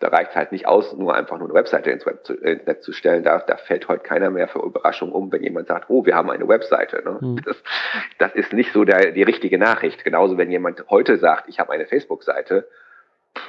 da 0.00 0.08
reicht 0.08 0.30
es 0.30 0.36
halt 0.36 0.50
nicht 0.50 0.66
aus, 0.66 0.92
nur 0.94 1.14
einfach 1.14 1.38
nur 1.38 1.46
eine 1.46 1.54
Webseite 1.54 1.92
ins, 1.92 2.04
Web 2.04 2.26
zu, 2.26 2.34
ins 2.34 2.66
Netz 2.66 2.82
zu 2.82 2.92
stellen. 2.92 3.22
Da, 3.22 3.38
da 3.38 3.56
fällt 3.56 3.86
heute 3.86 4.02
keiner 4.02 4.28
mehr 4.28 4.48
für 4.48 4.58
Überraschung 4.58 5.12
um, 5.12 5.30
wenn 5.30 5.44
jemand 5.44 5.68
sagt, 5.68 5.88
oh, 5.88 6.04
wir 6.04 6.16
haben 6.16 6.30
eine 6.30 6.48
Webseite. 6.48 7.00
Ne? 7.04 7.18
Mhm. 7.20 7.42
Das, 7.44 7.62
das 8.18 8.34
ist 8.34 8.52
nicht 8.52 8.72
so 8.72 8.84
der, 8.84 9.12
die 9.12 9.22
richtige 9.22 9.56
Nachricht. 9.56 10.02
Genauso, 10.02 10.36
wenn 10.36 10.50
jemand 10.50 10.84
heute 10.90 11.16
sagt, 11.18 11.48
ich 11.48 11.60
habe 11.60 11.72
eine 11.72 11.86
Facebook-Seite, 11.86 12.66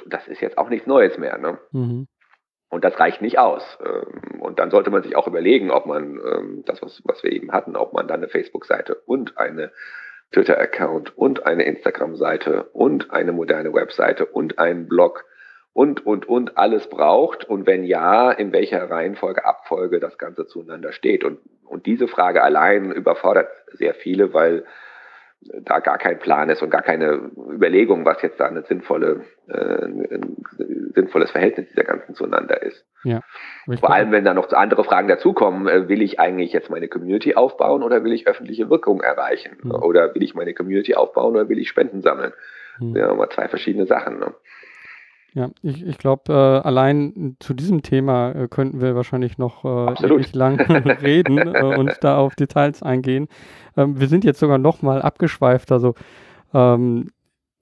das 0.06 0.26
ist 0.28 0.40
jetzt 0.40 0.58
auch 0.58 0.68
nichts 0.68 0.86
Neues 0.86 1.18
mehr. 1.18 1.38
Ne? 1.38 1.58
Mhm. 1.72 2.08
Und 2.68 2.84
das 2.84 2.98
reicht 2.98 3.22
nicht 3.22 3.38
aus. 3.38 3.78
Ähm, 3.84 4.40
und 4.40 4.58
dann 4.58 4.70
sollte 4.70 4.90
man 4.90 5.02
sich 5.02 5.16
auch 5.16 5.26
überlegen, 5.26 5.70
ob 5.70 5.86
man 5.86 6.20
ähm, 6.24 6.62
das, 6.66 6.82
was, 6.82 7.02
was 7.04 7.22
wir 7.22 7.32
eben 7.32 7.52
hatten, 7.52 7.76
ob 7.76 7.92
man 7.92 8.08
dann 8.08 8.20
eine 8.20 8.28
Facebook-Seite 8.28 8.94
und 9.06 9.38
eine 9.38 9.72
Twitter-Account 10.32 11.16
und 11.16 11.46
eine 11.46 11.64
Instagram-Seite 11.64 12.64
und 12.72 13.12
eine 13.12 13.32
moderne 13.32 13.72
Webseite 13.72 14.26
und 14.26 14.58
einen 14.58 14.88
Blog 14.88 15.24
und, 15.72 16.04
und, 16.04 16.28
und 16.28 16.58
alles 16.58 16.88
braucht 16.88 17.44
und 17.44 17.66
wenn 17.66 17.84
ja, 17.84 18.32
in 18.32 18.52
welcher 18.52 18.90
Reihenfolge, 18.90 19.44
Abfolge 19.44 20.00
das 20.00 20.18
Ganze 20.18 20.46
zueinander 20.46 20.92
steht. 20.92 21.22
Und, 21.22 21.38
und 21.64 21.86
diese 21.86 22.08
Frage 22.08 22.42
allein 22.42 22.90
überfordert 22.90 23.48
sehr 23.72 23.94
viele, 23.94 24.32
weil 24.32 24.64
da 25.62 25.80
gar 25.80 25.98
kein 25.98 26.18
Plan 26.18 26.48
ist 26.50 26.62
und 26.62 26.70
gar 26.70 26.82
keine 26.82 27.30
Überlegung, 27.50 28.04
was 28.04 28.22
jetzt 28.22 28.40
da 28.40 28.46
eine 28.46 28.62
sinnvolle, 28.62 29.22
äh, 29.48 29.84
ein 29.84 30.36
sinnvolles 30.94 31.30
Verhältnis 31.30 31.68
dieser 31.68 31.84
ganzen 31.84 32.14
zueinander 32.14 32.62
ist. 32.62 32.84
Ja, 33.04 33.20
Vor 33.78 33.92
allem, 33.92 34.12
wenn 34.12 34.24
da 34.24 34.34
noch 34.34 34.52
andere 34.52 34.84
Fragen 34.84 35.08
dazukommen, 35.08 35.68
äh, 35.68 35.88
will 35.88 36.02
ich 36.02 36.18
eigentlich 36.18 36.52
jetzt 36.52 36.70
meine 36.70 36.88
Community 36.88 37.34
aufbauen 37.34 37.82
oder 37.82 38.04
will 38.04 38.12
ich 38.12 38.26
öffentliche 38.26 38.70
Wirkung 38.70 39.00
erreichen? 39.00 39.58
Mhm. 39.62 39.72
Oder 39.72 40.14
will 40.14 40.22
ich 40.22 40.34
meine 40.34 40.54
Community 40.54 40.94
aufbauen 40.94 41.34
oder 41.34 41.48
will 41.48 41.58
ich 41.58 41.68
Spenden 41.68 42.02
sammeln? 42.02 42.32
Mhm. 42.78 42.96
Ja, 42.96 43.14
mal 43.14 43.28
zwei 43.30 43.48
verschiedene 43.48 43.86
Sachen. 43.86 44.18
Ne? 44.18 44.34
Ja, 45.36 45.50
ich, 45.60 45.84
ich 45.84 45.98
glaube, 45.98 46.32
äh, 46.32 46.66
allein 46.66 47.36
zu 47.40 47.52
diesem 47.52 47.82
Thema 47.82 48.32
äh, 48.32 48.48
könnten 48.48 48.80
wir 48.80 48.96
wahrscheinlich 48.96 49.36
noch 49.36 49.66
äh, 49.66 50.06
ewig 50.06 50.34
lang 50.34 50.58
reden 51.02 51.36
äh, 51.36 51.76
und 51.76 51.92
da 52.00 52.16
auf 52.16 52.34
Details 52.36 52.82
eingehen. 52.82 53.28
Ähm, 53.76 54.00
wir 54.00 54.08
sind 54.08 54.24
jetzt 54.24 54.40
sogar 54.40 54.56
noch 54.56 54.80
mal 54.80 55.02
abgeschweift. 55.02 55.72
Also 55.72 55.94
ähm, 56.54 57.10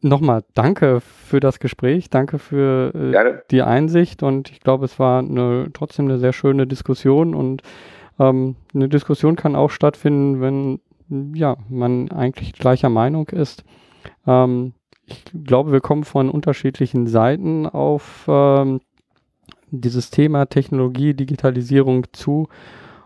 nochmal 0.02 0.44
danke 0.54 1.00
für 1.00 1.40
das 1.40 1.58
Gespräch, 1.58 2.10
danke 2.10 2.38
für 2.38 2.94
äh, 2.94 3.42
die 3.50 3.62
Einsicht 3.62 4.22
und 4.22 4.52
ich 4.52 4.60
glaube, 4.60 4.84
es 4.84 5.00
war 5.00 5.18
eine, 5.18 5.66
trotzdem 5.72 6.04
eine 6.04 6.20
sehr 6.20 6.32
schöne 6.32 6.68
Diskussion 6.68 7.34
und 7.34 7.62
ähm, 8.20 8.54
eine 8.72 8.88
Diskussion 8.88 9.34
kann 9.34 9.56
auch 9.56 9.72
stattfinden, 9.72 10.40
wenn 10.40 11.34
ja, 11.34 11.56
man 11.68 12.08
eigentlich 12.12 12.52
gleicher 12.52 12.88
Meinung 12.88 13.30
ist. 13.30 13.64
Ähm, 14.28 14.74
ich 15.07 15.24
glaube, 15.44 15.72
wir 15.72 15.80
kommen 15.80 16.05
von 16.05 16.30
unterschiedlichen 16.30 17.07
Seiten 17.07 17.66
auf 17.66 18.24
ähm, 18.28 18.80
dieses 19.70 20.11
Thema 20.11 20.46
Technologie, 20.46 21.14
Digitalisierung 21.14 22.07
zu 22.12 22.48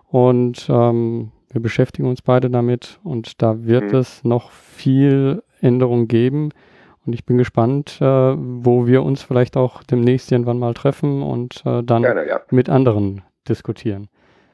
und 0.09 0.69
ähm, 0.69 1.33
wir 1.51 1.63
beschäftigen 1.63 2.09
uns 2.09 2.23
beide 2.23 2.51
damit 2.51 3.01
und 3.03 3.43
da 3.43 3.65
wird 3.65 3.93
mhm. 3.93 3.99
es 3.99 4.25
noch 4.25 4.51
viel 4.51 5.43
Änderung 5.61 6.09
geben. 6.09 6.51
Und 7.07 7.15
ich 7.15 7.25
bin 7.25 7.39
gespannt, 7.39 7.99
äh, 8.01 8.05
wo 8.05 8.87
wir 8.87 9.03
uns 9.03 9.23
vielleicht 9.23 9.57
auch 9.57 9.83
demnächst 9.83 10.31
irgendwann 10.31 10.59
mal 10.59 10.75
treffen 10.75 11.23
und 11.23 11.63
äh, 11.65 11.83
dann 11.83 12.03
Gerne, 12.03 12.29
ja. 12.29 12.41
mit 12.51 12.69
anderen 12.69 13.23
diskutieren. 13.49 14.09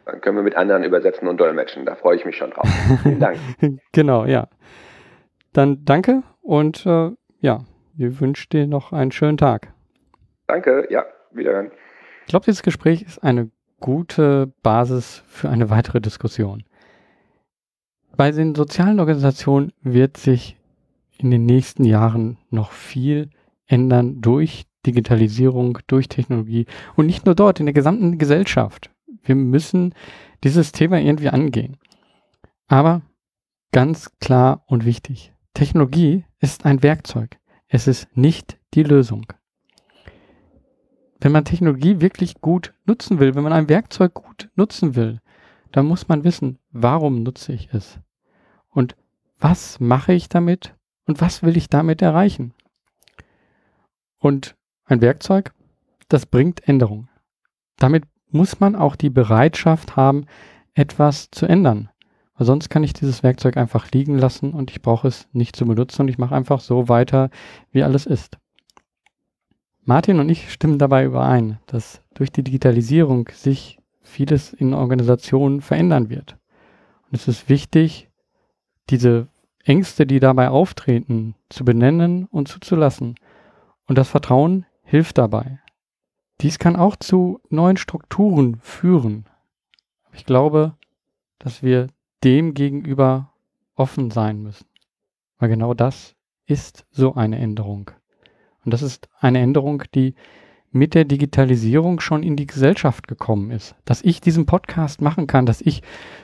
Dann 0.06 0.20
können 0.20 0.36
wir 0.36 0.44
mit 0.44 0.56
anderen 0.56 0.84
übersetzen 0.84 1.26
und 1.26 1.40
dolmetschen. 1.40 1.84
Da 1.84 1.96
freue 1.96 2.16
ich 2.16 2.24
mich 2.24 2.36
schon 2.36 2.50
drauf. 2.50 2.68
Vielen 3.02 3.18
Dank. 3.18 3.38
genau, 3.92 4.24
ja. 4.24 4.48
Dann 5.52 5.84
danke 5.84 6.22
und 6.42 6.86
äh, 6.86 7.10
ja, 7.44 7.62
wir 7.94 8.20
wünschen 8.20 8.48
dir 8.50 8.66
noch 8.66 8.94
einen 8.94 9.12
schönen 9.12 9.36
Tag. 9.36 9.74
Danke, 10.46 10.88
ja, 10.90 11.04
wiederhören. 11.30 11.70
Ich 12.22 12.28
glaube, 12.28 12.46
dieses 12.46 12.62
Gespräch 12.62 13.02
ist 13.02 13.22
eine 13.22 13.50
gute 13.80 14.50
Basis 14.62 15.22
für 15.26 15.50
eine 15.50 15.68
weitere 15.68 16.00
Diskussion. 16.00 16.64
Bei 18.16 18.30
den 18.30 18.54
sozialen 18.54 18.98
Organisationen 18.98 19.74
wird 19.82 20.16
sich 20.16 20.56
in 21.18 21.30
den 21.30 21.44
nächsten 21.44 21.84
Jahren 21.84 22.38
noch 22.48 22.72
viel 22.72 23.28
ändern 23.66 24.22
durch 24.22 24.64
Digitalisierung, 24.86 25.78
durch 25.86 26.08
Technologie 26.08 26.64
und 26.96 27.04
nicht 27.04 27.26
nur 27.26 27.34
dort, 27.34 27.60
in 27.60 27.66
der 27.66 27.74
gesamten 27.74 28.16
Gesellschaft. 28.16 28.90
Wir 29.22 29.34
müssen 29.34 29.94
dieses 30.44 30.72
Thema 30.72 30.98
irgendwie 30.98 31.28
angehen. 31.28 31.76
Aber 32.68 33.02
ganz 33.70 34.10
klar 34.18 34.64
und 34.66 34.86
wichtig, 34.86 35.34
Technologie 35.52 36.24
ist 36.44 36.66
ein 36.66 36.82
Werkzeug. 36.82 37.38
Es 37.68 37.88
ist 37.88 38.14
nicht 38.14 38.58
die 38.74 38.82
Lösung. 38.82 39.32
Wenn 41.18 41.32
man 41.32 41.46
Technologie 41.46 42.02
wirklich 42.02 42.42
gut 42.42 42.74
nutzen 42.84 43.18
will, 43.18 43.34
wenn 43.34 43.42
man 43.42 43.54
ein 43.54 43.70
Werkzeug 43.70 44.12
gut 44.12 44.50
nutzen 44.54 44.94
will, 44.94 45.22
dann 45.72 45.86
muss 45.86 46.06
man 46.06 46.22
wissen, 46.22 46.58
warum 46.70 47.22
nutze 47.22 47.54
ich 47.54 47.72
es? 47.72 47.98
Und 48.68 48.94
was 49.38 49.80
mache 49.80 50.12
ich 50.12 50.28
damit? 50.28 50.74
Und 51.06 51.22
was 51.22 51.42
will 51.42 51.56
ich 51.56 51.70
damit 51.70 52.02
erreichen? 52.02 52.52
Und 54.18 54.54
ein 54.84 55.00
Werkzeug, 55.00 55.54
das 56.08 56.26
bringt 56.26 56.68
Änderung. 56.68 57.08
Damit 57.78 58.04
muss 58.28 58.60
man 58.60 58.76
auch 58.76 58.96
die 58.96 59.10
Bereitschaft 59.10 59.96
haben, 59.96 60.26
etwas 60.74 61.30
zu 61.30 61.46
ändern. 61.46 61.88
Weil 62.36 62.46
sonst 62.46 62.68
kann 62.68 62.82
ich 62.82 62.92
dieses 62.92 63.22
Werkzeug 63.22 63.56
einfach 63.56 63.90
liegen 63.92 64.18
lassen 64.18 64.52
und 64.52 64.70
ich 64.70 64.82
brauche 64.82 65.06
es 65.06 65.28
nicht 65.32 65.54
zu 65.54 65.66
benutzen 65.66 66.02
und 66.02 66.08
ich 66.08 66.18
mache 66.18 66.34
einfach 66.34 66.60
so 66.60 66.88
weiter, 66.88 67.30
wie 67.70 67.82
alles 67.82 68.06
ist. 68.06 68.38
Martin 69.84 70.18
und 70.18 70.28
ich 70.28 70.50
stimmen 70.50 70.78
dabei 70.78 71.04
überein, 71.04 71.58
dass 71.66 72.00
durch 72.14 72.32
die 72.32 72.42
Digitalisierung 72.42 73.28
sich 73.32 73.78
vieles 74.02 74.52
in 74.52 74.74
Organisationen 74.74 75.60
verändern 75.60 76.08
wird. 76.08 76.36
Und 77.10 77.16
es 77.20 77.28
ist 77.28 77.48
wichtig, 77.48 78.08
diese 78.90 79.28
Ängste, 79.62 80.06
die 80.06 80.20
dabei 80.20 80.48
auftreten, 80.48 81.34
zu 81.48 81.64
benennen 81.64 82.26
und 82.26 82.48
zuzulassen. 82.48 83.14
Und 83.86 83.96
das 83.98 84.08
Vertrauen 84.08 84.66
hilft 84.82 85.18
dabei. 85.18 85.60
Dies 86.40 86.58
kann 86.58 86.76
auch 86.76 86.96
zu 86.96 87.40
neuen 87.48 87.76
Strukturen 87.76 88.58
führen. 88.60 89.26
Ich 90.12 90.26
glaube, 90.26 90.74
dass 91.38 91.62
wir 91.62 91.88
dem 92.24 92.54
gegenüber 92.54 93.32
offen 93.74 94.10
sein 94.10 94.42
müssen. 94.42 94.66
Weil 95.38 95.50
genau 95.50 95.74
das 95.74 96.14
ist 96.46 96.86
so 96.90 97.14
eine 97.14 97.38
Änderung. 97.38 97.90
Und 98.64 98.72
das 98.72 98.82
ist 98.82 99.08
eine 99.20 99.40
Änderung, 99.40 99.82
die 99.94 100.14
mit 100.70 100.94
der 100.94 101.04
Digitalisierung 101.04 102.00
schon 102.00 102.22
in 102.22 102.36
die 102.36 102.46
Gesellschaft 102.46 103.06
gekommen 103.06 103.50
ist. 103.50 103.76
Dass 103.84 104.02
ich 104.02 104.20
diesen 104.20 104.46
Podcast 104.46 105.00
machen 105.00 105.26
kann, 105.26 105.46
dass 105.46 105.60
ich 105.60 105.82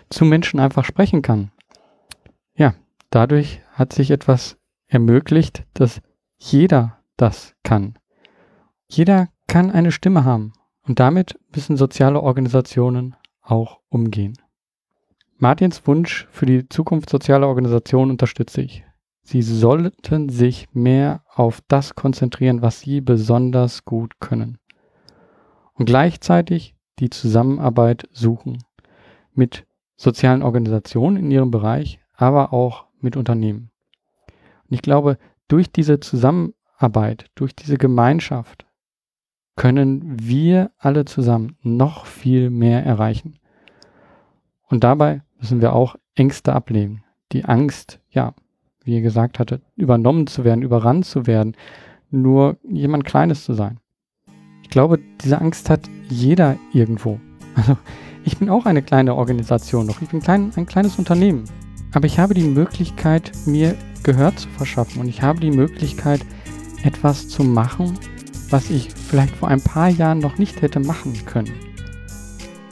zu 0.08 0.24
Menschen 0.24 0.58
einfach 0.58 0.84
sprechen 0.84 1.22
kann. 1.22 1.52
Ja, 2.54 2.74
dadurch 3.10 3.60
hat 3.72 3.92
sich 3.92 4.10
etwas 4.10 4.58
ermöglicht, 4.86 5.64
dass 5.74 6.00
jeder 6.38 6.98
das 7.16 7.54
kann. 7.62 7.98
Jeder 8.88 9.28
kann 9.46 9.70
eine 9.70 9.92
Stimme 9.92 10.24
haben. 10.24 10.52
Und 10.82 10.98
damit 10.98 11.38
müssen 11.54 11.76
soziale 11.76 12.20
Organisationen 12.20 13.14
auch 13.42 13.80
umgehen. 13.88 14.36
Martins 15.42 15.86
Wunsch 15.86 16.28
für 16.30 16.44
die 16.44 16.68
Zukunft 16.68 17.08
sozialer 17.08 17.48
Organisationen 17.48 18.10
unterstütze 18.10 18.60
ich. 18.60 18.84
Sie 19.22 19.40
sollten 19.40 20.28
sich 20.28 20.68
mehr 20.74 21.22
auf 21.34 21.62
das 21.66 21.94
konzentrieren, 21.94 22.60
was 22.60 22.80
sie 22.80 23.00
besonders 23.00 23.86
gut 23.86 24.20
können. 24.20 24.58
Und 25.72 25.86
gleichzeitig 25.86 26.74
die 26.98 27.08
Zusammenarbeit 27.08 28.06
suchen 28.12 28.58
mit 29.32 29.64
sozialen 29.96 30.42
Organisationen 30.42 31.16
in 31.16 31.30
ihrem 31.30 31.50
Bereich, 31.50 32.00
aber 32.14 32.52
auch 32.52 32.84
mit 33.00 33.16
Unternehmen. 33.16 33.70
Und 34.68 34.74
ich 34.74 34.82
glaube, 34.82 35.16
durch 35.48 35.72
diese 35.72 36.00
Zusammenarbeit, 36.00 37.30
durch 37.34 37.56
diese 37.56 37.78
Gemeinschaft 37.78 38.66
können 39.56 40.18
wir 40.20 40.70
alle 40.76 41.06
zusammen 41.06 41.56
noch 41.62 42.04
viel 42.04 42.50
mehr 42.50 42.84
erreichen. 42.84 43.38
Und 44.68 44.84
dabei 44.84 45.22
müssen 45.40 45.60
wir 45.60 45.72
auch 45.72 45.96
Ängste 46.14 46.52
ablegen. 46.52 47.02
Die 47.32 47.44
Angst, 47.44 48.00
ja, 48.10 48.34
wie 48.84 48.94
ihr 48.94 49.02
gesagt 49.02 49.38
hatte, 49.38 49.60
übernommen 49.76 50.26
zu 50.26 50.44
werden, 50.44 50.62
überrannt 50.62 51.06
zu 51.06 51.26
werden, 51.26 51.56
nur 52.10 52.56
jemand 52.68 53.04
Kleines 53.04 53.44
zu 53.44 53.54
sein. 53.54 53.78
Ich 54.62 54.70
glaube, 54.70 54.98
diese 55.22 55.40
Angst 55.40 55.70
hat 55.70 55.88
jeder 56.08 56.56
irgendwo. 56.72 57.18
Also 57.54 57.76
ich 58.24 58.38
bin 58.38 58.50
auch 58.50 58.66
eine 58.66 58.82
kleine 58.82 59.14
Organisation 59.14 59.86
noch. 59.86 60.02
Ich 60.02 60.10
bin 60.10 60.20
klein, 60.20 60.52
ein 60.54 60.66
kleines 60.66 60.98
Unternehmen. 60.98 61.44
Aber 61.92 62.06
ich 62.06 62.18
habe 62.18 62.34
die 62.34 62.46
Möglichkeit, 62.46 63.32
mir 63.46 63.74
Gehör 64.02 64.34
zu 64.36 64.48
verschaffen 64.50 65.00
und 65.00 65.08
ich 65.08 65.22
habe 65.22 65.40
die 65.40 65.50
Möglichkeit, 65.50 66.24
etwas 66.84 67.28
zu 67.28 67.42
machen, 67.42 67.98
was 68.48 68.70
ich 68.70 68.90
vielleicht 68.90 69.34
vor 69.36 69.48
ein 69.48 69.60
paar 69.60 69.88
Jahren 69.88 70.18
noch 70.18 70.38
nicht 70.38 70.62
hätte 70.62 70.80
machen 70.80 71.12
können. 71.26 71.52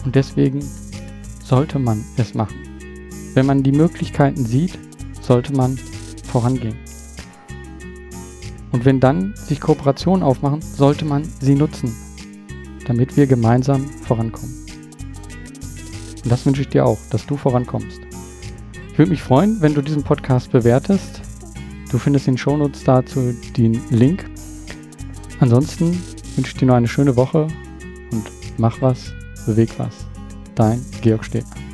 Und 0.05 0.15
deswegen 0.15 0.61
sollte 1.49 1.79
man 1.79 2.05
es 2.19 2.35
machen. 2.35 2.57
Wenn 3.33 3.47
man 3.47 3.63
die 3.63 3.73
Möglichkeiten 3.73 4.45
sieht, 4.45 4.79
sollte 5.23 5.55
man 5.55 5.79
vorangehen. 6.31 6.77
Und 8.71 8.85
wenn 8.85 9.01
dann 9.01 9.35
sich 9.35 9.61
Kooperationen 9.61 10.23
aufmachen, 10.23 10.61
sollte 10.61 11.07
man 11.07 11.25
sie 11.41 11.55
nutzen, 11.55 11.95
damit 12.87 13.17
wir 13.17 13.27
gemeinsam 13.27 13.89
vorankommen. 13.89 14.55
Und 16.23 16.31
das 16.31 16.45
wünsche 16.45 16.61
ich 16.61 16.69
dir 16.69 16.85
auch, 16.85 16.99
dass 17.09 17.25
du 17.25 17.39
vorankommst. 17.39 18.01
Ich 18.93 18.99
würde 18.99 19.11
mich 19.11 19.23
freuen, 19.23 19.63
wenn 19.63 19.73
du 19.73 19.81
diesen 19.81 20.03
Podcast 20.03 20.53
bewertest. 20.53 21.23
Du 21.91 21.97
findest 21.97 22.29
in 22.29 22.35
den 22.35 22.39
Shownotes 22.39 22.85
dazu 22.85 23.33
den 23.57 23.81
Link. 23.89 24.29
Ansonsten 25.41 25.99
wünsche 26.37 26.53
ich 26.53 26.55
dir 26.55 26.67
noch 26.67 26.75
eine 26.75 26.89
schöne 26.89 27.17
Woche 27.17 27.47
und 28.13 28.25
mach 28.59 28.83
was, 28.83 29.13
beweg 29.47 29.71
was. 29.79 30.08
Dein 30.59 30.85
Georg 31.03 31.25
Stehler. 31.25 31.68